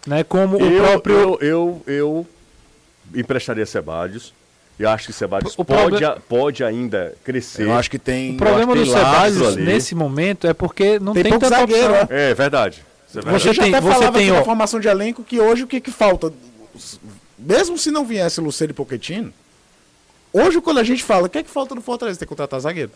né, 0.06 0.22
como 0.22 0.58
o 0.58 0.60
eu, 0.60 0.82
próprio... 0.82 1.14
eu, 1.16 1.38
eu, 1.40 1.82
eu 1.86 2.26
emprestaria 3.14 3.64
Sebadios. 3.66 4.32
Eu 4.78 4.90
acho 4.90 5.06
que 5.06 5.12
Sebadios 5.12 5.54
O 5.56 5.64
pode, 5.64 5.82
proble- 5.90 6.04
a- 6.04 6.16
pode 6.28 6.64
ainda 6.64 7.14
crescer. 7.22 7.62
Eu 7.62 7.72
acho 7.74 7.88
que 7.90 7.98
tem. 7.98 8.32
O 8.34 8.36
problema 8.36 8.74
do 8.74 8.84
Sebadios 8.84 9.54
nesse 9.56 9.94
momento 9.94 10.46
é 10.48 10.52
porque 10.52 10.98
não 10.98 11.12
Tem 11.14 11.22
tem, 11.22 11.32
pouco 11.32 11.48
zagueiro, 11.48 11.92
opção. 11.92 12.08
é. 12.10 12.30
É 12.30 12.34
verdade. 12.34 12.82
É. 13.16 13.20
Você 13.20 13.48
Eu 13.48 13.54
já 13.54 13.62
tem- 13.62 13.72
até 13.72 13.80
você 13.80 13.92
falava 13.94 14.18
tem, 14.18 14.32
ó- 14.32 14.42
formação 14.42 14.80
de 14.80 14.88
elenco 14.88 15.22
que 15.22 15.38
hoje 15.40 15.62
o 15.62 15.66
que, 15.68 15.80
que 15.80 15.92
falta? 15.92 16.32
Mesmo 17.38 17.78
se 17.78 17.90
não 17.92 18.04
viesse 18.04 18.40
Luceiro 18.40 18.72
e 18.72 18.74
Pochettino, 18.74 19.32
hoje 20.32 20.60
quando 20.60 20.78
a 20.78 20.84
gente 20.84 21.04
fala, 21.04 21.26
o 21.26 21.30
que 21.30 21.38
é 21.38 21.42
que 21.44 21.50
falta 21.50 21.74
no 21.76 21.80
Fortaleza? 21.80 22.18
Tem 22.18 22.26
que 22.26 22.30
contratar 22.30 22.58
zagueiro. 22.58 22.90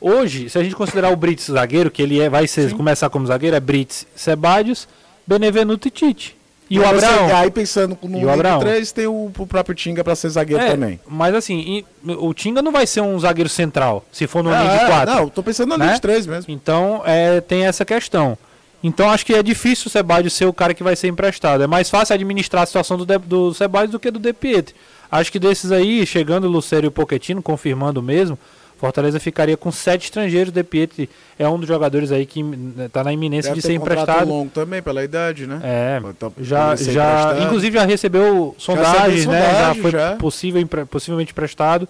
Hoje, 0.00 0.48
se 0.48 0.56
a 0.58 0.62
gente 0.62 0.76
considerar 0.76 1.10
o 1.12 1.16
Brits 1.16 1.46
zagueiro, 1.50 1.90
que 1.90 2.00
ele 2.02 2.20
é, 2.20 2.28
vai 2.28 2.46
ser, 2.46 2.72
começar 2.74 3.10
como 3.10 3.26
zagueiro, 3.26 3.56
é 3.56 3.60
Brits, 3.60 4.06
Sebadios, 4.14 4.86
Benevenuto 5.26 5.88
e 5.88 5.90
Tite. 5.90 6.36
E 6.70 6.78
o 6.78 6.82
Mas 6.82 6.96
você- 7.00 7.04
Abraão. 7.06 7.36
Aí 7.36 7.50
pensando 7.50 7.98
no 8.02 8.18
E 8.18 8.24
o 8.24 8.30
Abraão? 8.30 8.58
3 8.60 8.90
tem 8.90 9.06
o, 9.06 9.30
o 9.36 9.46
próprio 9.46 9.74
Tinga 9.74 10.02
pra 10.02 10.16
ser 10.16 10.30
zagueiro 10.30 10.62
É, 10.62 10.70
também. 10.70 10.98
Mas 11.06 11.34
assim, 11.34 11.58
e- 12.04 12.12
o 12.12 12.32
Tinga 12.32 12.62
não 12.62 12.72
vai 12.72 12.86
ser 12.86 13.02
um 13.02 13.18
zagueiro 13.20 13.50
central, 13.50 14.04
se 14.10 14.26
for 14.26 14.42
no 14.42 14.50
Ah, 14.50 14.62
linha 14.62 14.70
de 14.78 14.84
é, 14.84 14.86
4. 14.86 15.14
Não, 15.14 15.28
tô 15.28 15.42
pensando 15.42 15.68
no 15.70 15.76
né? 15.76 15.84
linha 15.84 15.94
de 15.96 16.00
3 16.00 16.26
mesmo. 16.26 16.52
Então, 16.52 17.02
é, 17.04 17.40
tem 17.42 17.66
essa 17.66 17.84
questão. 17.84 18.36
Então, 18.82 19.10
acho 19.10 19.24
que 19.24 19.34
é 19.34 19.42
difícil 19.42 19.86
o 19.86 19.90
Sebadios 19.90 20.32
ser 20.34 20.44
o 20.46 20.52
cara 20.52 20.74
que 20.74 20.82
vai 20.82 20.94
ser 20.96 21.08
emprestado. 21.08 21.62
É 21.62 21.66
mais 21.66 21.88
fácil 21.88 22.14
administrar 22.14 22.62
a 22.62 22.66
situação 22.66 22.96
do, 22.98 23.06
De, 23.06 23.18
do 23.18 23.52
Sebadios 23.54 23.90
do 23.92 23.98
que 24.00 24.10
do 24.10 24.18
De 24.18 24.32
Pietri. 24.32 24.74
Acho 25.10 25.30
que 25.32 25.38
desses 25.38 25.70
aí, 25.72 26.04
chegando 26.06 26.44
o 26.44 26.50
Lucero 26.50 26.86
e 26.86 26.88
o 26.88 26.90
Pochettino, 26.90 27.42
confirmando 27.42 28.02
mesmo, 28.02 28.38
Fortaleza 28.84 29.18
ficaria 29.18 29.56
com 29.56 29.72
sete 29.72 30.04
estrangeiros. 30.04 30.52
De 30.52 30.62
Pietri 30.62 31.08
é 31.38 31.48
um 31.48 31.58
dos 31.58 31.66
jogadores 31.66 32.12
aí 32.12 32.26
que 32.26 32.44
está 32.84 33.02
na 33.02 33.14
iminência 33.14 33.48
Deve 33.48 33.62
de 33.62 33.66
ser 33.66 33.78
contrato 33.78 34.02
emprestado. 34.02 34.28
longo 34.28 34.50
também, 34.50 34.82
pela 34.82 35.02
idade, 35.02 35.46
né? 35.46 35.58
É, 35.64 36.02
Então, 36.06 36.30
já, 36.38 36.76
já, 36.76 36.82
emprestado. 36.82 37.42
inclusive 37.44 37.78
já 37.78 37.86
recebeu 37.86 38.54
sondagens, 38.58 39.24
né? 39.24 39.40
Já 39.40 39.52
sondagem, 39.54 39.80
foi 39.82 39.90
já. 39.90 40.16
Possível, 40.16 40.68
possivelmente 40.90 41.32
emprestado. 41.32 41.88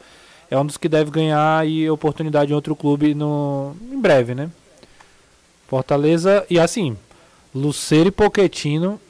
É 0.49 0.57
um 0.57 0.65
dos 0.65 0.77
que 0.77 0.89
deve 0.89 1.11
ganhar 1.11 1.59
aí 1.59 1.91
oportunidade 1.91 2.53
em 2.53 2.55
outro 2.55 2.77
clube 2.77 3.13
no, 3.13 3.75
em 3.91 4.01
breve, 4.01 4.33
né? 4.33 4.49
Fortaleza, 5.67 6.47
e 6.49 6.61
assim, 6.61 6.97
Luceiro 7.53 8.07
e 8.09 8.13
Poquetino, 8.13 9.01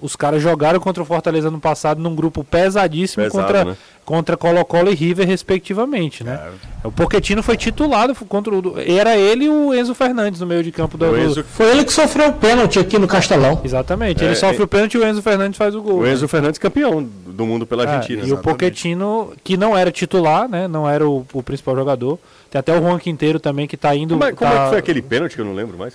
os 0.00 0.16
caras 0.16 0.42
jogaram 0.42 0.80
contra 0.80 1.02
o 1.02 1.06
Fortaleza 1.06 1.50
no 1.50 1.60
passado 1.60 2.00
num 2.00 2.14
grupo 2.14 2.42
pesadíssimo 2.44 3.24
Pesado, 3.24 3.42
contra, 3.44 3.64
né? 3.64 3.76
contra 4.04 4.36
Colo-Colo 4.36 4.90
e 4.90 4.94
River, 4.94 5.26
respectivamente, 5.26 6.24
né? 6.24 6.40
O 6.82 6.90
Poquetino 6.90 7.42
foi 7.42 7.56
titulado 7.56 8.14
contra 8.26 8.52
o. 8.54 8.74
Era 8.78 9.16
ele 9.16 9.44
e 9.44 9.48
o 9.48 9.74
Enzo 9.74 9.94
Fernandes 9.94 10.40
no 10.40 10.46
meio 10.46 10.62
de 10.62 10.72
campo 10.72 10.96
do. 10.96 11.04
O 11.06 11.18
Enzo, 11.18 11.44
Foi 11.44 11.70
ele 11.70 11.84
que 11.84 11.92
sofreu 11.92 12.28
o 12.28 12.32
pênalti 12.32 12.78
aqui 12.78 12.98
no 12.98 13.06
Castelão. 13.06 13.60
Exatamente, 13.64 14.22
É, 14.22 14.26
ele 14.26 14.34
sofre 14.36 14.60
é- 14.60 14.64
o 14.64 14.68
pênalti 14.68 14.94
e 14.94 14.98
o 14.98 15.06
Enzo 15.06 15.22
Fernandes 15.22 15.58
faz 15.58 15.74
o 15.74 15.82
gol. 15.82 15.98
o 15.98 16.02
né? 16.02 16.12
Enzo 16.12 16.26
Fernandes 16.28 16.58
campeão 16.58 17.02
do 17.26 17.46
mundo 17.46 17.66
pela 17.66 17.84
É, 17.84 17.86
Argentina. 17.86 18.20
e 18.20 18.22
o 18.22 18.26
exatamente. 18.26 18.44
Poquetino, 18.44 19.32
que 19.44 19.56
não 19.56 19.76
era 19.76 19.90
titular, 19.92 20.48
né? 20.48 20.66
Não 20.66 20.88
era 20.88 21.06
o, 21.08 21.26
o 21.32 21.42
principal 21.42 21.76
jogador. 21.76 22.18
Tem 22.50 22.58
até 22.58 22.76
o 22.76 22.82
Juan 22.82 22.98
Quinteiro 22.98 23.38
também 23.38 23.66
que 23.68 23.76
tá 23.76 23.94
indo. 23.94 24.14
Como, 24.14 24.24
é, 24.24 24.32
como 24.32 24.50
tá- 24.50 24.56
é 24.56 24.62
que 24.64 24.68
foi 24.70 24.78
aquele 24.78 25.02
pênalti 25.02 25.34
que 25.36 25.40
eu 25.40 25.44
não 25.44 25.54
lembro 25.54 25.78
mais? 25.78 25.94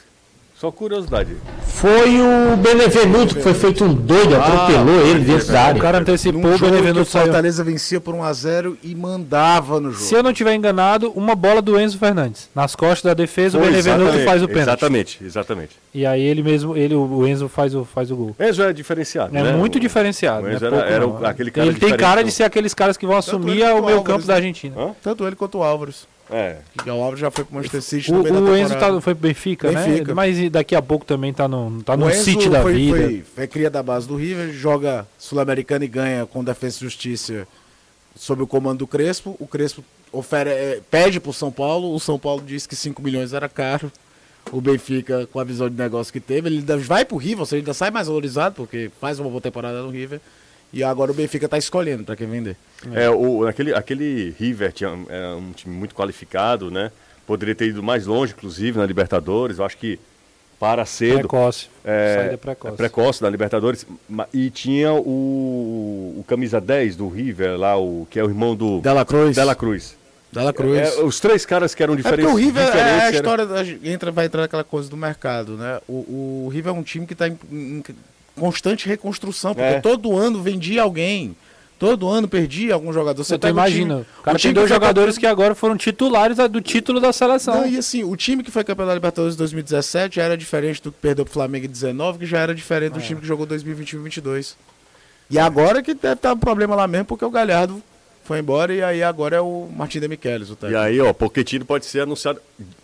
Só 0.66 0.72
curiosidade. 0.72 1.30
Foi 1.68 2.20
o 2.20 2.58
Benevenuto 2.58 3.36
que 3.36 3.42
foi 3.44 3.54
feito 3.54 3.84
um 3.84 3.94
doido, 3.94 4.36
atropelou 4.36 5.06
ele 5.06 5.20
dentro 5.20 5.46
da 5.48 5.54
O 5.54 5.58
área. 5.68 5.82
cara 5.82 5.98
antecipou, 6.00 6.42
Num 6.42 6.56
o 6.56 6.58
que 6.58 6.66
o 6.66 6.70
Benevenuto 6.72 7.06
saiu. 7.12 7.26
Fortaleza 7.26 7.64
vencia 7.64 8.02
por 8.02 8.16
1x0 8.16 8.76
e 8.82 8.96
mandava 8.96 9.80
no 9.80 9.92
jogo. 9.92 10.04
Se 10.04 10.16
eu 10.16 10.24
não 10.24 10.34
tiver 10.34 10.56
enganado, 10.56 11.12
uma 11.16 11.36
bola 11.36 11.62
do 11.62 11.80
Enzo 11.80 12.00
Fernandes. 12.00 12.50
Nas 12.56 12.76
costas 12.76 13.04
da 13.04 13.14
defesa, 13.14 13.60
o 13.60 13.62
Foi, 13.62 13.70
Benevenuto 13.70 14.04
exatamente, 14.06 14.26
faz 14.26 14.42
o 14.42 14.48
pênalti. 14.48 14.68
Exatamente, 14.70 15.24
exatamente. 15.24 15.70
E 15.94 16.04
aí 16.04 16.22
ele 16.24 16.42
mesmo, 16.42 16.76
ele, 16.76 16.96
o 16.96 17.28
Enzo 17.28 17.48
faz 17.48 17.76
o, 17.76 17.86
faz 17.86 18.10
o 18.10 18.16
gol. 18.16 18.36
Enzo 18.40 18.64
é 18.64 18.74
diferenciado, 18.74 19.38
É 19.38 19.44
né? 19.44 19.52
muito 19.52 19.76
O- 19.78 19.80
diferenciado. 19.80 20.46
o 20.46 20.50
né? 20.50 20.56
Enzo 20.56 20.66
era- 20.66 20.76
Pouco 20.78 20.92
era 20.92 21.08
o- 21.08 21.26
aquele 21.28 21.52
cara 21.52 21.68
ele 21.68 21.78
tem 21.80 21.96
cara 21.96 22.24
de 22.24 22.32
ser 22.32 22.44
aqueles 22.46 22.74
caras 22.74 22.98
que 22.98 23.06
vão 23.06 23.18
assumir 23.18 23.62
o 23.64 23.82
o 23.82 23.86
meio 23.86 24.02
campo 24.02 24.26
da 24.26 24.34
né? 24.34 24.40
Argentina. 24.40 24.74
Hã? 24.76 24.96
Tanto 25.04 25.28
ele 25.28 25.36
quanto 25.36 25.60
o 25.60 25.64
Álvares. 25.64 26.08
É. 26.30 26.58
O 26.88 26.92
Álvares 26.92 27.20
já 27.20 27.30
foi 27.30 27.44
pro 27.44 27.56
Manchester 27.56 27.82
City 27.82 28.12
O, 28.12 28.22
o 28.22 28.58
Enzo 28.58 28.76
tá, 28.76 28.90
foi 29.00 29.14
pro 29.14 29.28
Benfica, 29.28 29.72
Benfica. 29.72 30.08
né? 30.08 30.14
Mas 30.14 30.50
daqui 30.50 30.76
a 30.76 30.82
pouco 30.82 31.06
também 31.06 31.32
tá 31.34 31.48
no, 31.48 31.84
tá 31.84 31.96
no 31.96 32.12
City 32.12 32.50
da 32.50 32.62
foi, 32.62 32.74
vida. 32.74 32.98
Foi, 32.98 33.24
foi 33.36 33.48
cria 33.48 33.70
da 33.70 33.84
base 33.84 34.08
do 34.08 34.16
River, 34.16 34.52
joga 34.52 35.08
Sul-Americana 35.20 35.86
e 35.86 35.88
ganha 35.88 36.26
com 36.26 36.44
Defesa 36.44 36.78
e 36.78 36.80
Justiça 36.82 37.48
sob 38.16 38.42
o 38.42 38.48
comando 38.48 38.80
do 38.80 38.88
Crespo. 38.88 39.36
O 39.40 39.46
Crespo 39.46 39.84
ofere, 40.12 40.50
é, 40.50 40.82
pede 40.90 41.20
pro 41.20 41.34
São 41.34 41.52
Paulo, 41.52 41.94
o 41.94 42.00
São 42.00 42.18
Paulo 42.18 42.42
disse 42.46 42.68
que 42.68 42.76
5 42.76 43.02
milhões 43.02 43.34
era 43.34 43.48
caro. 43.48 43.92
O 44.52 44.62
Benfica, 44.62 45.28
com 45.32 45.40
a 45.40 45.44
visão 45.44 45.70
de 45.70 45.76
negócio 45.76 46.14
que 46.14 46.20
teve, 46.20 46.48
ele 46.48 46.60
ainda 46.60 46.78
vai 46.78 47.04
pro 47.04 47.18
River, 47.18 47.40
ou 47.40 47.46
seja, 47.46 47.62
ainda 47.62 47.74
sai 47.74 47.90
mais 47.90 48.08
valorizado, 48.08 48.56
porque 48.56 48.92
faz 49.02 49.20
uma 49.20 49.30
boa 49.30 49.42
temporada 49.42 49.82
no 49.82 49.90
River. 49.90 50.22
E 50.76 50.84
agora 50.84 51.10
o 51.12 51.16
Benfica 51.16 51.48
tá 51.48 51.58
escolhendo 51.58 52.04
para 52.04 52.16
quem 52.18 52.28
vender. 52.28 52.58
É, 52.94 53.10
o, 53.10 53.48
aquele, 53.48 53.74
aquele 53.74 54.36
River 54.38 54.74
tinha, 54.74 54.90
era 55.08 55.36
um 55.38 55.52
time 55.54 55.74
muito 55.74 55.96
qualificado, 55.96 56.70
né? 56.70 56.92
Poderia 57.26 57.56
ter 57.56 57.68
ido 57.68 57.82
mais 57.82 58.06
longe, 58.06 58.34
inclusive, 58.38 58.78
na 58.78 58.86
Libertadores. 58.86 59.58
Eu 59.58 59.64
acho 59.66 59.78
que 59.78 59.98
para 60.60 60.86
cedo. 60.86 61.20
Precoce. 61.20 61.68
É, 61.84 62.16
Saída 62.20 62.38
precoce. 62.38 62.74
é 62.74 62.78
precoce 62.78 63.22
da 63.22 63.30
Libertadores. 63.30 63.88
E 64.34 64.50
tinha 64.50 64.92
o, 64.94 66.16
o 66.20 66.26
camisa 66.28 66.60
10 66.60 66.98
do 66.98 67.08
River 67.08 67.58
lá, 67.58 67.78
o, 67.78 68.06
que 68.10 68.20
é 68.20 68.24
o 68.24 68.28
irmão 68.28 68.54
do 68.56 68.82
Dela 68.82 69.06
Cruz. 69.06 69.36
Dela 69.36 69.56
Cruz. 69.56 69.96
Dela 70.32 70.52
Cruz. 70.52 70.78
É, 70.78 71.02
os 71.04 71.22
três 71.22 71.46
caras 71.46 71.74
que 71.74 71.82
eram 71.82 71.94
É 71.94 71.98
diferentes. 71.98 72.26
porque 72.30 72.42
o 72.42 72.46
River 72.46 72.64
é 72.64 72.82
a 72.82 72.88
era- 73.08 73.16
história, 73.16 73.46
da- 73.46 73.64
entra, 73.66 74.12
vai 74.12 74.26
entrar 74.26 74.44
aquela 74.44 74.64
coisa 74.66 74.90
do 74.90 74.98
mercado, 74.98 75.56
né? 75.56 75.80
O, 75.88 76.46
o 76.48 76.50
River 76.52 76.74
é 76.74 76.78
um 76.78 76.84
time 76.84 77.06
que 77.08 77.14
está 77.14 77.30
em, 77.30 77.38
em 77.50 77.84
constante 78.36 78.88
reconstrução, 78.88 79.54
porque 79.54 79.76
É. 79.76 79.80
todo 79.82 80.16
ano 80.18 80.42
vendia 80.42 80.82
alguém, 80.84 81.36
todo 81.80 82.08
ano 82.10 82.28
perdia 82.28 82.74
algum 82.74 82.92
jogador. 82.94 83.24
Você 83.24 83.36
o 83.36 83.48
imagina, 83.48 83.96
time- 83.96 84.06
o 84.20 84.24
cara 84.24 84.38
o 84.38 84.42
tem 84.42 84.54
dois 84.54 84.68
que 84.68 84.74
jogadores 84.74 85.18
que 85.18 85.26
agora 85.26 85.56
foram 85.56 85.78
titulares 85.78 86.38
do 86.50 86.62
título 86.62 87.00
da 87.00 87.12
seleção. 87.14 87.62
Não, 87.62 87.68
e 87.68 87.78
assim, 87.78 88.04
o 88.04 88.16
time 88.16 88.44
que 88.44 88.52
foi 88.52 88.64
campeão 88.64 88.88
da 88.88 88.94
Libertadores 88.94 89.36
em 89.36 89.38
2017 89.38 90.16
já 90.18 90.24
era 90.24 90.38
diferente 90.38 90.82
do 90.82 90.92
que 90.92 90.98
perdeu 91.00 91.26
pro 91.26 91.34
Flamengo 91.34 91.66
em 91.66 91.70
19, 91.70 92.20
que 92.20 92.26
já 92.26 92.40
era 92.40 92.54
diferente 92.54 92.92
É. 92.94 92.96
do 92.96 93.02
time 93.02 93.22
que 93.22 93.28
jogou 93.28 93.46
2021 93.46 94.00
e 94.00 94.04
22. 94.04 94.56
E 95.30 95.40
agora 95.40 95.82
que 95.82 95.94
deve 95.94 96.14
estar 96.16 96.34
um 96.34 96.38
problema 96.38 96.76
lá 96.76 96.88
mesmo, 96.88 97.06
porque 97.06 97.26
o 97.26 97.32
Galhardo 97.32 97.82
foi 98.24 98.40
embora 98.40 98.74
e 98.74 98.84
aí 98.84 99.02
agora 99.04 99.36
é 99.38 99.42
o 99.42 99.68
Martin 99.76 100.00
Demichelis, 100.00 100.50
o 100.50 100.54
E 100.54 100.56
técnico. 100.56 100.82
aí, 100.82 101.00
ó, 101.00 101.14
Pochettino 101.14 101.64
pode 101.66 101.86
ser 101.86 102.02
anunciado. 102.02 102.40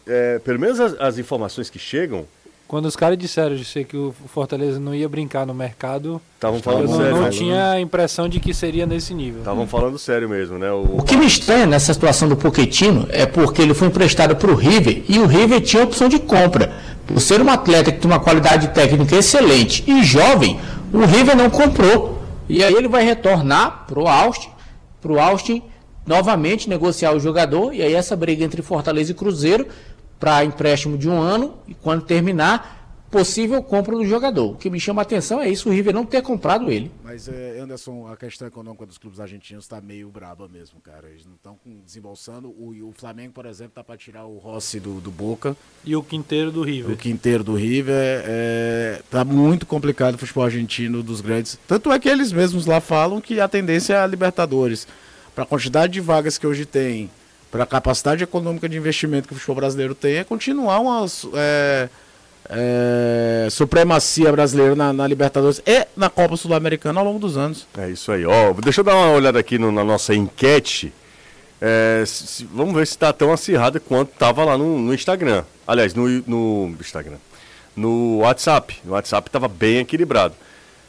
é, 0.07 0.39
pelo 0.39 0.59
menos 0.59 0.79
as, 0.79 0.99
as 0.99 1.17
informações 1.17 1.69
que 1.69 1.77
chegam 1.79 2.25
Quando 2.71 2.85
os 2.85 2.95
caras 2.95 3.17
disseram 3.17 3.53
de 3.53 3.65
ser 3.65 3.83
que 3.83 3.97
o 3.97 4.15
Fortaleza 4.27 4.79
não 4.79 4.95
ia 4.95 5.09
brincar 5.09 5.45
no 5.45 5.53
mercado, 5.53 6.21
estavam 6.35 6.55
eu 6.55 6.63
falando 6.63 6.87
não, 6.87 6.95
sério. 6.95 7.15
não 7.15 7.21
né? 7.23 7.29
tinha 7.29 7.71
a 7.71 7.81
impressão 7.81 8.29
de 8.29 8.39
que 8.39 8.53
seria 8.53 8.85
nesse 8.85 9.13
nível. 9.13 9.39
Estavam 9.39 9.67
falando 9.67 9.99
sério 9.99 10.29
mesmo, 10.29 10.57
né? 10.57 10.71
O 10.71 10.99
O, 10.99 11.03
que 11.03 11.17
me 11.17 11.25
estranha 11.25 11.65
nessa 11.65 11.93
situação 11.93 12.29
do 12.29 12.37
Poquetino 12.37 13.07
é 13.09 13.25
porque 13.25 13.61
ele 13.61 13.73
foi 13.73 13.89
emprestado 13.89 14.37
para 14.37 14.49
o 14.49 14.55
River 14.55 15.03
e 15.09 15.19
o 15.19 15.25
River 15.25 15.59
tinha 15.59 15.83
opção 15.83 16.07
de 16.07 16.17
compra. 16.17 16.73
Por 17.05 17.19
ser 17.19 17.41
um 17.41 17.49
atleta 17.49 17.91
que 17.91 17.99
tem 17.99 18.09
uma 18.09 18.21
qualidade 18.21 18.69
técnica 18.69 19.17
excelente 19.17 19.83
e 19.85 20.01
jovem, 20.01 20.57
o 20.93 20.99
River 20.99 21.35
não 21.35 21.49
comprou. 21.49 22.21
E 22.47 22.63
aí 22.63 22.73
ele 22.73 22.87
vai 22.87 23.03
retornar 23.03 23.85
para 23.85 23.99
o 23.99 24.07
Austin, 24.07 24.49
para 25.01 25.11
o 25.11 25.19
Austin 25.19 25.61
novamente 26.07 26.69
negociar 26.69 27.11
o 27.11 27.19
jogador. 27.19 27.73
E 27.73 27.81
aí 27.81 27.93
essa 27.93 28.15
briga 28.15 28.45
entre 28.45 28.61
Fortaleza 28.61 29.11
e 29.11 29.13
Cruzeiro 29.13 29.67
para 30.21 30.45
empréstimo 30.45 30.99
de 30.99 31.09
um 31.09 31.19
ano 31.19 31.57
e 31.67 31.73
quando 31.73 32.03
terminar 32.03 32.79
possível 33.09 33.61
compra 33.61 33.95
do 33.95 34.05
jogador. 34.05 34.51
O 34.51 34.55
que 34.55 34.69
me 34.69 34.79
chama 34.79 35.01
a 35.01 35.03
atenção 35.03 35.41
é 35.41 35.49
isso, 35.49 35.67
o 35.67 35.71
River 35.71 35.93
não 35.93 36.05
ter 36.05 36.21
comprado 36.21 36.71
ele. 36.71 36.89
Mas, 37.03 37.27
é, 37.27 37.59
Anderson, 37.59 38.07
a 38.07 38.15
questão 38.15 38.47
econômica 38.47 38.85
dos 38.85 38.97
clubes 38.97 39.19
argentinos 39.19 39.65
está 39.65 39.81
meio 39.81 40.09
braba 40.09 40.47
mesmo, 40.47 40.79
cara. 40.79 41.09
Eles 41.09 41.25
não 41.25 41.33
estão 41.33 41.59
desembolsando. 41.85 42.47
O, 42.47 42.69
o 42.87 42.93
Flamengo, 42.93 43.33
por 43.33 43.45
exemplo, 43.45 43.73
tá 43.75 43.83
para 43.83 43.97
tirar 43.97 44.25
o 44.25 44.37
Rossi 44.37 44.79
do, 44.79 45.01
do 45.01 45.11
Boca. 45.11 45.57
E 45.83 45.93
o 45.93 46.01
Quinteiro 46.01 46.51
do 46.51 46.61
River. 46.61 46.93
O 46.93 46.97
Quinteiro 46.97 47.43
do 47.43 47.55
River. 47.55 48.23
É, 48.25 49.01
tá 49.11 49.25
muito 49.25 49.65
complicado 49.65 50.15
o 50.15 50.17
futebol 50.17 50.45
argentino 50.45 51.03
dos 51.03 51.19
grandes. 51.19 51.59
Tanto 51.67 51.91
é 51.91 51.99
que 51.99 52.07
eles 52.07 52.31
mesmos 52.31 52.65
lá 52.65 52.79
falam 52.79 53.19
que 53.19 53.41
a 53.41 53.47
tendência 53.47 53.95
é 53.95 53.97
a 53.97 54.07
Libertadores. 54.07 54.87
Para 55.35 55.43
a 55.43 55.47
quantidade 55.47 55.91
de 55.91 55.99
vagas 55.99 56.37
que 56.37 56.47
hoje 56.47 56.65
tem, 56.65 57.09
para 57.51 57.63
a 57.63 57.67
capacidade 57.67 58.23
econômica 58.23 58.67
de 58.69 58.77
investimento 58.77 59.27
que 59.27 59.33
o 59.33 59.37
futebol 59.37 59.57
brasileiro 59.57 59.93
tem, 59.93 60.15
é 60.15 60.23
continuar 60.23 60.79
umas. 60.79 61.27
É, 61.35 61.89
é, 62.49 63.47
supremacia 63.49 64.31
brasileira 64.31 64.75
na, 64.75 64.91
na, 64.91 65.07
Libertadores 65.07 65.61
e 65.65 65.87
na 65.95 66.09
Copa 66.09 66.35
Sul-Americana 66.35 66.99
ao 66.99 67.05
longo 67.05 67.19
dos 67.19 67.37
anos. 67.37 67.67
É 67.77 67.89
isso 67.89 68.11
aí. 68.11 68.25
Ó, 68.25 68.53
deixa 68.53 68.81
eu 68.81 68.85
dar 68.85 68.95
uma 68.95 69.11
olhada 69.11 69.39
aqui 69.39 69.57
no, 69.59 69.71
na 69.71 69.83
nossa 69.83 70.13
enquete. 70.15 70.91
É, 71.61 72.03
se, 72.05 72.45
vamos 72.51 72.73
ver 72.73 72.87
se 72.87 72.93
está 72.93 73.13
tão 73.13 73.31
acirrada 73.31 73.79
quanto 73.79 74.11
estava 74.13 74.43
lá 74.43 74.57
no, 74.57 74.79
no, 74.79 74.93
Instagram. 74.93 75.43
Aliás, 75.67 75.93
no, 75.93 76.07
no 76.27 76.75
Instagram. 76.79 77.17
No 77.75 78.17
WhatsApp. 78.17 78.79
No 78.83 78.93
WhatsApp 78.93 79.29
estava 79.29 79.47
bem 79.47 79.77
equilibrado. 79.77 80.33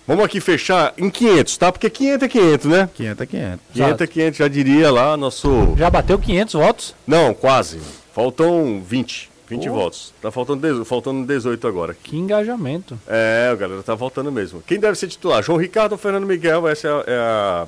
Vamos 0.06 0.24
aqui 0.24 0.40
fechar 0.40 0.92
em 0.98 1.08
500, 1.08 1.56
tá? 1.56 1.70
Porque 1.70 1.88
500 1.88 2.22
é 2.24 2.28
500, 2.28 2.66
né? 2.66 2.90
500 2.94 3.20
é 3.20 3.26
500. 3.26 3.60
500 3.72 4.00
é 4.00 4.06
500, 4.06 4.38
já 4.38 4.48
diria 4.48 4.90
lá 4.90 5.16
nosso... 5.16 5.74
Já 5.76 5.88
bateu 5.88 6.18
500 6.18 6.54
votos? 6.54 6.94
Não, 7.06 7.32
quase. 7.32 7.80
Faltam 8.12 8.82
20. 8.84 9.30
20 9.48 9.68
oh. 9.68 9.74
votos. 9.74 10.14
Tá 10.20 10.30
faltando, 10.30 10.84
faltando 10.84 11.26
18 11.26 11.68
agora. 11.68 11.94
Que 11.94 12.16
engajamento. 12.16 12.98
É, 13.06 13.50
a 13.52 13.54
galera 13.54 13.82
tá 13.82 13.94
voltando 13.94 14.32
mesmo. 14.32 14.62
Quem 14.66 14.80
deve 14.80 14.96
ser 14.96 15.08
titular? 15.08 15.42
João 15.42 15.58
Ricardo 15.58 15.92
ou 15.92 15.98
Fernando 15.98 16.26
Miguel? 16.26 16.66
Essa 16.66 16.88
é 16.88 16.90
a. 16.90 17.04
É 17.06 17.18
a... 17.18 17.66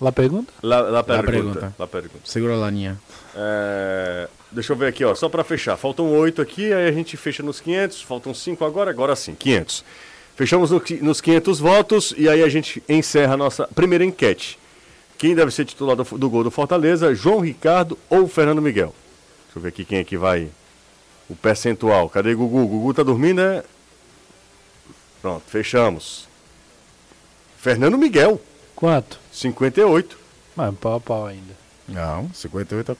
Lá 0.00 0.12
pergunta? 0.12 0.52
Lá, 0.62 0.80
lá 0.80 1.02
pergunta. 1.02 1.30
pergunta. 1.30 1.74
Lá 1.78 1.86
pergunta. 1.86 2.20
Segura 2.24 2.54
a 2.54 2.56
laninha. 2.56 2.98
É... 3.34 4.28
Deixa 4.50 4.72
eu 4.72 4.76
ver 4.76 4.86
aqui, 4.86 5.04
ó. 5.04 5.14
Só 5.14 5.28
para 5.28 5.44
fechar. 5.44 5.76
Faltam 5.76 6.10
8 6.10 6.40
aqui, 6.40 6.72
aí 6.72 6.88
a 6.88 6.92
gente 6.92 7.16
fecha 7.16 7.42
nos 7.42 7.60
500. 7.60 8.02
Faltam 8.02 8.32
5 8.32 8.64
agora, 8.64 8.90
agora 8.90 9.14
sim, 9.14 9.34
500. 9.34 9.84
Fechamos 10.38 10.70
no, 10.70 10.80
nos 11.02 11.20
500 11.20 11.58
votos 11.58 12.14
e 12.16 12.28
aí 12.28 12.44
a 12.44 12.48
gente 12.48 12.80
encerra 12.88 13.34
a 13.34 13.36
nossa 13.36 13.66
primeira 13.74 14.04
enquete. 14.04 14.56
Quem 15.18 15.34
deve 15.34 15.50
ser 15.50 15.64
titular 15.64 15.96
do, 15.96 16.04
do 16.16 16.30
gol 16.30 16.44
do 16.44 16.50
Fortaleza? 16.52 17.12
João 17.12 17.40
Ricardo 17.40 17.98
ou 18.08 18.28
Fernando 18.28 18.62
Miguel? 18.62 18.94
Deixa 19.46 19.58
eu 19.58 19.62
ver 19.62 19.70
aqui 19.70 19.84
quem 19.84 19.98
é 19.98 20.04
que 20.04 20.16
vai 20.16 20.48
o 21.28 21.34
percentual. 21.34 22.08
Cadê 22.08 22.36
Gugu? 22.36 22.68
Gugu 22.68 22.94
tá 22.94 23.02
dormindo, 23.02 23.42
né? 23.42 23.64
Pronto, 25.20 25.42
fechamos. 25.48 26.28
Fernando 27.56 27.98
Miguel. 27.98 28.40
Quanto? 28.76 29.18
58. 29.32 30.16
Mas 30.54 30.72
pau 30.76 30.94
a 30.94 31.00
pau 31.00 31.26
ainda. 31.26 31.56
Não, 31.88 32.30
58 32.32 32.92
a 32.92 32.96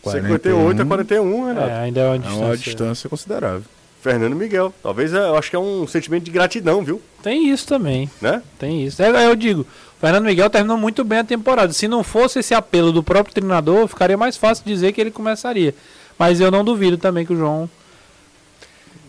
41. 0.00 0.28
58 0.28 0.82
a 0.82 0.86
41, 0.86 1.44
Renato. 1.44 1.68
É, 1.70 1.78
ainda 1.80 2.00
é 2.02 2.06
uma 2.06 2.18
distância. 2.20 2.40
É 2.40 2.46
uma 2.46 2.56
distância 2.56 3.10
considerável. 3.10 3.77
Fernando 4.00 4.34
Miguel. 4.36 4.72
Talvez 4.82 5.12
é, 5.12 5.18
eu 5.18 5.36
acho 5.36 5.50
que 5.50 5.56
é 5.56 5.58
um 5.58 5.86
sentimento 5.86 6.24
de 6.24 6.30
gratidão, 6.30 6.82
viu? 6.82 7.00
Tem 7.22 7.48
isso 7.50 7.66
também. 7.66 8.10
Né? 8.20 8.42
Tem 8.58 8.84
isso. 8.84 9.02
É, 9.02 9.26
eu 9.26 9.34
digo, 9.34 9.62
o 9.62 10.00
Fernando 10.00 10.24
Miguel 10.24 10.48
terminou 10.50 10.76
muito 10.76 11.04
bem 11.04 11.18
a 11.18 11.24
temporada. 11.24 11.72
Se 11.72 11.88
não 11.88 12.04
fosse 12.04 12.38
esse 12.38 12.54
apelo 12.54 12.92
do 12.92 13.02
próprio 13.02 13.34
treinador, 13.34 13.86
ficaria 13.88 14.16
mais 14.16 14.36
fácil 14.36 14.64
dizer 14.64 14.92
que 14.92 15.00
ele 15.00 15.10
começaria. 15.10 15.74
Mas 16.18 16.40
eu 16.40 16.50
não 16.50 16.64
duvido 16.64 16.98
também 16.98 17.24
que 17.24 17.32
o 17.32 17.36
João. 17.36 17.70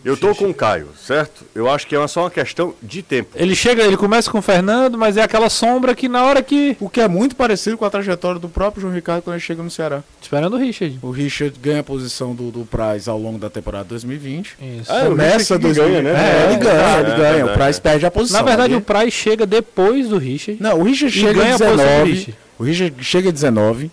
Eu 0.04 0.16
tô 0.16 0.34
com 0.34 0.48
o 0.48 0.54
Caio, 0.54 0.88
certo? 0.96 1.44
Eu 1.54 1.70
acho 1.70 1.86
que 1.86 1.94
é 1.94 2.06
só 2.06 2.22
uma 2.22 2.30
questão 2.30 2.74
de 2.82 3.02
tempo. 3.02 3.30
Ele 3.34 3.54
chega, 3.54 3.82
ele 3.82 3.96
começa 3.96 4.30
com 4.30 4.38
o 4.38 4.42
Fernando, 4.42 4.96
mas 4.96 5.16
é 5.16 5.22
aquela 5.22 5.50
sombra 5.50 5.94
que 5.94 6.08
na 6.08 6.24
hora 6.24 6.42
que. 6.42 6.76
O 6.80 6.88
que 6.88 7.00
é 7.00 7.08
muito 7.08 7.36
parecido 7.36 7.76
com 7.76 7.84
a 7.84 7.90
trajetória 7.90 8.40
do 8.40 8.48
próprio 8.48 8.82
João 8.82 8.94
Ricardo 8.94 9.22
quando 9.22 9.34
ele 9.34 9.42
chega 9.42 9.62
no 9.62 9.70
Ceará. 9.70 10.02
Esperando 10.20 10.54
o 10.54 10.58
Richard. 10.58 10.98
O 11.02 11.10
Richard 11.10 11.58
ganha 11.58 11.80
a 11.80 11.84
posição 11.84 12.34
do, 12.34 12.50
do 12.50 12.66
Price 12.66 13.08
ao 13.08 13.18
longo 13.18 13.38
da 13.38 13.50
temporada 13.50 13.84
2020. 13.84 14.56
Isso. 14.80 14.92
Ah, 14.92 15.06
Começa 15.06 15.58
do 15.58 15.74
ganha, 15.74 16.02
né? 16.02 16.10
É, 16.10 16.52
ele 16.52 16.56
ganha, 16.62 16.80
é, 16.80 17.00
ele 17.00 17.16
ganha. 17.16 17.38
É, 17.40 17.44
o 17.44 17.52
Price 17.52 17.80
perde 17.80 18.06
a 18.06 18.10
posição. 18.10 18.40
Na 18.40 18.46
verdade, 18.46 18.74
ali. 18.74 18.82
o 18.82 18.84
Price 18.84 19.10
chega 19.10 19.46
depois 19.46 20.08
do 20.08 20.18
Richard. 20.18 20.62
Não, 20.62 20.78
o 20.78 20.82
Richard 20.82 21.14
chega 21.14 21.42
ganha 21.42 21.58
19. 21.58 22.10
Richard. 22.10 22.38
O 22.58 22.62
Richard 22.62 23.04
chega 23.04 23.32
19 23.32 23.90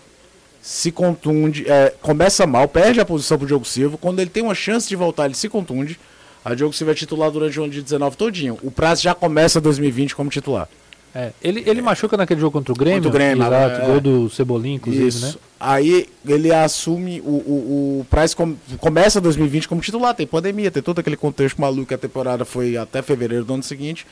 se 0.67 0.91
contunde, 0.91 1.63
é, 1.65 1.93
começa 2.01 2.45
mal, 2.45 2.67
perde 2.67 2.99
a 2.99 3.05
posição 3.05 3.37
pro 3.37 3.47
Diogo 3.47 3.63
Silva. 3.63 3.97
Quando 3.97 4.19
ele 4.19 4.29
tem 4.29 4.43
uma 4.43 4.53
chance 4.53 4.85
de 4.85 4.97
voltar, 4.97 5.23
ele 5.23 5.33
se 5.33 5.47
contunde. 5.47 5.97
A 6.43 6.53
Diogo 6.53 6.73
Silva 6.73 6.91
é 6.91 6.93
titular 6.93 7.31
durante 7.31 7.57
o 7.57 7.63
ano 7.63 7.71
de 7.71 7.81
19 7.81 8.17
todinho. 8.17 8.59
O 8.61 8.69
prazo 8.69 9.01
já 9.01 9.15
começa 9.15 9.61
2020 9.61 10.13
como 10.13 10.29
titular. 10.29 10.67
É, 11.15 11.31
ele, 11.41 11.63
ele 11.65 11.79
é. 11.79 11.81
machuca 11.81 12.17
naquele 12.17 12.41
jogo 12.41 12.51
contra 12.51 12.73
o 12.73 12.75
Grêmio? 12.75 13.01
Contra 13.01 13.09
o 13.09 13.13
Grêmio, 13.13 13.47
exato, 13.47 13.81
é, 13.81 13.85
gol 13.85 14.01
do 14.01 14.29
Cebolinha, 14.29 14.75
inclusive, 14.75 15.07
Isso. 15.07 15.25
né? 15.25 15.33
Aí 15.57 16.05
ele 16.27 16.51
assume, 16.51 17.21
o, 17.21 17.29
o, 17.29 17.99
o 18.01 18.07
Price 18.09 18.35
com, 18.35 18.53
começa 18.77 19.21
2020 19.21 19.69
como 19.69 19.79
titular, 19.79 20.13
tem 20.13 20.27
pandemia, 20.27 20.69
tem 20.69 20.83
todo 20.83 20.99
aquele 20.99 21.15
contexto 21.15 21.61
maluco, 21.61 21.93
a 21.93 21.97
temporada 21.97 22.43
foi 22.43 22.75
até 22.75 23.01
fevereiro 23.01 23.45
do 23.45 23.53
ano 23.53 23.63
seguinte. 23.63 24.05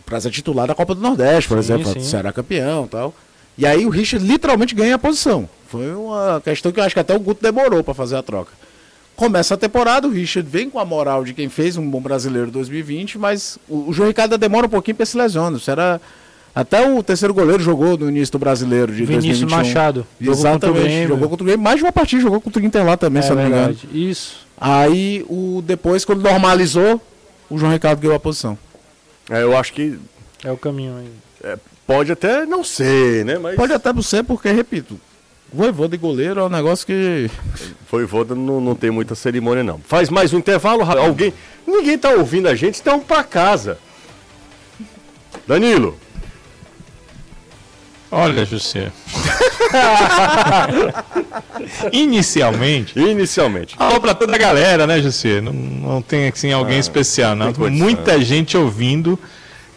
O 0.00 0.10
Price 0.10 0.26
é 0.26 0.30
titular 0.32 0.66
da 0.66 0.74
Copa 0.74 0.92
do 0.92 1.00
Nordeste, 1.00 1.48
por 1.48 1.62
sim, 1.62 1.72
exemplo, 1.72 1.92
sim. 1.92 2.00
Ceará 2.00 2.32
campeão 2.32 2.86
e 2.86 2.88
tal. 2.88 3.14
E 3.56 3.64
aí 3.64 3.86
o 3.86 3.88
Richard 3.88 4.26
literalmente 4.26 4.74
ganha 4.74 4.96
a 4.96 4.98
posição. 4.98 5.48
Foi 5.68 5.94
uma 5.94 6.40
questão 6.42 6.72
que 6.72 6.80
eu 6.80 6.84
acho 6.84 6.94
que 6.94 7.00
até 7.00 7.14
o 7.14 7.20
Guto 7.20 7.42
demorou 7.42 7.84
para 7.84 7.94
fazer 7.94 8.16
a 8.16 8.22
troca. 8.22 8.52
Começa 9.14 9.54
a 9.54 9.56
temporada, 9.56 10.06
o 10.06 10.10
Richard 10.10 10.48
vem 10.48 10.70
com 10.70 10.78
a 10.78 10.84
moral 10.84 11.24
de 11.24 11.34
quem 11.34 11.48
fez 11.48 11.76
um 11.76 11.88
bom 11.88 12.00
brasileiro 12.00 12.50
2020, 12.50 13.18
mas 13.18 13.58
o, 13.68 13.88
o 13.88 13.92
João 13.92 14.08
Ricardo 14.08 14.38
demora 14.38 14.66
um 14.66 14.70
pouquinho 14.70 14.96
para 14.96 15.06
se 15.06 15.16
lesionar. 15.16 15.60
Era 15.66 16.00
até 16.54 16.88
o 16.88 17.02
terceiro 17.02 17.34
goleiro 17.34 17.62
jogou 17.62 17.98
no 17.98 18.08
início 18.08 18.32
do 18.32 18.38
brasileiro 18.38 18.92
de 18.92 19.04
Vinícius 19.04 19.40
2021. 19.40 19.56
Machado. 19.56 20.06
Exatamente. 20.20 21.02
Jogou, 21.02 21.08
jogou 21.08 21.28
contra 21.28 21.42
o 21.42 21.46
Grêmio. 21.46 21.64
Mais 21.64 21.76
de 21.76 21.84
uma 21.84 21.92
partida 21.92 22.22
jogou 22.22 22.40
contra 22.40 22.62
o 22.62 22.64
Inter 22.64 22.84
lá 22.84 22.96
também, 22.96 23.20
é, 23.20 23.22
se 23.22 23.30
não 23.30 23.42
me 23.42 23.48
engano. 23.48 23.76
Isso. 23.92 24.46
Aí, 24.60 25.24
o, 25.28 25.62
depois, 25.64 26.04
quando 26.04 26.22
normalizou, 26.22 27.00
o 27.50 27.58
João 27.58 27.72
Ricardo 27.72 28.00
ganhou 28.00 28.16
a 28.16 28.20
posição. 28.20 28.56
É, 29.28 29.42
eu 29.42 29.56
acho 29.56 29.72
que. 29.72 29.98
É 30.44 30.50
o 30.50 30.56
caminho 30.56 30.96
aí. 30.96 31.10
É, 31.42 31.58
Pode 31.88 32.12
até 32.12 32.44
não 32.44 32.62
ser, 32.62 33.24
né? 33.24 33.38
Mas... 33.38 33.56
Pode 33.56 33.72
até 33.72 33.90
não 33.94 34.02
ser, 34.02 34.22
porque, 34.22 34.52
repito, 34.52 35.00
Voivoda 35.52 35.96
de 35.96 35.96
goleiro 35.96 36.40
é 36.40 36.44
um 36.44 36.48
negócio 36.48 36.86
que. 36.86 37.30
Voivoda 37.90 38.34
não, 38.34 38.60
não 38.60 38.74
tem 38.74 38.90
muita 38.90 39.14
cerimônia, 39.14 39.64
não. 39.64 39.78
Faz 39.78 40.10
mais 40.10 40.32
um 40.34 40.38
intervalo, 40.38 40.82
alguém. 40.82 41.32
Ninguém 41.66 41.96
tá 41.96 42.10
ouvindo 42.10 42.48
a 42.48 42.54
gente, 42.54 42.80
então 42.80 43.00
pra 43.00 43.24
casa. 43.24 43.78
Danilo. 45.46 45.98
Olha, 48.10 48.44
José. 48.44 48.90
Inicialmente. 51.92 52.98
Inicialmente. 52.98 53.74
Alô 53.78 54.00
pra 54.00 54.14
toda 54.14 54.34
a 54.34 54.38
galera, 54.38 54.86
né, 54.86 55.00
José? 55.00 55.40
Não, 55.40 55.52
não 55.52 56.02
tem 56.02 56.28
assim 56.28 56.52
alguém 56.52 56.76
ah, 56.76 56.80
especial, 56.80 57.34
não. 57.34 57.52
Muita 57.70 58.18
gente 58.20 58.56
ouvindo. 58.56 59.18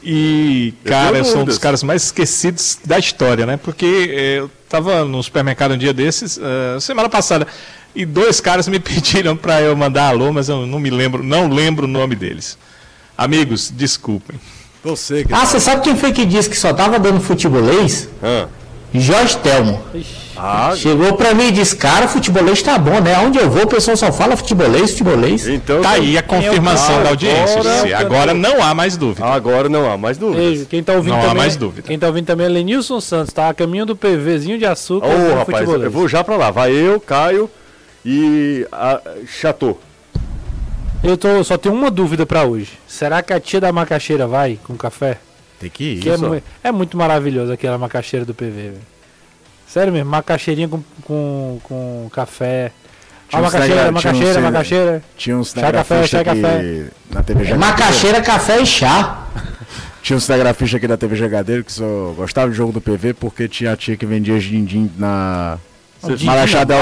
E, 0.04 0.74
cara, 0.84 1.20
eu, 1.20 1.26
sou 1.26 1.42
um 1.42 1.46
dos 1.46 1.58
caras 1.58 1.84
mais 1.84 2.06
esquecidos 2.06 2.80
da 2.84 2.98
história, 2.98 3.46
né? 3.46 3.58
Porque 3.58 3.86
eu 3.86 4.50
tava 4.68 5.06
no 5.06 5.22
supermercado 5.22 5.74
um 5.74 5.78
dia 5.78 5.94
desses, 5.94 6.38
uh, 6.38 6.80
semana 6.80 7.08
passada, 7.08 7.46
e 7.96 8.06
dois 8.06 8.42
caras 8.42 8.68
me 8.68 8.80
pediram 8.82 9.38
para 9.38 9.62
eu 9.62 9.76
mandar 9.76 10.08
alô, 10.08 10.34
mas 10.34 10.50
eu 10.50 10.66
não 10.66 10.80
me 10.80 10.90
lembro, 10.90 11.24
não 11.24 11.48
lembro 11.50 11.86
o 11.86 11.90
nome 11.90 12.16
deles. 12.16 12.58
Amigos, 13.18 13.70
desculpem. 13.70 14.40
Você 14.84 15.24
que 15.24 15.34
Ah, 15.34 15.46
você 15.46 15.60
sabe 15.60 15.84
quem 15.84 15.96
foi 15.96 16.12
que 16.12 16.26
disse 16.26 16.50
que 16.50 16.58
só 16.58 16.74
tava 16.74 16.98
dando 16.98 17.22
futebolês? 17.22 18.10
Ah. 18.24 18.48
Jorge 18.94 19.38
Telmo. 19.38 19.84
Ah, 20.36 20.74
Chegou 20.76 21.14
pra 21.14 21.34
mim 21.34 21.48
e 21.48 21.52
disse, 21.52 21.76
cara, 21.76 22.08
futebolês 22.08 22.62
tá 22.62 22.78
bom, 22.78 23.00
né? 23.02 23.18
Onde 23.20 23.38
eu 23.38 23.50
vou, 23.50 23.64
o 23.64 23.68
pessoal 23.68 23.98
só 23.98 24.12
fala 24.12 24.36
futebolês, 24.36 24.92
futebolês. 24.92 25.48
Então, 25.48 25.82
tá 25.82 25.92
aí 25.92 26.18
a 26.18 26.24
confirmação 26.24 27.04
da 27.04 27.10
audiência. 27.10 27.60
Agora, 27.60 28.00
agora 28.00 28.34
não 28.34 28.64
há 28.64 28.74
mais 28.74 28.98
dúvida. 28.98 29.26
Agora 29.26 29.70
não 29.70 29.92
há 29.92 29.98
mais 29.98 30.18
dúvida. 30.18 30.66
Quem 30.70 30.84
tá 30.84 30.94
ouvindo 30.94 31.14
não 31.14 31.22
também, 31.22 31.32
há 31.32 31.36
mais 31.36 31.56
dúvida. 31.56 31.88
Quem 31.88 32.00
tá 32.00 32.08
ouvindo 32.08 32.26
também 32.26 32.46
é 32.46 32.50
Lenilson 32.50 33.02
Santos, 33.02 33.34
tá? 33.34 33.50
A 33.50 33.54
caminho 33.54 33.86
do 33.86 33.96
PVzinho 33.96 34.58
de 34.58 34.66
açúcar. 34.66 35.08
Ô, 35.08 35.32
oh, 35.32 35.36
rapaz, 35.36 35.70
eu 35.70 35.92
vou 35.92 36.08
já 36.08 36.24
pra 36.24 36.38
lá. 36.38 36.52
Vai 36.52 36.72
eu, 36.72 37.00
Caio 37.00 37.50
e 38.06 38.66
a 38.72 39.02
Chateau. 39.28 39.80
Eu 41.04 41.18
tô, 41.18 41.44
só 41.44 41.58
tenho 41.58 41.74
uma 41.74 41.90
dúvida 41.90 42.26
para 42.26 42.44
hoje. 42.44 42.74
Será 42.88 43.24
que 43.24 43.34
a 43.34 43.40
tia 43.40 43.60
da 43.60 43.72
macaxeira 43.72 44.28
vai 44.28 44.60
com 44.64 44.76
café? 44.76 45.18
Tem 45.60 45.70
que 45.70 45.84
ir. 45.84 46.00
Que 46.00 46.10
é, 46.10 46.16
é, 46.64 46.72
muito 46.72 46.96
maravilhoso 46.96 47.52
aquela 47.52 47.78
macaxeira 47.78 48.26
do 48.26 48.34
PV, 48.34 48.50
velho. 48.52 48.92
Sério 49.72 49.94
mesmo, 49.94 50.12
macaxeirinha 50.12 50.68
com, 50.68 50.84
com, 51.06 51.60
com 51.64 52.10
café. 52.12 52.74
Tinha 53.30 53.40
ah, 53.40 53.44
macaxeira, 53.44 53.92
macaxeira, 53.94 54.40
um 54.40 54.44
macaxeira. 54.44 55.04
Tinha 55.16 55.38
uns 55.38 55.54
chá 55.54 55.72
café, 55.72 56.08
chá 56.08 56.24
café. 56.26 56.88
Na 57.10 57.24
TV 57.24 57.46
Jagadeiro. 57.46 57.60
Macaxeira, 57.60 58.22
café 58.22 58.60
e 58.60 58.66
chá. 58.66 59.28
tinha 60.04 60.18
um 60.18 60.20
cinegrafista 60.20 60.76
aqui 60.76 60.90
na 60.90 60.98
TV 60.98 61.16
Jagadeiro 61.16 61.64
que 61.64 61.72
só 61.72 62.14
gostava 62.18 62.52
de 62.52 62.58
jogo 62.58 62.74
do 62.74 62.82
PV 62.82 63.14
porque 63.14 63.48
tinha 63.48 63.72
a 63.72 63.78
tia 63.78 63.96
que 63.96 64.06
vendia 64.06 64.38
din-din 64.38 64.92
na 64.98 65.58
Marachá 66.22 66.66
Del 66.66 66.78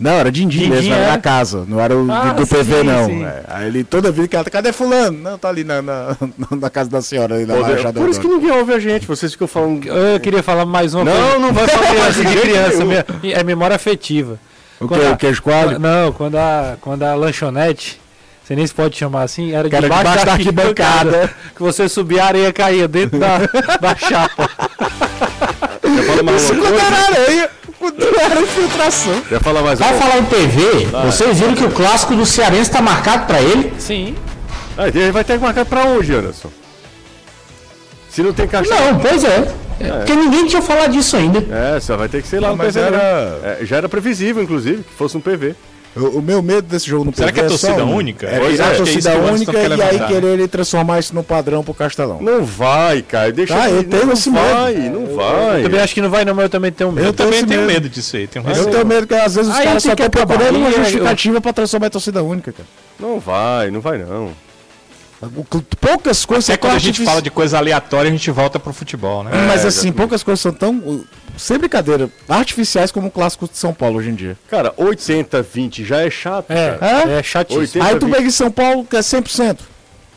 Não, 0.00 0.10
era 0.12 0.32
Dindim, 0.32 0.58
Dindim 0.58 0.70
mesmo, 0.70 0.94
era 0.94 1.12
na 1.12 1.18
casa, 1.18 1.64
não 1.68 1.78
era 1.80 1.96
o 1.96 2.10
Ah, 2.10 2.32
do 2.32 2.44
PV, 2.46 2.78
sim, 2.78 2.82
não. 2.82 3.06
sim. 3.06 3.24
É, 3.24 3.42
aí 3.48 3.66
ele 3.68 3.84
toda 3.84 4.10
vida 4.10 4.26
que 4.26 4.34
ela 4.34 4.44
cadê 4.46 4.72
fulano? 4.72 5.16
Não, 5.18 5.38
tá 5.38 5.48
ali 5.48 5.62
na, 5.62 5.80
na, 5.80 6.16
na 6.58 6.70
casa 6.70 6.90
da 6.90 7.00
senhora, 7.00 7.36
ali 7.36 7.46
na 7.46 7.54
Pô, 7.54 7.92
Por 8.00 8.08
isso 8.08 8.20
que 8.20 8.26
ninguém 8.26 8.50
ouve 8.50 8.72
a 8.74 8.80
gente, 8.80 9.06
vocês 9.06 9.32
ficam 9.32 9.46
falando. 9.46 9.86
Eu 9.86 10.18
queria 10.18 10.42
falar 10.42 10.66
mais 10.66 10.92
uma 10.94 11.04
Não, 11.04 11.12
coisa. 11.12 11.38
não 11.38 11.52
vai 11.52 11.68
falar 11.68 11.86
criança, 11.92 12.24
de 12.24 12.30
de 12.34 12.40
criança, 12.40 12.84
minha- 12.84 13.06
é 13.34 13.44
memória 13.44 13.76
afetiva. 13.76 14.38
O 14.80 14.88
Quando 14.88 15.00
que? 15.02 15.06
a- 15.06 15.12
O 15.12 15.16
queijo 15.16 15.42
coalho? 15.42 15.78
Não, 15.78 16.10
quando 16.12 16.36
a, 16.36 16.76
quando 16.80 17.02
a 17.04 17.14
lanchonete, 17.14 18.00
você 18.42 18.56
nem 18.56 18.66
se 18.66 18.74
pode 18.74 18.96
chamar 18.98 19.22
assim, 19.22 19.50
era 19.52 19.68
era 19.68 19.68
debaixo, 19.68 19.88
debaixo 20.02 20.18
da 20.18 20.24
da 20.24 20.32
arquibancada. 20.32 21.30
Que 21.54 21.62
você 21.62 21.88
subia, 21.88 22.24
a 22.24 22.26
areia 22.26 22.52
caía 22.52 22.88
dentro 22.88 23.20
da, 23.20 23.38
da 23.80 23.94
chapa. 23.94 24.50
Já 25.84 26.02
fala 26.02 26.22
mais 26.24 26.50
uma 26.50 26.60
coisa? 26.60 27.50
Era 27.86 28.32
era 28.32 28.40
infiltração. 28.40 29.22
Já 29.30 29.40
fala 29.40 29.62
mais 29.62 29.78
Pra 29.78 29.88
uma 29.90 29.98
falar 30.00 30.18
em 30.18 30.24
TV, 30.24 30.86
vocês 31.04 31.38
viram 31.40 31.54
que 31.54 31.64
o 31.64 31.70
clássico 31.70 32.14
do 32.14 32.24
Cearense 32.26 32.70
tá 32.70 32.80
marcado 32.80 33.26
pra 33.26 33.40
ele? 33.40 33.72
Sim. 33.78 34.14
Ah, 34.76 34.88
ele 34.88 35.12
vai 35.12 35.22
ter 35.24 35.38
que 35.38 35.44
marcar 35.44 35.64
pra 35.64 35.84
onde, 35.84 36.14
Anderson? 36.14 36.50
Se 38.10 38.22
não 38.22 38.32
tem 38.32 38.46
caixa. 38.46 38.70
Não, 38.74 38.98
pois 38.98 39.24
é. 39.24 39.52
É, 39.80 39.88
Porque 39.98 40.14
ninguém 40.14 40.46
tinha 40.46 40.62
falado 40.62 40.92
disso 40.92 41.16
ainda. 41.16 41.38
É, 41.76 41.80
só 41.80 41.96
vai 41.96 42.08
ter 42.08 42.22
que 42.22 42.28
ser 42.28 42.40
lá 42.40 42.48
Não, 42.48 42.56
mas 42.56 42.74
PV. 42.74 42.80
era- 42.86 42.96
né? 42.98 43.56
É, 43.60 43.64
já 43.64 43.76
era 43.78 43.88
previsível, 43.88 44.42
inclusive, 44.42 44.82
que 44.82 44.92
fosse 44.94 45.16
um 45.16 45.20
PV. 45.20 45.54
O, 45.94 46.18
o 46.18 46.22
meu 46.22 46.40
medo 46.42 46.62
desse 46.62 46.86
jogo 46.88 47.04
no 47.04 47.14
Será 47.14 47.28
PV 47.28 47.32
que 47.40 47.40
é 47.44 47.48
torcida 47.48 47.84
única? 47.84 48.26
É 48.26 48.40
virar 48.48 48.70
é, 48.70 48.72
é 48.72 48.76
torcida 48.76 49.10
Anderson 49.12 49.32
única 49.34 49.52
e 49.76 49.82
aí 49.82 49.98
querer 50.06 50.48
transformar 50.48 50.98
isso 51.00 51.14
no 51.14 51.22
padrão 51.22 51.62
pro 51.62 51.74
Castelão. 51.74 52.18
Não 52.22 52.42
vai, 52.44 53.02
Caio. 53.02 53.32
Deixa 53.32 53.54
Tá, 53.54 53.68
ele- 53.68 53.78
eu 53.80 53.84
tenho 53.84 54.06
não 54.06 54.12
esse 54.14 54.30
vai, 54.30 54.74
medo. 54.74 55.00
não 55.00 55.06
Eu 55.10 55.16
vai. 55.16 55.62
também 55.62 55.80
acho 55.80 55.92
que 55.94 56.00
não 56.00 56.08
vai 56.08 56.24
não, 56.24 56.34
mas 56.34 56.44
eu 56.44 56.48
também 56.48 56.72
tenho 56.72 56.90
medo. 56.90 57.04
Eu 57.04 57.10
Eu 57.10 57.12
também 57.12 57.44
tenho 57.44 57.60
medo. 57.60 57.72
medo 57.74 57.88
disso 57.90 58.16
aí. 58.16 58.26
Tenho 58.26 58.48
Eu 58.48 58.70
tenho 58.70 58.86
medo 58.86 59.06
que 59.06 59.14
às 59.14 59.34
vezes 59.34 59.50
os 59.50 59.56
Aí 59.58 59.64
caras 59.66 59.82
tem 59.82 59.90
só 59.90 59.94
estão 59.94 60.08
procurando 60.26 60.56
uma 60.56 60.64
Bahia, 60.64 60.76
eu- 60.78 60.82
justificativa 60.84 61.40
pra 61.42 61.52
transformar 61.52 61.86
a 61.88 61.90
torcida 61.90 62.22
única, 62.22 62.52
cara. 62.52 62.68
Não 62.98 63.20
vai, 63.20 63.70
não 63.70 63.80
vai 63.82 63.98
não. 63.98 64.30
Poucas 65.80 66.24
coisas 66.24 66.48
É 66.50 66.54
são 66.54 66.60
quando 66.60 66.70
tão 66.72 66.76
a 66.76 66.80
gente 66.80 67.04
fala 67.04 67.22
de 67.22 67.30
coisa 67.30 67.56
aleatória, 67.58 68.08
a 68.08 68.12
gente 68.12 68.30
volta 68.30 68.58
pro 68.58 68.72
futebol, 68.72 69.22
né? 69.22 69.30
Mas 69.46 69.64
É, 69.64 69.68
assim, 69.68 69.88
exatamente. 69.88 69.94
poucas 69.96 70.22
coisas 70.22 70.40
são 70.40 70.52
tão, 70.52 70.74
uh, 70.78 71.04
sem 71.36 71.58
brincadeira, 71.58 72.08
artificiais 72.28 72.90
como 72.92 73.08
o 73.08 73.10
clássico 73.10 73.48
de 73.48 73.56
São 73.56 73.72
Paulo 73.74 73.98
hoje 73.98 74.10
em 74.10 74.14
dia. 74.14 74.36
Cara, 74.50 74.72
80, 74.76 75.42
20 75.42 75.84
já 75.84 76.00
é 76.02 76.10
chato, 76.10 76.50
É, 76.50 76.76
cara. 76.78 77.10
é, 77.12 77.22
chatíssimo. 77.22 77.60
80, 77.60 77.84
Aí 77.86 77.98
tu 77.98 78.06
20. 78.06 78.14
pega 78.14 78.26
em 78.28 78.30
São 78.30 78.50
Paulo, 78.50 78.84
que 78.84 78.96
é 78.96 79.00
100%. 79.00 79.58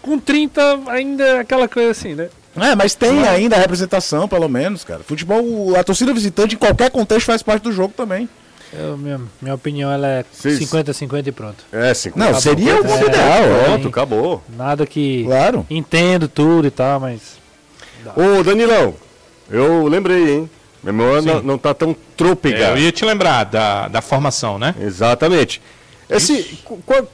Com 0.02 0.20
30 0.20 0.80
ainda 0.88 1.24
é 1.24 1.40
aquela 1.40 1.68
coisa 1.68 1.92
assim, 1.92 2.14
né? 2.14 2.30
É, 2.58 2.74
mas 2.76 2.96
tem 2.96 3.28
ainda 3.28 3.56
a 3.56 3.60
representação, 3.60 4.28
pelo 4.28 4.48
menos, 4.48 4.84
cara. 4.84 5.02
Futebol, 5.04 5.76
a 5.76 5.84
torcida 5.84 6.14
visitante 6.14 6.56
em 6.56 6.58
qualquer 6.58 6.90
contexto 6.90 7.26
faz 7.26 7.42
parte 7.44 7.64
do 7.64 7.72
jogo 7.72 7.94
também. 7.98 8.30
Eu, 8.72 8.98
minha, 8.98 9.22
minha 9.42 9.56
opinião 9.56 9.92
ela 9.92 10.08
é 10.08 10.26
Vocês- 10.32 10.60
50-50 10.60 11.28
e 11.28 11.32
pronto. 11.32 11.64
É, 11.72 11.94
50. 11.94 12.32
Não, 12.32 12.40
seria 12.40 12.76
o 12.82 12.84
mundo 12.86 13.06
É, 13.06 13.10
ideal, 13.10 13.44
é. 13.44 13.64
Pronto, 13.66 13.88
acabou. 13.88 14.44
Nada 14.56 14.86
que. 14.86 15.24
Claro. 15.26 15.66
Entendo 15.70 16.28
tudo 16.28 16.68
e 16.68 16.72
tal, 16.72 17.00
mas. 17.00 17.38
Ô, 18.16 18.44
Danilão, 18.44 18.94
eu 19.50 19.88
lembrei, 19.88 20.36
hein? 20.36 20.50
Minha 20.86 20.94
memória 20.94 21.22
Sim. 21.24 21.28
não, 21.30 21.42
não 21.44 21.58
tá 21.58 21.74
tão 21.74 21.96
trôpega. 22.16 22.58
É, 22.68 22.72
eu 22.72 22.78
ia 22.78 22.92
te 22.92 23.04
lembrar 23.04 23.44
da, 23.46 23.88
da 23.88 24.02
formação, 24.02 24.60
né? 24.60 24.74
Exatamente. 24.80 25.60
Esse, 26.10 26.60
qu- 26.64 26.78
qual- 26.86 27.08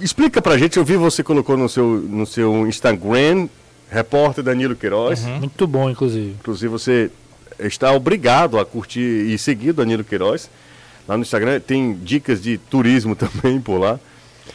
explica 0.00 0.40
pra 0.40 0.56
gente, 0.56 0.78
eu 0.78 0.84
vi 0.84 0.96
você 0.96 1.22
colocou 1.22 1.56
no 1.56 1.68
seu, 1.68 1.84
no 1.86 2.24
seu 2.26 2.66
Instagram, 2.66 3.46
repórter 3.90 4.42
Danilo 4.42 4.74
Queiroz. 4.74 5.20
Muito 5.26 5.66
bom, 5.66 5.90
inclusive. 5.90 6.36
Inclusive 6.40 6.70
você 6.72 7.10
está 7.58 7.92
obrigado 7.92 8.58
a 8.58 8.64
curtir 8.64 9.00
e 9.00 9.36
seguir 9.38 9.70
o 9.70 9.74
Danilo 9.74 10.04
Queiroz. 10.04 10.48
Lá 11.06 11.16
no 11.16 11.22
Instagram 11.22 11.60
tem 11.60 11.94
dicas 12.02 12.42
de 12.42 12.56
turismo 12.56 13.14
também 13.16 13.60
por 13.60 13.78
lá. 13.78 14.00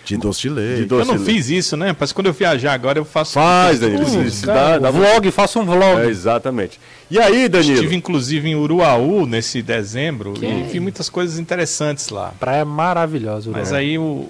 De 0.05 0.17
doce 0.17 0.41
de 0.41 0.49
De 0.49 0.53
leite. 0.55 0.81
Eu 0.81 0.87
doce 0.87 1.07
não 1.11 1.17
de- 1.17 1.25
fiz 1.25 1.49
isso, 1.49 1.77
né? 1.77 1.95
Mas 1.97 2.11
quando 2.11 2.27
eu 2.27 2.33
viajar 2.33 2.73
agora 2.73 2.99
eu 2.99 3.05
faço. 3.05 3.33
Faz, 3.33 3.79
Danilo. 3.79 4.05
Hum, 4.05 4.23
isso 4.23 4.45
dá- 4.45 4.77
dá- 4.79 4.91
vlog, 4.91 5.31
faça 5.31 5.59
um 5.59 5.65
vlog. 5.65 6.01
É, 6.01 6.07
exatamente. 6.07 6.79
E 7.09 7.19
aí, 7.19 7.47
Danilo? 7.47 7.73
Estive 7.75 7.95
inclusive 7.95 8.49
em 8.49 8.55
Uruaú 8.55 9.25
nesse 9.25 9.61
dezembro 9.61 10.33
e 10.41 10.63
vi 10.63 10.79
muitas 10.79 11.09
coisas 11.09 11.37
interessantes 11.39 12.09
lá. 12.09 12.33
Praia 12.39 12.65
maravilhosa. 12.65 13.49
Mas 13.51 13.69
Uruguai. 13.69 13.81
aí 13.81 13.97
o, 13.97 14.29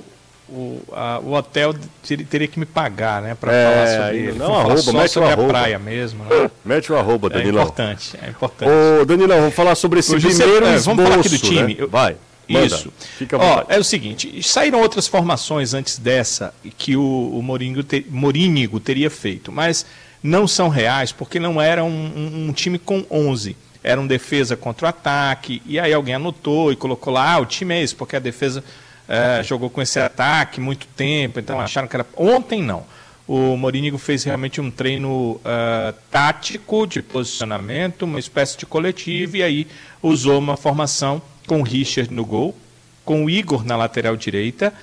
o, 0.49 0.81
a- 0.91 1.19
o 1.23 1.33
hotel 1.33 1.73
ter- 2.07 2.25
teria 2.25 2.47
que 2.47 2.59
me 2.59 2.65
pagar, 2.65 3.21
né? 3.21 3.35
Pra 3.39 3.51
É, 3.53 3.73
falar 3.73 3.87
sobre 3.87 4.03
aí 4.03 4.17
ele. 4.27 4.37
não, 4.37 4.53
arroba, 4.59 4.77
só 4.77 4.91
mete 4.93 5.05
o 5.05 5.09
sobre 5.13 5.29
a 5.29 5.31
arroba. 5.33 5.47
praia 5.49 5.79
mesmo, 5.79 6.23
né? 6.25 6.51
Mete 6.63 6.91
o 6.91 6.97
arroba, 6.97 7.27
É 7.27 7.31
Danilão. 7.31 7.63
importante, 7.63 8.17
é 8.21 8.29
importante. 8.29 8.69
Ô, 9.01 9.05
Danilão, 9.05 9.39
vamos 9.39 9.55
falar 9.55 9.75
sobre 9.75 9.99
esse 9.99 10.13
Hoje 10.15 10.29
você- 10.31 10.43
primeiro 10.43 10.65
é, 10.67 10.75
esboço, 10.75 10.85
vamos 10.95 11.03
falar 11.09 11.19
aqui 11.19 11.29
do 11.29 11.37
time. 11.39 11.73
né? 11.73 11.75
Eu- 11.79 11.89
Vai. 11.89 12.15
Manda. 12.47 12.65
Isso. 12.65 12.91
Fica 13.17 13.37
Ó, 13.37 13.63
é 13.69 13.77
o 13.79 13.83
seguinte, 13.83 14.41
saíram 14.43 14.81
outras 14.81 15.07
formações 15.07 15.73
antes 15.73 15.97
dessa 15.97 16.53
que 16.77 16.95
o, 16.95 17.01
o 17.37 17.41
Morínigo, 17.41 17.83
te- 17.83 18.05
Morínigo 18.09 18.79
teria 18.79 19.09
feito, 19.09 19.51
mas 19.51 19.85
não 20.21 20.47
são 20.47 20.69
reais 20.69 21.11
porque 21.11 21.39
não 21.39 21.61
era 21.61 21.83
um, 21.83 21.89
um- 21.89 22.47
um 22.49 22.53
time 22.53 22.77
com 22.79 23.05
11. 23.09 23.55
Era 23.83 23.99
um 23.99 24.07
defesa 24.07 24.55
contra 24.55 24.85
o 24.85 24.89
ataque, 24.89 25.61
e 25.65 25.77
aí 25.77 25.93
alguém 25.93 26.15
anotou 26.15 26.71
e 26.71 26.75
colocou 26.75 27.11
lá, 27.13 27.33
ah, 27.33 27.39
o 27.39 27.45
time 27.45 27.75
é 27.75 27.81
esse, 27.83 27.93
porque 27.93 28.15
a 28.15 28.19
defesa 28.19 28.63
eh, 29.09 29.41
jogou 29.43 29.69
com 29.69 29.81
esse 29.81 29.99
ataque 29.99 30.61
muito 30.61 30.87
tempo, 30.95 31.37
então 31.39 31.59
acharam 31.59 31.87
que 31.89 31.95
era... 31.95 32.05
Ontem 32.15 32.61
não. 32.63 32.85
O 33.27 33.55
Morínigo 33.57 33.97
fez 33.97 34.23
realmente 34.23 34.61
um 34.61 34.71
treino 34.71 35.39
ah, 35.43 35.93
tático 36.09 36.87
de 36.87 37.01
posicionamento, 37.01 38.03
uma 38.03 38.19
espécie 38.19 38.57
de 38.57 38.65
coletivo, 38.65 39.35
e 39.37 39.43
aí 39.43 39.67
usou 40.01 40.39
uma 40.39 40.55
formação 40.55 41.21
com 41.47 41.59
o 41.59 41.63
Richard 41.63 42.13
no 42.13 42.25
gol, 42.25 42.55
com 43.03 43.25
o 43.25 43.29
Igor 43.29 43.65
na 43.65 43.75
lateral 43.75 44.15
direita, 44.15 44.73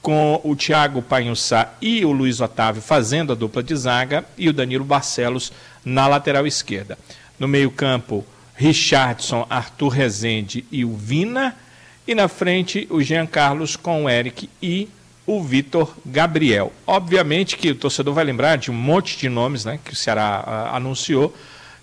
com 0.00 0.40
o 0.44 0.54
Thiago 0.54 1.02
Panhussá 1.02 1.74
e 1.80 2.04
o 2.04 2.12
Luiz 2.12 2.40
Otávio 2.40 2.80
fazendo 2.80 3.32
a 3.32 3.34
dupla 3.34 3.62
de 3.62 3.74
zaga 3.74 4.24
e 4.38 4.48
o 4.48 4.52
Danilo 4.52 4.84
Barcelos 4.84 5.52
na 5.84 6.06
lateral 6.06 6.46
esquerda. 6.46 6.96
No 7.38 7.48
meio-campo, 7.48 8.24
Richardson, 8.54 9.46
Arthur 9.50 9.88
Rezende 9.88 10.64
e 10.70 10.84
o 10.84 10.96
Vina. 10.96 11.56
E 12.06 12.14
na 12.14 12.28
frente, 12.28 12.86
o 12.88 13.02
Jean 13.02 13.26
Carlos 13.26 13.76
com 13.76 14.04
o 14.04 14.08
Eric 14.08 14.48
e 14.62 14.88
o 15.26 15.42
Vitor 15.42 15.92
Gabriel. 16.06 16.72
Obviamente 16.86 17.56
que 17.56 17.70
o 17.70 17.74
torcedor 17.74 18.14
vai 18.14 18.24
lembrar 18.24 18.56
de 18.56 18.70
um 18.70 18.74
monte 18.74 19.18
de 19.18 19.28
nomes 19.28 19.64
né, 19.64 19.78
que 19.84 19.92
o 19.92 19.96
Ceará 19.96 20.44
ah, 20.46 20.76
anunciou 20.76 21.34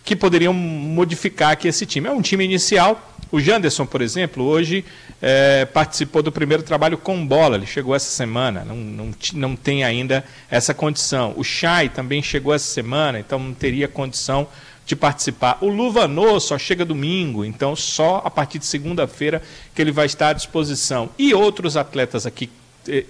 que 0.04 0.16
poderiam 0.16 0.54
modificar 0.54 1.52
aqui 1.52 1.68
esse 1.68 1.86
time. 1.86 2.08
É 2.08 2.12
um 2.12 2.22
time 2.22 2.44
inicial. 2.44 3.13
O 3.34 3.40
Janderson, 3.40 3.88
por 3.88 4.00
exemplo, 4.00 4.44
hoje 4.44 4.86
eh, 5.20 5.66
participou 5.74 6.22
do 6.22 6.32
primeiro 6.32 6.62
trabalho 6.62 7.00
com 7.00 7.26
bola. 7.26 7.56
Ele 7.56 7.66
chegou 7.66 7.96
essa 7.96 8.12
semana, 8.12 8.64
não, 8.64 8.76
não, 8.76 9.12
não 9.34 9.56
tem 9.56 9.84
ainda 9.84 10.24
essa 10.52 10.72
condição. 10.72 11.34
O 11.36 11.44
Chay 11.44 11.90
também 11.90 12.22
chegou 12.22 12.54
essa 12.54 12.72
semana, 12.72 13.20
então 13.20 13.40
não 13.40 13.52
teria 13.56 13.88
condição 13.88 14.48
de 14.86 14.96
participar. 14.96 15.58
O 15.62 15.68
Luvanô 15.68 16.40
só 16.40 16.60
chega 16.60 16.86
domingo, 16.86 17.44
então 17.44 17.76
só 17.76 18.22
a 18.24 18.30
partir 18.30 18.60
de 18.60 18.68
segunda-feira 18.68 19.42
que 19.74 19.82
ele 19.82 19.92
vai 19.92 20.06
estar 20.06 20.30
à 20.30 20.34
disposição. 20.34 21.10
E 21.18 21.34
outros 21.34 21.76
atletas 21.76 22.28
aqui 22.28 22.52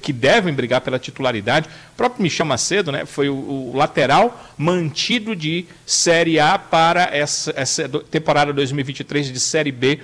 que 0.01 0.13
devem 0.13 0.53
brigar 0.53 0.81
pela 0.81 0.99
titularidade. 0.99 1.67
O 1.93 1.97
próprio 1.97 2.21
Michel 2.21 2.45
Macedo 2.45 2.91
né, 2.91 3.05
foi 3.05 3.29
o, 3.29 3.35
o 3.35 3.71
lateral 3.75 4.39
mantido 4.57 5.35
de 5.35 5.65
Série 5.85 6.39
A 6.39 6.57
para 6.57 7.09
essa, 7.15 7.53
essa 7.55 7.87
temporada 7.87 8.53
2023 8.53 9.31
de 9.31 9.39
Série 9.39 9.71
B, 9.71 9.99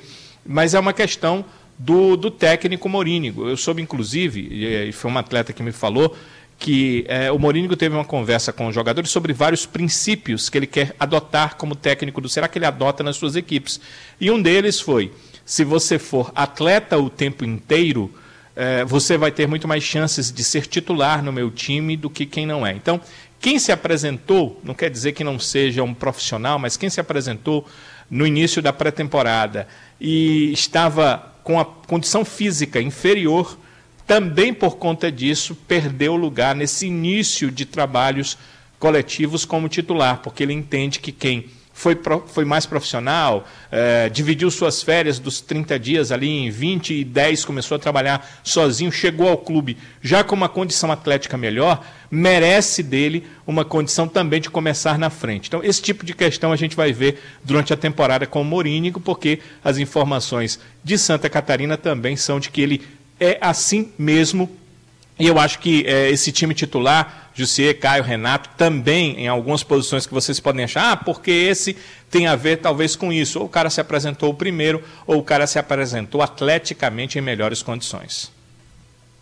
mas 0.46 0.74
é 0.74 0.80
uma 0.80 0.94
questão 0.94 1.46
do, 1.78 2.18
do 2.18 2.30
técnico 2.30 2.90
Morínigo. 2.90 3.48
Eu 3.48 3.56
soube, 3.56 3.82
inclusive, 3.82 4.48
e, 4.52 4.66
eh, 4.66 4.86
e 4.88 4.92
foi 4.92 5.10
um 5.10 5.18
atleta 5.18 5.54
que 5.54 5.64
me 5.64 5.72
falou, 5.72 6.16
que 6.60 7.06
eh, 7.08 7.32
o 7.32 7.40
Morínigo 7.40 7.76
teve 7.78 7.96
uma 7.96 8.04
conversa 8.04 8.52
com 8.52 8.68
os 8.68 8.76
jogadores 8.76 9.10
sobre 9.10 9.32
vários 9.32 9.66
princípios 9.66 10.50
que 10.50 10.58
ele 10.58 10.68
quer 10.68 10.94
adotar 11.00 11.56
como 11.56 11.74
técnico 11.74 12.20
do 12.20 12.28
Será 12.28 12.50
que 12.50 12.60
ele 12.60 12.66
adota 12.66 13.02
nas 13.02 13.16
suas 13.16 13.38
equipes. 13.38 13.80
E 14.20 14.30
um 14.30 14.42
deles 14.42 14.82
foi: 14.82 15.14
se 15.46 15.64
você 15.64 15.98
for 15.98 16.32
atleta 16.36 16.98
o 16.98 17.10
tempo 17.10 17.46
inteiro, 17.46 18.14
eh, 18.62 18.84
você 18.84 19.18
vai 19.18 19.32
ter 19.32 19.48
muito 19.48 19.70
mais 19.70 19.82
chances 19.82 20.30
de 20.34 20.44
ser 20.44 20.68
titular 20.68 21.24
no 21.24 21.32
meu 21.32 21.50
time 21.50 21.96
do 21.96 22.10
que 22.10 22.26
quem 22.26 22.46
não 22.46 22.68
é. 22.68 22.74
Então, 22.74 23.00
quem 23.40 23.58
se 23.58 23.72
apresentou, 23.72 24.60
não 24.66 24.74
quer 24.74 24.90
dizer 24.90 25.14
que 25.14 25.24
não 25.24 25.40
seja 25.40 25.82
um 25.82 25.94
profissional, 25.94 26.60
mas 26.60 26.76
quem 26.76 26.90
se 26.90 27.00
apresentou 27.00 27.66
no 28.12 28.28
início 28.28 28.62
da 28.62 28.74
pré-temporada 28.74 29.66
e 29.98 30.52
estava 30.52 31.34
com 31.42 31.58
a 31.58 31.64
condição 31.64 32.26
física 32.26 32.82
inferior, 32.82 33.58
também 34.06 34.54
por 34.54 34.76
conta 34.76 35.10
disso 35.10 35.56
perdeu 35.56 36.18
lugar 36.18 36.54
nesse 36.54 36.86
início 36.86 37.50
de 37.50 37.64
trabalhos 37.66 38.38
coletivos 38.78 39.46
como 39.46 39.70
titular, 39.70 40.18
porque 40.22 40.44
ele 40.44 40.52
entende 40.52 41.00
que 41.00 41.14
quem 41.14 41.46
foi, 41.80 41.96
pro- 41.96 42.26
foi 42.28 42.44
mais 42.44 42.66
profissional, 42.66 43.48
eh, 43.72 44.10
dividiu 44.10 44.52
suas 44.52 44.84
férias 44.84 45.18
dos 45.18 45.40
30 45.40 45.80
dias 45.80 46.12
ali 46.12 46.28
em 46.28 46.50
20 46.50 46.94
e 46.94 47.04
10, 47.06 47.46
começou 47.46 47.76
a 47.78 47.80
trabalhar 47.80 48.30
sozinho, 48.44 48.92
chegou 48.92 49.30
ao 49.30 49.38
clube 49.38 49.78
já 50.02 50.22
com 50.22 50.36
uma 50.36 50.50
condição 50.50 50.92
atlética 50.92 51.38
melhor, 51.38 51.82
merece 52.12 52.84
dele 52.84 53.26
uma 53.48 53.64
condição 53.64 54.10
também 54.10 54.42
de 54.42 54.50
começar 54.50 55.00
na 55.00 55.10
frente. 55.10 55.48
Então, 55.48 55.64
esse 55.64 55.82
tipo 55.82 56.06
de 56.06 56.14
questão 56.14 56.52
a 56.52 56.58
gente 56.58 56.76
vai 56.76 56.92
ver 56.92 57.18
durante 57.46 57.72
a 57.72 57.78
temporada 57.78 58.28
com 58.28 58.42
o 58.42 58.46
Morínigo, 58.46 59.00
porque 59.00 59.40
as 59.64 59.78
informações 59.78 60.60
de 60.84 60.98
Santa 60.98 61.30
Catarina 61.30 61.78
também 61.78 62.18
são 62.18 62.42
de 62.42 62.50
que 62.50 62.60
ele 62.62 62.82
é 63.22 63.38
assim 63.40 63.90
mesmo. 63.98 64.50
E 65.20 65.28
eu 65.28 65.38
acho 65.38 65.60
que 65.60 65.86
é, 65.86 66.10
esse 66.10 66.32
time 66.32 66.54
titular, 66.54 67.30
Jussier, 67.34 67.78
Caio, 67.78 68.04
Renato, 68.04 68.50
também 68.58 69.20
em 69.20 69.28
algumas 69.28 69.64
posições 69.64 70.08
que 70.08 70.14
vocês 70.14 70.40
podem 70.40 70.64
achar, 70.64 70.94
ah, 70.94 70.96
porque 70.96 71.30
esse 71.30 71.76
tem 72.10 72.26
a 72.26 72.38
ver 72.38 72.58
talvez 72.58 72.96
com 72.96 73.12
isso. 73.12 73.40
Ou 73.40 73.46
o 73.46 73.50
cara 73.50 73.70
se 73.70 73.82
apresentou 73.82 74.34
primeiro, 74.34 74.82
ou 75.06 75.18
o 75.18 75.24
cara 75.24 75.46
se 75.46 75.60
apresentou 75.60 76.22
atleticamente 76.22 77.20
em 77.20 77.22
melhores 77.22 77.62
condições. 77.62 78.32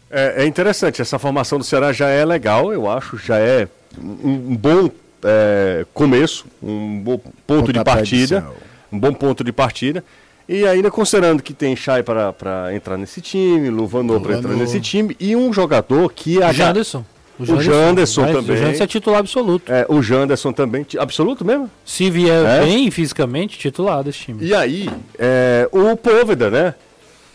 É, 0.09 0.43
é 0.43 0.45
interessante, 0.45 1.01
essa 1.01 1.17
formação 1.17 1.57
do 1.57 1.63
Ceará 1.63 1.91
já 1.91 2.07
é 2.09 2.23
legal, 2.23 2.71
eu 2.71 2.89
acho, 2.89 3.17
já 3.17 3.39
é 3.39 3.67
um, 3.97 4.51
um 4.51 4.55
bom 4.55 4.89
é, 5.23 5.85
começo, 5.93 6.45
um 6.61 6.99
bom 6.99 7.19
ponto 7.45 7.73
de 7.73 7.83
partida. 7.83 8.45
Um 8.91 8.99
bom 8.99 9.13
ponto 9.13 9.43
de 9.43 9.51
partida. 9.51 10.03
E 10.47 10.65
ainda 10.65 10.89
considerando 10.89 11.43
que 11.43 11.53
tem 11.53 11.75
Chay 11.75 12.03
para 12.03 12.73
entrar 12.73 12.97
nesse 12.97 13.19
time, 13.19 13.69
Luvanor 13.69 14.21
para 14.21 14.37
entrar 14.37 14.53
nesse 14.53 14.79
time, 14.79 15.15
e 15.19 15.35
um 15.35 15.51
jogador 15.51 16.11
que... 16.13 16.41
A... 16.41 16.53
Janderson. 16.53 17.03
O 17.39 17.45
Janderson, 17.45 17.59
o 17.59 17.61
Janderson 17.61 18.21
também. 18.25 18.55
O 18.55 18.57
Janderson 18.57 18.83
é 18.83 18.87
titular 18.87 19.19
absoluto. 19.19 19.71
É, 19.71 19.85
o 19.87 20.01
Janderson 20.01 20.51
também. 20.51 20.85
Absoluto 20.97 21.45
mesmo? 21.45 21.69
Se 21.85 22.09
vier 22.09 22.43
é. 22.43 22.65
bem 22.65 22.89
fisicamente, 22.89 23.59
titular 23.59 24.03
desse 24.03 24.19
time. 24.19 24.43
E 24.43 24.55
aí, 24.55 24.89
é, 25.19 25.69
o 25.71 25.95
Póveda, 25.95 26.49
né? 26.49 26.73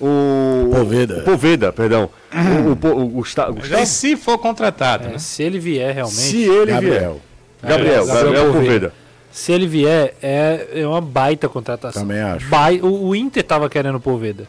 O. 0.00 0.70
Poveda. 0.72 1.18
O 1.18 1.22
Poveda, 1.22 1.72
perdão. 1.72 2.10
O, 2.34 2.88
o, 2.88 3.18
o, 3.18 3.20
o, 3.20 3.86
se 3.86 4.16
for 4.16 4.36
contratado, 4.38 5.06
é, 5.06 5.12
né? 5.12 5.18
Se 5.18 5.44
ele 5.44 5.60
vier 5.60 5.94
realmente. 5.94 6.16
Se 6.16 6.42
ele 6.42 6.72
Gabriel. 6.72 7.20
vier. 7.62 7.70
Gabriel, 7.70 8.06
Gabriel, 8.06 8.24
Gabriel 8.24 8.52
Poveda. 8.52 9.01
Se 9.33 9.51
ele 9.51 9.66
vier, 9.66 10.14
é, 10.22 10.68
é 10.74 10.87
uma 10.87 11.01
baita 11.01 11.49
contratação. 11.49 12.03
Também 12.03 12.20
acho. 12.20 12.47
Bai, 12.49 12.80
o, 12.83 13.09
o, 13.09 13.16
Inter 13.16 13.43
tava 13.43 13.68
querendo 13.68 13.97
o 13.97 14.01
Poveda. 14.01 14.47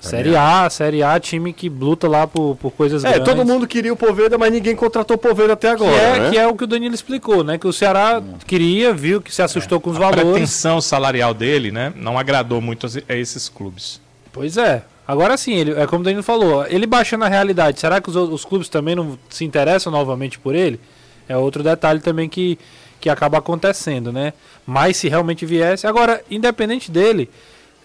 Série 0.00 0.34
A, 0.34 0.68
Série 0.70 1.02
A, 1.02 1.20
time 1.20 1.52
que 1.52 1.68
luta 1.68 2.08
lá 2.08 2.26
por, 2.26 2.56
por 2.56 2.72
coisas 2.72 3.04
é, 3.04 3.12
grandes. 3.12 3.28
todo 3.28 3.46
mundo 3.46 3.66
queria 3.66 3.92
o 3.92 3.96
Poveda, 3.96 4.38
mas 4.38 4.50
ninguém 4.50 4.74
contratou 4.74 5.14
o 5.14 5.18
Poveda 5.18 5.52
até 5.52 5.70
agora. 5.70 5.92
Que 5.92 5.98
é, 5.98 6.18
né? 6.18 6.30
que 6.30 6.38
é 6.38 6.46
o 6.46 6.56
que 6.56 6.64
o 6.64 6.66
Danilo 6.66 6.94
explicou, 6.94 7.44
né? 7.44 7.58
Que 7.58 7.68
o 7.68 7.72
Ceará 7.72 8.20
queria, 8.46 8.92
viu 8.94 9.20
que 9.20 9.32
se 9.32 9.42
assustou 9.42 9.78
é. 9.78 9.80
com 9.80 9.90
os 9.90 9.96
a 9.96 10.00
valores. 10.00 10.22
A 10.22 10.32
pretensão 10.32 10.80
salarial 10.80 11.34
dele, 11.34 11.70
né? 11.70 11.92
Não 11.94 12.18
agradou 12.18 12.60
muito 12.60 12.86
a 12.86 13.14
esses 13.14 13.48
clubes. 13.48 14.00
Pois 14.32 14.56
é. 14.56 14.82
Agora 15.06 15.36
sim, 15.36 15.54
ele, 15.54 15.72
é 15.72 15.86
como 15.86 16.00
o 16.00 16.04
Danilo 16.04 16.22
falou, 16.22 16.64
ele 16.66 16.86
baixando 16.86 17.24
a 17.24 17.28
realidade, 17.28 17.80
será 17.80 18.00
que 18.00 18.08
os, 18.08 18.14
os 18.14 18.44
clubes 18.44 18.68
também 18.68 18.94
não 18.94 19.18
se 19.28 19.44
interessam 19.44 19.92
novamente 19.92 20.38
por 20.38 20.54
ele? 20.54 20.80
É 21.28 21.36
outro 21.36 21.62
detalhe 21.62 22.00
também 22.00 22.28
que, 22.28 22.58
que 23.00 23.08
acaba 23.08 23.38
acontecendo, 23.38 24.12
né? 24.12 24.32
Mas 24.66 24.96
se 24.96 25.08
realmente 25.08 25.46
viesse. 25.46 25.86
Agora, 25.86 26.22
independente 26.30 26.90
dele, 26.90 27.30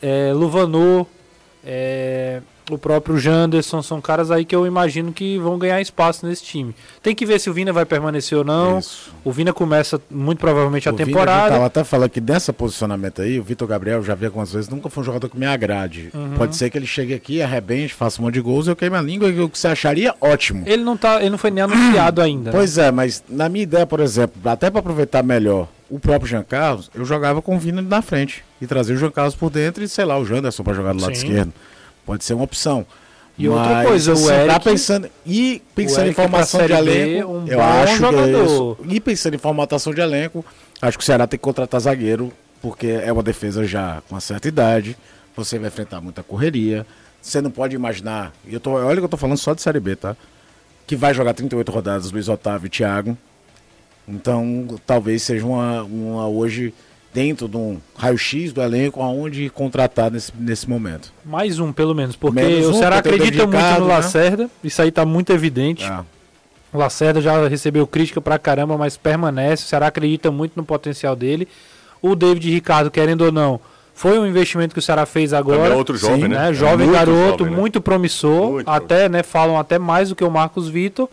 é, 0.01 0.31
Luvanor, 0.33 1.07
é, 1.63 2.41
o 2.69 2.77
próprio 2.77 3.17
Janderson, 3.17 3.81
são 3.81 4.01
caras 4.01 4.31
aí 4.31 4.43
que 4.43 4.55
eu 4.55 4.65
imagino 4.65 5.13
que 5.13 5.37
vão 5.37 5.57
ganhar 5.57 5.79
espaço 5.81 6.25
nesse 6.25 6.43
time. 6.43 6.75
Tem 7.01 7.13
que 7.13 7.25
ver 7.25 7.39
se 7.39 7.49
o 7.49 7.53
Vina 7.53 7.71
vai 7.71 7.85
permanecer 7.85 8.37
ou 8.37 8.43
não. 8.43 8.79
Isso. 8.79 9.13
O 9.23 9.31
Vina 9.31 9.53
começa 9.53 10.01
muito 10.09 10.39
provavelmente 10.39 10.89
a 10.89 10.91
o 10.91 10.95
temporada. 10.95 11.43
Vina, 11.43 11.55
tava 11.55 11.65
até 11.65 11.83
falando 11.83 12.09
que 12.09 12.21
nessa 12.21 12.51
posicionamento 12.51 13.21
aí, 13.21 13.39
o 13.39 13.43
Vitor 13.43 13.67
Gabriel, 13.67 14.03
já 14.03 14.15
vi 14.15 14.25
algumas 14.25 14.51
vezes, 14.51 14.69
nunca 14.69 14.89
foi 14.89 15.01
um 15.01 15.05
jogador 15.05 15.29
que 15.29 15.37
me 15.37 15.45
agrade. 15.45 16.09
Uhum. 16.13 16.33
Pode 16.37 16.55
ser 16.55 16.69
que 16.69 16.77
ele 16.77 16.87
chegue 16.87 17.13
aqui, 17.13 17.41
arrebente, 17.41 17.93
faça 17.93 18.21
um 18.21 18.25
monte 18.25 18.35
de 18.35 18.41
gols, 18.41 18.67
eu 18.67 18.75
queime 18.75 18.95
a 18.95 19.01
língua 19.01 19.29
e 19.29 19.39
o 19.39 19.49
que 19.49 19.59
você 19.59 19.67
acharia, 19.67 20.13
ótimo. 20.19 20.63
Ele 20.65 20.83
não, 20.83 20.97
tá, 20.97 21.19
ele 21.21 21.29
não 21.29 21.37
foi 21.37 21.51
nem 21.51 21.63
anunciado 21.63 22.21
ainda. 22.21 22.51
Pois 22.51 22.77
né? 22.77 22.87
é, 22.87 22.91
mas 22.91 23.23
na 23.29 23.47
minha 23.47 23.63
ideia, 23.63 23.85
por 23.85 23.99
exemplo, 23.99 24.41
até 24.49 24.69
para 24.69 24.79
aproveitar 24.79 25.23
melhor 25.23 25.67
o 25.89 25.99
próprio 25.99 26.27
Jean 26.27 26.43
Carlos, 26.43 26.89
eu 26.95 27.05
jogava 27.05 27.41
com 27.41 27.55
o 27.55 27.59
Vina 27.59 27.81
na 27.81 28.01
frente 28.01 28.43
e 28.59 28.65
trazia 28.65 28.95
o 28.95 28.97
Jean 28.97 29.11
Carlos 29.11 29.35
por 29.35 29.49
dentro 29.49 29.83
e, 29.83 29.87
sei 29.87 30.05
lá, 30.05 30.17
o 30.17 30.25
Janderson 30.25 30.63
para 30.63 30.73
jogar 30.73 30.93
do 30.93 31.01
lado 31.01 31.15
Sim. 31.15 31.27
esquerdo. 31.27 31.53
Pode 32.05 32.23
ser 32.23 32.33
uma 32.33 32.43
opção. 32.43 32.85
E 33.37 33.49
Mas, 33.49 33.57
outra 33.57 33.83
coisa, 33.85 34.13
o 34.13 34.31
Eric, 34.31 34.47
tá 34.47 34.59
pensando 34.59 35.09
e 35.25 35.61
pensando 35.75 36.07
em 36.07 36.13
formação 36.13 36.65
de 36.65 36.71
elenco, 36.71 37.31
um 37.33 37.47
eu 37.47 37.61
acho 37.61 37.97
jogador. 37.97 38.75
que 38.77 38.93
é 38.93 38.95
e 38.95 38.99
pensando 39.01 39.33
em 39.33 39.37
formatação 39.37 39.93
de 39.93 39.99
elenco, 39.99 40.45
acho 40.81 40.97
que 40.97 41.03
o 41.03 41.05
Ceará 41.05 41.27
tem 41.27 41.37
que 41.37 41.43
contratar 41.43 41.81
zagueiro, 41.81 42.31
porque 42.61 42.87
é 42.87 43.11
uma 43.11 43.21
defesa 43.21 43.65
já 43.65 44.01
com 44.07 44.15
uma 44.15 44.21
certa 44.21 44.47
idade, 44.47 44.95
você 45.35 45.59
vai 45.59 45.67
enfrentar 45.67 45.99
muita 45.99 46.23
correria, 46.23 46.87
você 47.21 47.41
não 47.41 47.51
pode 47.51 47.75
imaginar, 47.75 48.31
eu 48.47 48.59
tô, 48.59 48.71
olha 48.71 48.99
que 48.99 49.03
eu 49.05 49.09
tô 49.09 49.17
falando 49.17 49.37
só 49.37 49.53
de 49.53 49.61
Série 49.61 49.81
B, 49.81 49.97
tá? 49.97 50.15
Que 50.87 50.95
vai 50.95 51.13
jogar 51.13 51.33
38 51.33 51.71
rodadas 51.71 52.11
Luiz 52.11 52.29
Otávio 52.29 52.67
e 52.67 52.69
Thiago. 52.69 53.17
Então, 54.07 54.67
talvez 54.85 55.23
seja 55.23 55.45
uma, 55.45 55.83
uma 55.83 56.27
hoje 56.27 56.73
dentro 57.15 57.47
de 57.47 57.55
um 57.55 57.77
raio-x 57.97 58.51
do 58.51 58.61
elenco 58.61 59.01
aonde 59.01 59.49
contratar 59.49 60.11
nesse, 60.11 60.33
nesse 60.37 60.69
momento. 60.69 61.13
Mais 61.23 61.59
um, 61.59 61.71
pelo 61.71 61.95
menos, 61.95 62.17
porque 62.17 62.41
menos 62.41 62.67
o 62.67 62.73
Ceará 62.73 62.97
acredita 62.97 63.47
muito 63.47 63.79
no 63.79 63.87
né? 63.87 63.93
Lacerda, 63.95 64.49
isso 64.61 64.81
aí 64.81 64.89
está 64.89 65.05
muito 65.05 65.31
evidente. 65.31 65.85
É. 65.85 65.99
O 66.73 66.77
Lacerda 66.77 67.21
já 67.21 67.47
recebeu 67.47 67.87
crítica 67.87 68.19
pra 68.19 68.37
caramba, 68.37 68.77
mas 68.77 68.97
permanece. 68.97 69.63
O 69.63 69.67
Ceará 69.67 69.87
acredita 69.87 70.29
muito 70.29 70.57
no 70.57 70.65
potencial 70.65 71.15
dele. 71.15 71.47
O 72.01 72.15
David 72.15 72.51
Ricardo, 72.51 72.91
querendo 72.91 73.21
ou 73.21 73.31
não, 73.31 73.61
foi 73.93 74.19
um 74.19 74.27
investimento 74.27 74.73
que 74.73 74.79
o 74.79 74.81
Ceará 74.81 75.05
fez 75.05 75.31
agora. 75.31 75.73
É 75.73 75.75
outro 75.75 75.95
jovem, 75.95 76.23
Sim, 76.23 76.27
né? 76.27 76.47
né? 76.47 76.53
Jovem 76.53 76.91
garoto, 76.91 77.39
jovem, 77.39 77.49
né? 77.49 77.57
muito 77.57 77.79
promissor. 77.79 78.51
Muito 78.51 78.69
até, 78.69 79.03
jovem. 79.03 79.09
né, 79.09 79.23
falam 79.23 79.57
até 79.57 79.79
mais 79.79 80.09
do 80.09 80.15
que 80.17 80.23
o 80.25 80.29
Marcos 80.29 80.67
Vitor. 80.67 81.07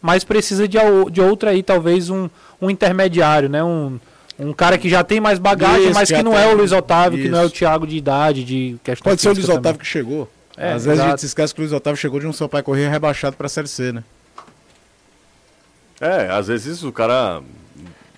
Mas 0.00 0.22
precisa 0.22 0.68
de, 0.68 0.78
de 1.10 1.20
outra 1.20 1.50
aí, 1.50 1.60
talvez 1.60 2.08
um, 2.08 2.30
um 2.62 2.70
intermediário, 2.70 3.48
né? 3.48 3.64
Um, 3.64 3.98
um 4.40 4.52
cara 4.52 4.78
que 4.78 4.88
já 4.88 5.04
tem 5.04 5.20
mais 5.20 5.38
bagagem, 5.38 5.84
isso, 5.84 5.94
mas 5.94 6.10
que, 6.10 6.22
não 6.22 6.36
é 6.36 6.46
o 6.46 6.56
Luiz 6.56 6.72
Otávio, 6.72 7.18
isso. 7.18 7.26
que 7.26 7.30
não 7.30 7.40
é 7.40 7.44
o 7.44 7.50
Thiago 7.50 7.86
de 7.86 7.96
idade, 7.96 8.44
de 8.44 8.76
questão 8.82 9.10
Pode 9.10 9.20
ser 9.20 9.28
o 9.28 9.32
Luiz 9.32 9.46
também. 9.46 9.58
Otávio 9.60 9.80
que 9.80 9.86
chegou. 9.86 10.28
É, 10.56 10.72
Às 10.72 10.82
exato. 10.82 10.88
vezes 10.88 11.00
a 11.00 11.08
gente 11.10 11.20
se 11.20 11.26
esquece 11.26 11.54
que 11.54 11.60
o 11.60 11.62
Luiz 11.62 11.72
Otávio 11.72 12.00
chegou 12.00 12.18
de 12.18 12.26
um 12.26 12.32
Sampaio 12.32 12.64
Corrêa 12.64 12.90
rebaixado 12.90 13.36
para 13.36 13.46
a 13.46 13.50
Série 13.50 13.68
C, 13.68 13.92
né? 13.92 14.02
É, 16.00 16.30
às 16.30 16.48
vezes 16.48 16.82
o 16.82 16.90
cara 16.90 17.42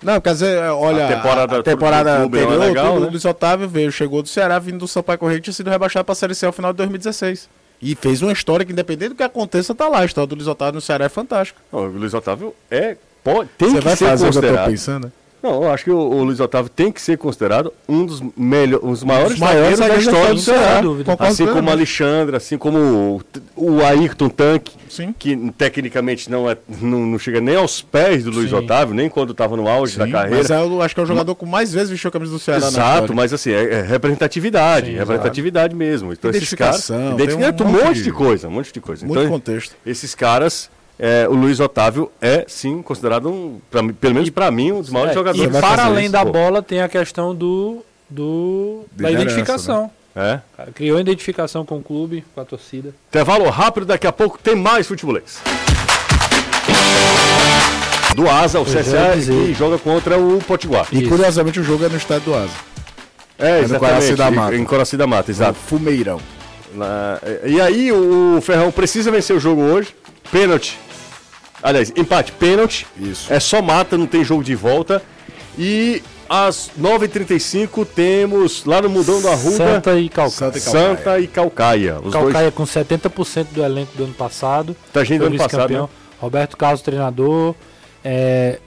não, 0.03 0.19
quer 0.19 0.33
dizer, 0.33 0.59
olha, 0.71 1.05
a 1.05 1.15
temporada, 1.15 1.59
a 1.59 1.63
temporada 1.63 2.09
é 2.09 2.17
anterior, 2.17 2.53
é 2.53 2.57
legal, 2.57 2.99
né? 2.99 3.07
o 3.07 3.09
Luiz 3.09 3.23
Otávio 3.23 3.69
veio, 3.69 3.91
chegou 3.91 4.21
do 4.21 4.27
Ceará, 4.27 4.59
vindo 4.59 4.79
do 4.79 4.87
Sampaio 4.87 5.17
Correia, 5.17 5.39
tinha 5.39 5.53
sido 5.53 5.69
rebaixado 5.69 6.03
para 6.03 6.11
a 6.11 6.15
Série 6.15 6.35
C 6.35 6.45
ao 6.45 6.51
final 6.51 6.73
de 6.73 6.77
2016. 6.77 7.49
E 7.81 7.95
fez 7.95 8.21
uma 8.21 8.31
história 8.31 8.65
que, 8.65 8.71
independente 8.71 9.09
do 9.09 9.15
que 9.15 9.23
aconteça, 9.23 9.73
tá 9.73 9.87
lá. 9.87 9.99
A 9.99 10.05
história 10.05 10.27
do 10.27 10.35
Luiz 10.35 10.47
Otávio 10.47 10.75
no 10.75 10.81
Ceará 10.81 11.05
é 11.05 11.09
fantástica. 11.09 11.59
O 11.71 11.81
Luiz 11.81 12.13
Otávio 12.13 12.53
é, 12.69 12.97
pode, 13.23 13.49
tem 13.57 13.69
Você 13.69 13.77
que 13.77 13.83
vai 13.83 13.95
ser 13.95 14.05
fazer 14.05 14.25
considerado. 14.25 14.51
O 14.51 14.55
que 14.55 14.59
eu 14.59 14.65
tô 14.65 14.71
pensando, 14.71 15.05
né? 15.05 15.11
Não, 15.43 15.61
eu 15.61 15.71
acho 15.73 15.83
que 15.83 15.91
o, 15.91 15.97
o, 15.97 16.23
Luiz 16.23 16.39
Otávio 16.39 16.69
tem 16.69 16.89
que 16.89 17.01
ser 17.01 17.17
considerado 17.17 17.73
um 17.87 18.05
dos 18.05 18.23
melhores, 18.37 18.79
os 18.81 19.03
maiores, 19.03 19.37
maiores 19.37 19.77
da 19.77 19.97
história 19.97 20.33
do 20.33 20.39
Ceará. 20.39 20.81
Assim 21.19 21.45
como 21.45 21.67
o 21.67 21.71
Alexandre, 21.71 22.37
assim 22.37 22.57
como 22.57 22.77
o, 22.77 23.21
o 23.57 23.83
Ayrton 23.83 24.29
Tanque, 24.29 24.71
Sim. 24.87 25.13
que 25.19 25.35
tecnicamente 25.57 26.31
não, 26.31 26.49
é, 26.49 26.57
não, 26.79 27.05
não, 27.05 27.19
chega 27.19 27.41
nem 27.41 27.57
aos 27.57 27.81
pés 27.81 28.23
do 28.23 28.31
Luiz 28.31 28.51
Sim. 28.51 28.55
Otávio, 28.55 28.95
nem 28.95 29.09
quando 29.09 29.33
estava 29.33 29.57
no 29.57 29.67
auge 29.67 29.93
Sim, 29.93 29.99
da 29.99 30.07
carreira. 30.07 30.37
Mas 30.37 30.49
é, 30.49 30.61
eu 30.61 30.81
acho 30.81 30.95
que 30.95 31.01
é 31.01 31.03
o 31.03 31.07
jogador 31.07 31.35
com 31.35 31.45
mais 31.45 31.73
vezes 31.73 31.89
vestiu 31.89 32.07
a 32.07 32.11
camisa 32.11 32.31
do 32.31 32.39
Ceará 32.39 32.65
Exato, 32.65 33.13
mas 33.13 33.33
assim, 33.33 33.51
é, 33.51 33.79
é 33.79 33.81
representatividade, 33.81 34.91
representatividade 34.91 35.75
mesmo. 35.75 36.13
Então 36.13 36.31
esses 36.31 36.53
caras. 36.53 36.89
Identificação, 36.89 37.67
um, 37.67 37.69
um 37.69 37.85
monte 37.85 37.95
de, 37.95 38.03
de 38.03 38.11
coisa, 38.13 38.47
um 38.47 38.51
monte 38.51 38.71
de 38.71 38.79
coisa. 38.79 39.05
Muito 39.05 39.19
então, 39.19 39.29
contexto. 39.29 39.75
Esses 39.85 40.15
caras 40.15 40.69
é, 41.05 41.27
o 41.27 41.33
Luiz 41.33 41.59
Otávio 41.59 42.09
é 42.21 42.45
sim 42.47 42.81
considerado 42.81 43.27
um, 43.27 43.59
pra, 43.69 43.83
pelo 43.99 44.13
menos 44.15 44.29
para 44.29 44.49
mim, 44.49 44.71
um 44.71 44.79
dos 44.79 44.89
maiores 44.89 45.11
é, 45.11 45.15
jogadores. 45.15 45.53
E 45.53 45.59
para 45.59 45.83
além 45.83 46.05
isso, 46.05 46.13
da 46.13 46.25
pô. 46.25 46.31
bola 46.31 46.61
tem 46.61 46.81
a 46.81 46.87
questão 46.87 47.35
do, 47.35 47.83
do 48.09 48.85
da 48.93 49.11
identificação. 49.11 49.91
Né? 50.15 50.41
É. 50.57 50.71
Criou 50.71 50.97
identificação 50.97 51.65
com 51.65 51.79
o 51.79 51.83
clube, 51.83 52.23
com 52.33 52.39
a 52.39 52.45
torcida. 52.45 52.95
Intervalo 53.09 53.49
rápido, 53.49 53.85
daqui 53.85 54.07
a 54.07 54.13
pouco 54.13 54.39
tem 54.41 54.55
mais 54.55 54.87
futebolês. 54.87 55.41
Do 58.15 58.29
Asa, 58.29 58.61
o 58.61 58.63
CSA 58.63 59.17
que 59.25 59.53
joga 59.53 59.77
contra 59.77 60.17
o 60.17 60.39
Potiguar. 60.39 60.87
E 60.89 61.05
curiosamente 61.05 61.59
o 61.59 61.63
jogo 61.65 61.83
é 61.83 61.89
no 61.89 61.97
estádio 61.97 62.31
do 62.31 62.35
Asa. 62.35 62.53
É, 63.37 63.59
exatamente. 63.59 64.13
Em 64.13 64.15
da 64.15 64.31
Mata. 64.31 64.55
Em 64.55 64.63
Coraci 64.63 64.95
da 64.95 65.05
Mata, 65.05 65.29
exato. 65.29 65.59
Fumeirão. 65.67 66.21
Na, 66.73 67.19
e 67.43 67.59
aí 67.59 67.91
o 67.91 68.39
Ferrão 68.41 68.71
precisa 68.71 69.11
vencer 69.11 69.35
o 69.35 69.39
jogo 69.39 69.61
hoje. 69.61 69.93
Pênalti. 70.31 70.79
Aliás, 71.63 71.93
empate, 71.95 72.33
pênalti. 72.33 72.85
Isso. 72.99 73.31
É 73.31 73.39
só 73.39 73.61
mata, 73.61 73.97
não 73.97 74.05
tem 74.05 74.23
jogo 74.23 74.43
de 74.43 74.53
volta. 74.53 75.01
E 75.57 76.03
às 76.27 76.71
9h35 76.79 77.85
temos 77.85 78.65
lá 78.65 78.81
no 78.81 78.89
Mudão 78.89 79.21
da 79.21 79.31
Arruda. 79.31 79.55
Santa 79.55 79.97
e 79.97 80.09
Calcaia. 80.09 80.51
Santa 80.51 80.57
e 80.57 80.61
Calcaia. 80.61 80.95
Santa 80.95 81.19
e 81.19 81.27
Calcaia. 81.27 81.99
Os 82.03 82.11
Calcaia 82.11 82.51
dois... 82.51 82.53
com 82.53 82.63
70% 82.65 83.47
do 83.51 83.63
elenco 83.63 83.95
do 83.95 84.03
ano 84.03 84.13
passado. 84.13 84.75
Tá 84.91 85.03
gente 85.03 85.19
do 85.19 85.27
ano 85.27 85.37
passado. 85.37 85.71
Né? 85.71 85.89
Roberto 86.19 86.57
Carlos, 86.57 86.81
treinador. 86.81 87.55
É, 88.03 88.59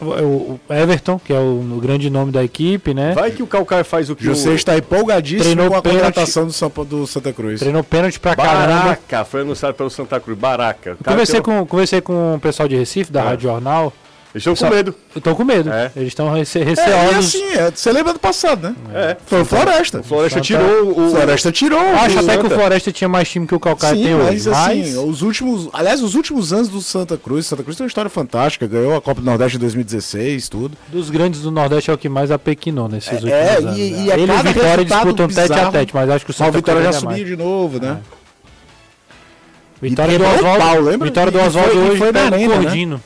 o 0.00 0.60
Everton, 0.68 1.18
que 1.18 1.32
é 1.32 1.38
o, 1.38 1.60
o, 1.60 1.80
grande 1.80 2.08
nome 2.08 2.32
da 2.32 2.42
equipe, 2.42 2.94
né? 2.94 3.12
Vai 3.12 3.30
que 3.30 3.42
o 3.42 3.46
Calcaia 3.46 3.84
faz 3.84 4.08
o 4.10 4.16
que 4.16 4.26
Você 4.26 4.48
o... 4.48 4.54
está 4.54 4.76
empolgadíssimo 4.76 5.44
Treinou 5.44 5.70
com 5.70 5.76
a 5.76 5.82
pênalti... 5.82 6.04
contratação 6.04 6.46
do, 6.46 6.52
São, 6.52 6.72
do 6.86 7.06
Santa 7.06 7.32
Cruz. 7.32 7.60
Treinou 7.60 7.84
pênalti 7.84 8.18
pra 8.18 8.34
caramba. 8.34 8.82
Baraca, 8.82 9.24
foi 9.24 9.42
anunciado 9.42 9.74
pelo 9.74 9.90
Santa 9.90 10.18
Cruz. 10.18 10.38
Baraca. 10.38 10.96
Conversei, 11.04 11.40
com, 11.40 11.66
conversei 11.66 12.00
com 12.00 12.34
o 12.34 12.40
pessoal 12.40 12.68
de 12.68 12.76
Recife, 12.76 13.12
da 13.12 13.20
é. 13.20 13.24
Rádio 13.24 13.50
Jornal. 13.50 13.92
Eles 14.32 14.46
estão 14.46 14.54
com 14.54 14.74
medo. 14.76 14.94
Tô 15.22 15.34
com 15.34 15.44
medo. 15.44 15.70
É. 15.72 15.90
Eles 15.96 16.08
estão 16.08 16.32
rece 16.32 16.60
É, 16.60 16.62
receosos. 16.62 17.16
assim, 17.34 17.44
é, 17.52 17.70
você 17.74 17.90
lembra 17.90 18.12
do 18.12 18.18
passado, 18.20 18.62
né? 18.68 18.74
É. 18.94 19.16
Foi 19.26 19.40
o 19.40 19.44
Floresta. 19.44 19.98
O 19.98 20.02
Floresta 20.04 20.34
Santa- 20.38 20.46
tirou 20.46 20.90
o. 20.90 21.10
Floresta 21.10 21.50
tirou. 21.52 21.80
Eu 21.82 21.96
acho 21.96 22.16
o 22.16 22.20
até 22.20 22.38
que 22.38 22.46
o. 22.46 22.50
Floresta 22.50 22.92
tinha 22.92 23.08
mais 23.08 23.28
time 23.28 23.44
que 23.44 23.54
o 23.56 23.58
Calcaia 23.58 23.96
Sim, 23.96 24.04
tem 24.04 24.14
hoje. 24.14 24.24
mas 24.24 24.46
assim, 24.46 24.96
os 25.08 25.22
últimos. 25.22 25.68
Aliás, 25.72 26.00
os 26.00 26.14
últimos 26.14 26.52
anos 26.52 26.68
do 26.68 26.80
Santa 26.80 27.16
Cruz. 27.16 27.46
Santa 27.46 27.64
Cruz 27.64 27.76
tem 27.76 27.84
uma 27.84 27.88
história 27.88 28.08
fantástica. 28.08 28.68
Ganhou 28.68 28.94
a 28.96 29.00
Copa 29.00 29.20
do 29.20 29.24
Nordeste 29.24 29.56
em 29.56 29.60
2016, 29.60 30.48
tudo. 30.48 30.76
dos 30.88 31.10
grandes 31.10 31.40
do 31.40 31.50
Nordeste 31.50 31.90
é 31.90 31.94
o 31.94 31.98
que 31.98 32.08
mais 32.08 32.30
apequinou 32.30 32.88
nesses 32.88 33.10
últimos 33.10 33.32
é, 33.32 33.56
anos. 33.56 33.76
e- 33.76 33.90
né? 33.90 34.04
e 34.06 34.12
a 34.12 34.14
Ele 34.16 34.32
e 34.32 34.42
Vitória 34.52 34.84
disputam 34.84 35.26
tete 35.26 35.40
a 35.40 35.42
bizarro, 35.56 35.72
tete, 35.72 35.92
mas 35.94 36.08
acho 36.08 36.24
que 36.24 36.30
o 36.30 36.34
Santa 36.34 36.52
Vitória 36.52 36.82
já 36.82 36.88
Cruz 36.90 37.02
é 37.04 37.08
subiu 37.08 37.24
de 37.24 37.36
novo, 37.36 37.80
né? 37.80 37.98
Vitória 39.82 40.12
E 40.14 40.18
do 40.18 40.24
Oswaldo. 40.24 41.04
Vitória 41.04 41.32
do 41.32 41.38
foi- 41.38 41.48
Oswaldo 41.48 41.78
hoje 41.80 41.96
foi 41.98 42.12
na 42.12 42.20
o 42.20 42.24
arena, 42.26 42.56
né? 42.58 43.00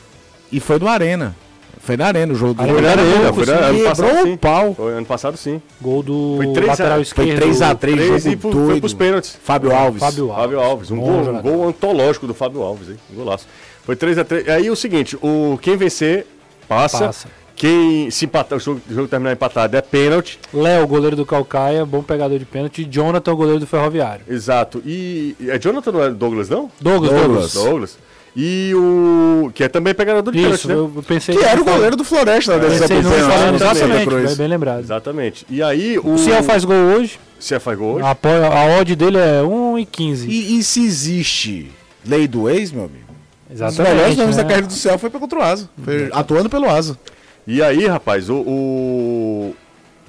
E 0.57 0.61
foi 0.61 0.79
no 0.79 0.89
Arena. 0.89 1.35
Foi 1.81 1.97
na 1.99 2.07
Arena 2.07 2.33
o 2.33 2.37
jogo 2.37 2.55
do 2.55 2.63
Arena 2.63 2.75
Foi 2.79 2.83
na 2.83 2.91
arena, 2.93 3.33
foi 3.35 3.45
na, 3.47 3.53
sim. 3.57 3.63
ano 3.63 3.75
Quebrou 3.77 3.89
passado 3.91 4.19
o 4.19 4.23
sim. 4.27 4.37
pau. 4.39 4.75
Foi 4.75 4.93
ano 4.95 5.07
passado 5.07 5.37
sim. 5.37 5.63
Gol 5.83 6.03
do 6.03 6.35
Foi 6.39 6.47
três 6.55 6.69
a- 6.69 6.71
lateral 6.73 6.93
foi 6.95 7.03
esquerdo. 7.03 7.29
Foi 7.29 7.51
3x3, 7.51 7.77
Três 7.79 8.25
e 8.27 8.31
jogo 8.31 8.41
pro- 8.41 8.51
foi 8.53 8.61
doido. 8.63 8.81
pros 8.81 8.95
pênaltis. 8.95 9.39
Fábio 9.43 9.75
Alves. 9.75 10.01
Fábio 10.01 10.25
Alves. 10.31 10.41
Fábio 10.43 10.61
Alves, 10.61 10.91
um 10.91 10.97
gol, 10.99 11.11
um 11.35 11.43
gol 11.43 11.69
antológico 11.69 12.27
do 12.27 12.33
Fábio 12.33 12.63
Alves, 12.63 12.89
hein? 12.89 12.97
Um 13.13 13.17
golaço. 13.17 13.47
Foi 13.83 13.95
3x3. 13.97 14.49
Aí 14.49 14.71
o 14.71 14.77
seguinte, 14.77 15.17
o, 15.21 15.59
quem 15.61 15.77
vencer 15.77 16.27
passa. 16.67 17.07
Passa. 17.07 17.29
Quem 17.57 18.11
se 18.11 18.25
empatar, 18.25 18.57
o 18.59 18.61
jogo, 18.61 18.81
o 18.91 18.93
jogo 18.95 19.07
terminar 19.07 19.33
empatado 19.33 19.77
é 19.77 19.81
pênalti. 19.81 20.41
Léo, 20.53 20.87
goleiro 20.89 21.15
do 21.15 21.25
Calcaia, 21.25 21.85
bom 21.87 22.03
pegador 22.03 22.37
de 22.39 22.45
pênalti. 22.45 22.83
E 22.83 22.85
Jonathan, 22.85 23.33
goleiro 23.35 23.61
do 23.61 23.67
Ferroviário. 23.67 24.25
Exato. 24.29 24.83
E 24.85 25.37
é 25.49 25.57
Jonathan 25.59 25.93
não 25.93 26.03
é 26.03 26.11
Douglas, 26.11 26.49
não? 26.49 26.69
Douglas, 26.81 27.13
Douglas. 27.13 27.53
Douglas. 27.55 27.99
E 28.37 28.73
o. 28.75 29.51
Que 29.55 29.65
é 29.65 29.69
também 29.69 29.95
pegador 29.95 30.33
de 30.33 30.39
Isso, 30.39 30.67
pênalti, 30.67 30.69
né? 30.69 30.75
eu 30.75 31.03
pensei 31.07 31.37
Que 31.37 31.45
era 31.45 31.61
o 31.61 31.65
não 31.65 31.73
goleiro 31.73 31.97
do 31.97 32.03
Floresta, 32.03 32.57
né? 32.57 32.69
Pensei 32.69 32.97
né? 32.97 33.03
Santa 33.03 33.55
Exatamente, 33.55 34.07
Cruz. 34.07 34.35
bem, 34.37 34.49
lembrado. 34.49 34.81
Exatamente. 34.81 35.47
E 35.49 35.63
aí 35.63 35.99
o. 35.99 36.15
O 36.15 36.19
Ciel 36.19 36.43
faz 36.43 36.65
gol 36.65 36.77
hoje. 36.77 37.19
Se 37.39 37.59
faz 37.61 37.79
gol 37.79 37.95
hoje. 37.97 38.05
A, 38.05 38.11
a 38.11 38.81
odd 38.81 38.97
dele 38.97 39.19
é 39.19 39.41
1,15. 39.43 40.27
E, 40.29 40.59
e 40.59 40.65
se 40.65 40.85
existe 40.85 41.71
lei 42.05 42.27
do 42.27 42.49
ex, 42.51 42.73
meu 42.73 42.85
amigo? 42.85 43.05
Os 43.49 43.55
Exatamente. 43.61 43.95
melhores 43.95 44.17
nomes 44.17 44.37
né? 44.37 44.43
da 44.43 44.49
carreira 44.49 44.67
do 44.67 44.73
céu 44.73 44.99
foi 44.99 45.11
contra 45.11 45.39
o 45.39 45.43
Asa. 45.43 45.69
Foi 45.85 46.09
atuando 46.13 46.51
pelo 46.51 46.69
Asa. 46.69 46.99
E 47.47 47.63
aí, 47.63 47.87
rapaz, 47.87 48.29
o, 48.31 48.37
o- 48.37 49.55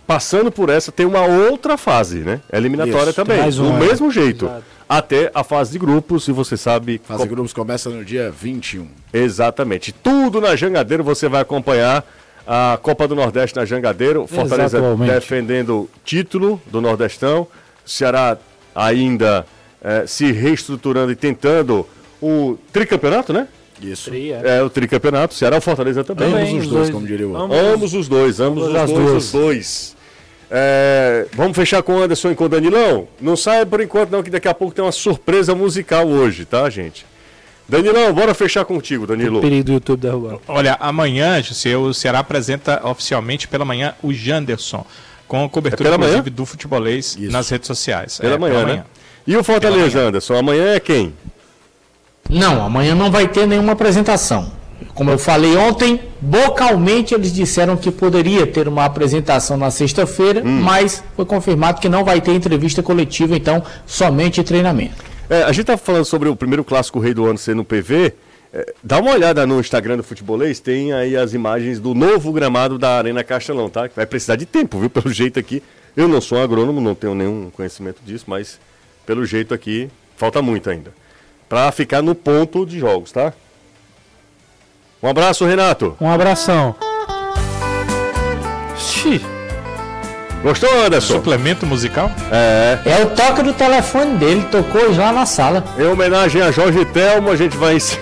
Passando 0.07 0.51
por 0.51 0.69
essa, 0.69 0.91
tem 0.91 1.05
uma 1.05 1.25
outra 1.25 1.77
fase, 1.77 2.19
né? 2.19 2.39
Eliminatória 2.53 3.09
Isso, 3.09 3.13
também. 3.15 3.49
do 3.49 3.67
é. 3.69 3.79
mesmo 3.79 4.11
jeito. 4.11 4.45
Exato. 4.45 4.63
Até 4.87 5.31
a 5.33 5.43
fase 5.43 5.71
de 5.71 5.79
grupos, 5.79 6.27
e 6.27 6.31
você 6.31 6.55
sabe. 6.55 7.01
Fase 7.03 7.23
co- 7.23 7.29
grupos 7.29 7.53
começa 7.53 7.89
no 7.89 8.05
dia 8.05 8.29
21. 8.31 8.87
Exatamente. 9.11 9.91
Tudo 9.91 10.39
na 10.39 10.55
Jangadeiro 10.55 11.03
você 11.03 11.27
vai 11.27 11.41
acompanhar. 11.41 12.05
A 12.47 12.77
Copa 12.79 13.07
do 13.07 13.15
Nordeste 13.15 13.55
na 13.57 13.65
Jangadeiro. 13.65 14.27
Fortaleza 14.27 14.77
Exatamente. 14.77 15.11
defendendo 15.11 15.89
título 16.03 16.61
do 16.67 16.79
Nordestão. 16.79 17.47
Ceará 17.83 18.37
ainda 18.75 19.47
eh, 19.83 20.03
se 20.05 20.31
reestruturando 20.31 21.11
e 21.11 21.15
tentando 21.15 21.87
o 22.21 22.55
tricampeonato, 22.71 23.33
né? 23.33 23.47
Isso. 23.81 24.11
Tri, 24.11 24.31
é. 24.31 24.57
É 24.59 24.63
o 24.63 24.69
tricampeonato. 24.69 25.33
Ceará 25.33 25.55
e 25.55 25.59
o 25.59 25.61
Fortaleza 25.61 26.03
também. 26.03 26.29
Também, 26.29 26.49
Ambos 26.49 26.63
os 26.65 26.69
dois, 26.69 26.81
dois. 26.81 26.89
como 26.91 27.07
diria 27.07 27.27
o 27.27 27.31
outro. 27.31 27.45
Ambos. 27.45 27.57
Ambos 27.57 27.93
os 27.95 28.07
dois, 28.07 28.39
ambos 28.39 28.67
os 28.67 28.73
dois, 28.73 28.91
duas. 28.91 29.23
os 29.25 29.31
dois. 29.31 29.94
É, 30.57 31.25
vamos 31.33 31.53
fechar 31.53 31.83
com 31.83 31.95
o 31.97 32.01
Anderson 32.01 32.31
e 32.31 32.35
com 32.35 32.45
o 32.45 32.49
Danilão? 32.49 33.09
Não 33.19 33.35
saia 33.35 33.65
por 33.65 33.81
enquanto 33.81 34.09
não, 34.11 34.23
que 34.23 34.29
daqui 34.29 34.47
a 34.47 34.53
pouco 34.53 34.73
tem 34.73 34.85
uma 34.85 34.91
surpresa 34.93 35.53
musical 35.53 36.07
hoje, 36.07 36.45
tá, 36.45 36.69
gente? 36.69 37.05
Danilão, 37.67 38.13
bora 38.13 38.33
fechar 38.33 38.63
contigo, 38.63 39.05
Danilo. 39.05 39.41
Perigo 39.41 39.65
do 39.65 39.71
YouTube 39.73 39.99
derrubado. 39.99 40.41
Olha, 40.47 40.77
amanhã, 40.79 41.41
José, 41.43 41.75
o 41.75 41.93
Ceará 41.93 42.19
apresenta 42.19 42.79
oficialmente 42.87 43.49
pela 43.49 43.65
manhã 43.65 43.95
o 44.01 44.13
Janderson, 44.13 44.85
com 45.27 45.49
cobertura 45.49 45.89
É 45.89 45.91
pela 45.91 45.97
manhã? 45.97 46.09
inclusive 46.19 46.29
do 46.29 46.45
futebolês 46.45 47.17
Isso. 47.19 47.31
nas 47.33 47.49
redes 47.49 47.67
sociais. 47.67 48.17
Pela 48.19 48.35
É, 48.35 48.37
manhã, 48.37 48.65
né? 48.65 48.83
E 49.27 49.35
o 49.35 49.43
Fortaleza, 49.43 49.99
Anderson? 49.99 50.35
Amanhã 50.35 50.67
é 50.75 50.79
quem? 50.79 51.13
Não, 52.29 52.63
amanhã 52.63 52.95
não 52.95 53.11
vai 53.11 53.27
ter 53.27 53.45
nenhuma 53.45 53.73
apresentação. 53.73 54.51
Como 54.93 55.11
eu 55.11 55.17
falei 55.17 55.55
ontem, 55.55 55.99
vocalmente 56.21 57.13
eles 57.13 57.33
disseram 57.33 57.77
que 57.77 57.91
poderia 57.91 58.45
ter 58.47 58.67
uma 58.67 58.85
apresentação 58.85 59.57
na 59.57 59.71
sexta-feira, 59.71 60.43
mas 60.43 61.03
foi 61.15 61.25
confirmado 61.25 61.81
que 61.81 61.89
não 61.89 62.03
vai 62.03 62.21
ter 62.21 62.31
entrevista 62.31 62.81
coletiva, 62.83 63.35
então 63.35 63.63
somente 63.85 64.43
treinamento. 64.43 65.03
É, 65.29 65.43
a 65.43 65.51
gente 65.51 65.65
tá 65.65 65.77
falando 65.77 66.05
sobre 66.05 66.29
o 66.29 66.35
primeiro 66.35 66.63
clássico 66.63 66.99
rei 66.99 67.13
do 67.13 67.25
ano 67.25 67.37
ser 67.37 67.55
no 67.55 67.65
PV. 67.65 68.13
É, 68.53 68.73
dá 68.83 68.99
uma 68.99 69.11
olhada 69.11 69.45
no 69.45 69.59
Instagram 69.59 69.97
do 69.97 70.03
Futebolês, 70.03 70.59
tem 70.59 70.93
aí 70.93 71.17
as 71.17 71.33
imagens 71.33 71.79
do 71.79 71.93
novo 71.93 72.31
gramado 72.31 72.77
da 72.77 72.97
Arena 72.97 73.23
Castelão, 73.23 73.69
tá? 73.69 73.89
Que 73.89 73.95
vai 73.95 74.05
precisar 74.05 74.35
de 74.35 74.45
tempo, 74.45 74.79
viu? 74.79 74.89
Pelo 74.91 75.11
jeito 75.11 75.39
aqui. 75.39 75.61
Eu 75.95 76.07
não 76.07 76.19
sou 76.19 76.41
agrônomo, 76.41 76.81
não 76.81 76.93
tenho 76.93 77.15
nenhum 77.15 77.49
conhecimento 77.49 78.01
disso, 78.05 78.25
mas 78.27 78.59
pelo 79.05 79.25
jeito 79.25 79.53
aqui 79.53 79.89
falta 80.17 80.41
muito 80.41 80.69
ainda. 80.69 80.93
Pra 81.47 81.71
ficar 81.71 82.01
no 82.01 82.13
ponto 82.13 82.65
de 82.65 82.79
jogos, 82.79 83.13
tá? 83.13 83.33
Um 85.01 85.09
abraço, 85.09 85.45
Renato. 85.45 85.95
Um 85.99 86.09
abração. 86.09 86.75
Xi, 88.77 89.21
Gostou, 90.43 90.69
Anderson? 90.85 91.13
Suplemento 91.15 91.65
musical? 91.65 92.11
É. 92.31 92.77
É 92.85 93.03
o 93.03 93.09
toque 93.11 93.41
do 93.41 93.53
telefone 93.53 94.17
dele, 94.17 94.47
tocou 94.51 94.95
lá 94.95 95.11
na 95.11 95.25
sala. 95.25 95.63
Em 95.77 95.85
homenagem 95.87 96.41
a 96.41 96.51
Jorge 96.51 96.85
Telmo, 96.85 97.31
a 97.31 97.35
gente 97.35 97.57
vai 97.57 97.75
encer- 97.77 97.99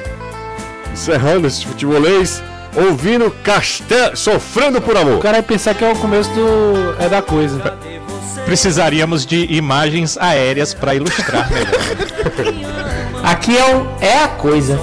encerrando 0.91 1.47
esse 1.47 1.65
futebolês, 1.65 2.43
ouvindo 2.75 3.31
Castel... 3.43 4.15
Sofrendo 4.15 4.81
por 4.81 4.95
o 4.95 4.99
Amor. 4.99 5.19
cara 5.19 5.33
vai 5.35 5.43
pensar 5.43 5.73
que 5.73 5.85
é 5.85 5.91
o 5.91 5.95
começo 5.95 6.29
do. 6.31 6.95
É 6.99 7.07
da 7.07 7.21
coisa. 7.21 7.59
Precisaríamos 8.45 9.25
de 9.25 9.45
imagens 9.53 10.17
aéreas 10.17 10.73
para 10.73 10.93
ilustrar 10.95 11.49
melhor. 11.49 11.71
Aqui 13.23 13.57
é, 13.57 13.73
o, 13.75 13.87
é 14.01 14.17
a 14.23 14.27
coisa. 14.27 14.77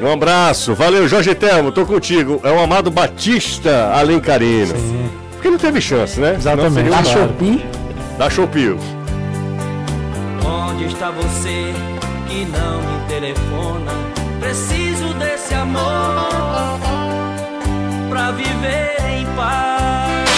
Um 0.00 0.12
abraço, 0.12 0.74
valeu 0.74 1.08
Jorge 1.08 1.34
Telmo, 1.34 1.72
tô 1.72 1.84
contigo. 1.84 2.40
É 2.44 2.52
o 2.52 2.60
amado 2.60 2.90
Batista 2.90 3.92
Alencarino. 3.94 4.74
Porque 5.32 5.50
não 5.50 5.58
teve 5.58 5.80
chance, 5.80 6.20
né? 6.20 6.34
Exatamente. 6.36 6.88
Da. 6.88 7.04
Shopee. 7.04 7.66
Da 8.16 8.30
Showpio. 8.30 8.78
Onde 10.44 10.86
está 10.86 11.10
você 11.10 11.74
que 12.28 12.44
não 12.46 12.80
me 12.80 13.08
telefona? 13.08 13.92
Preciso 14.40 15.12
desse 15.14 15.54
amor 15.54 16.28
pra 18.08 18.30
viver 18.32 18.96
em 19.10 19.26
paz. 19.34 20.30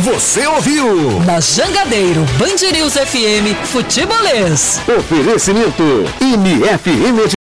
Você 0.00 0.46
ouviu? 0.48 1.20
Na 1.24 1.40
Jangadeiro 1.40 2.24
Band 2.38 2.72
News 2.72 2.94
FM 2.94 3.54
Futebolês. 3.66 4.80
Oferecimento 4.88 5.82
MFM 6.20 7.34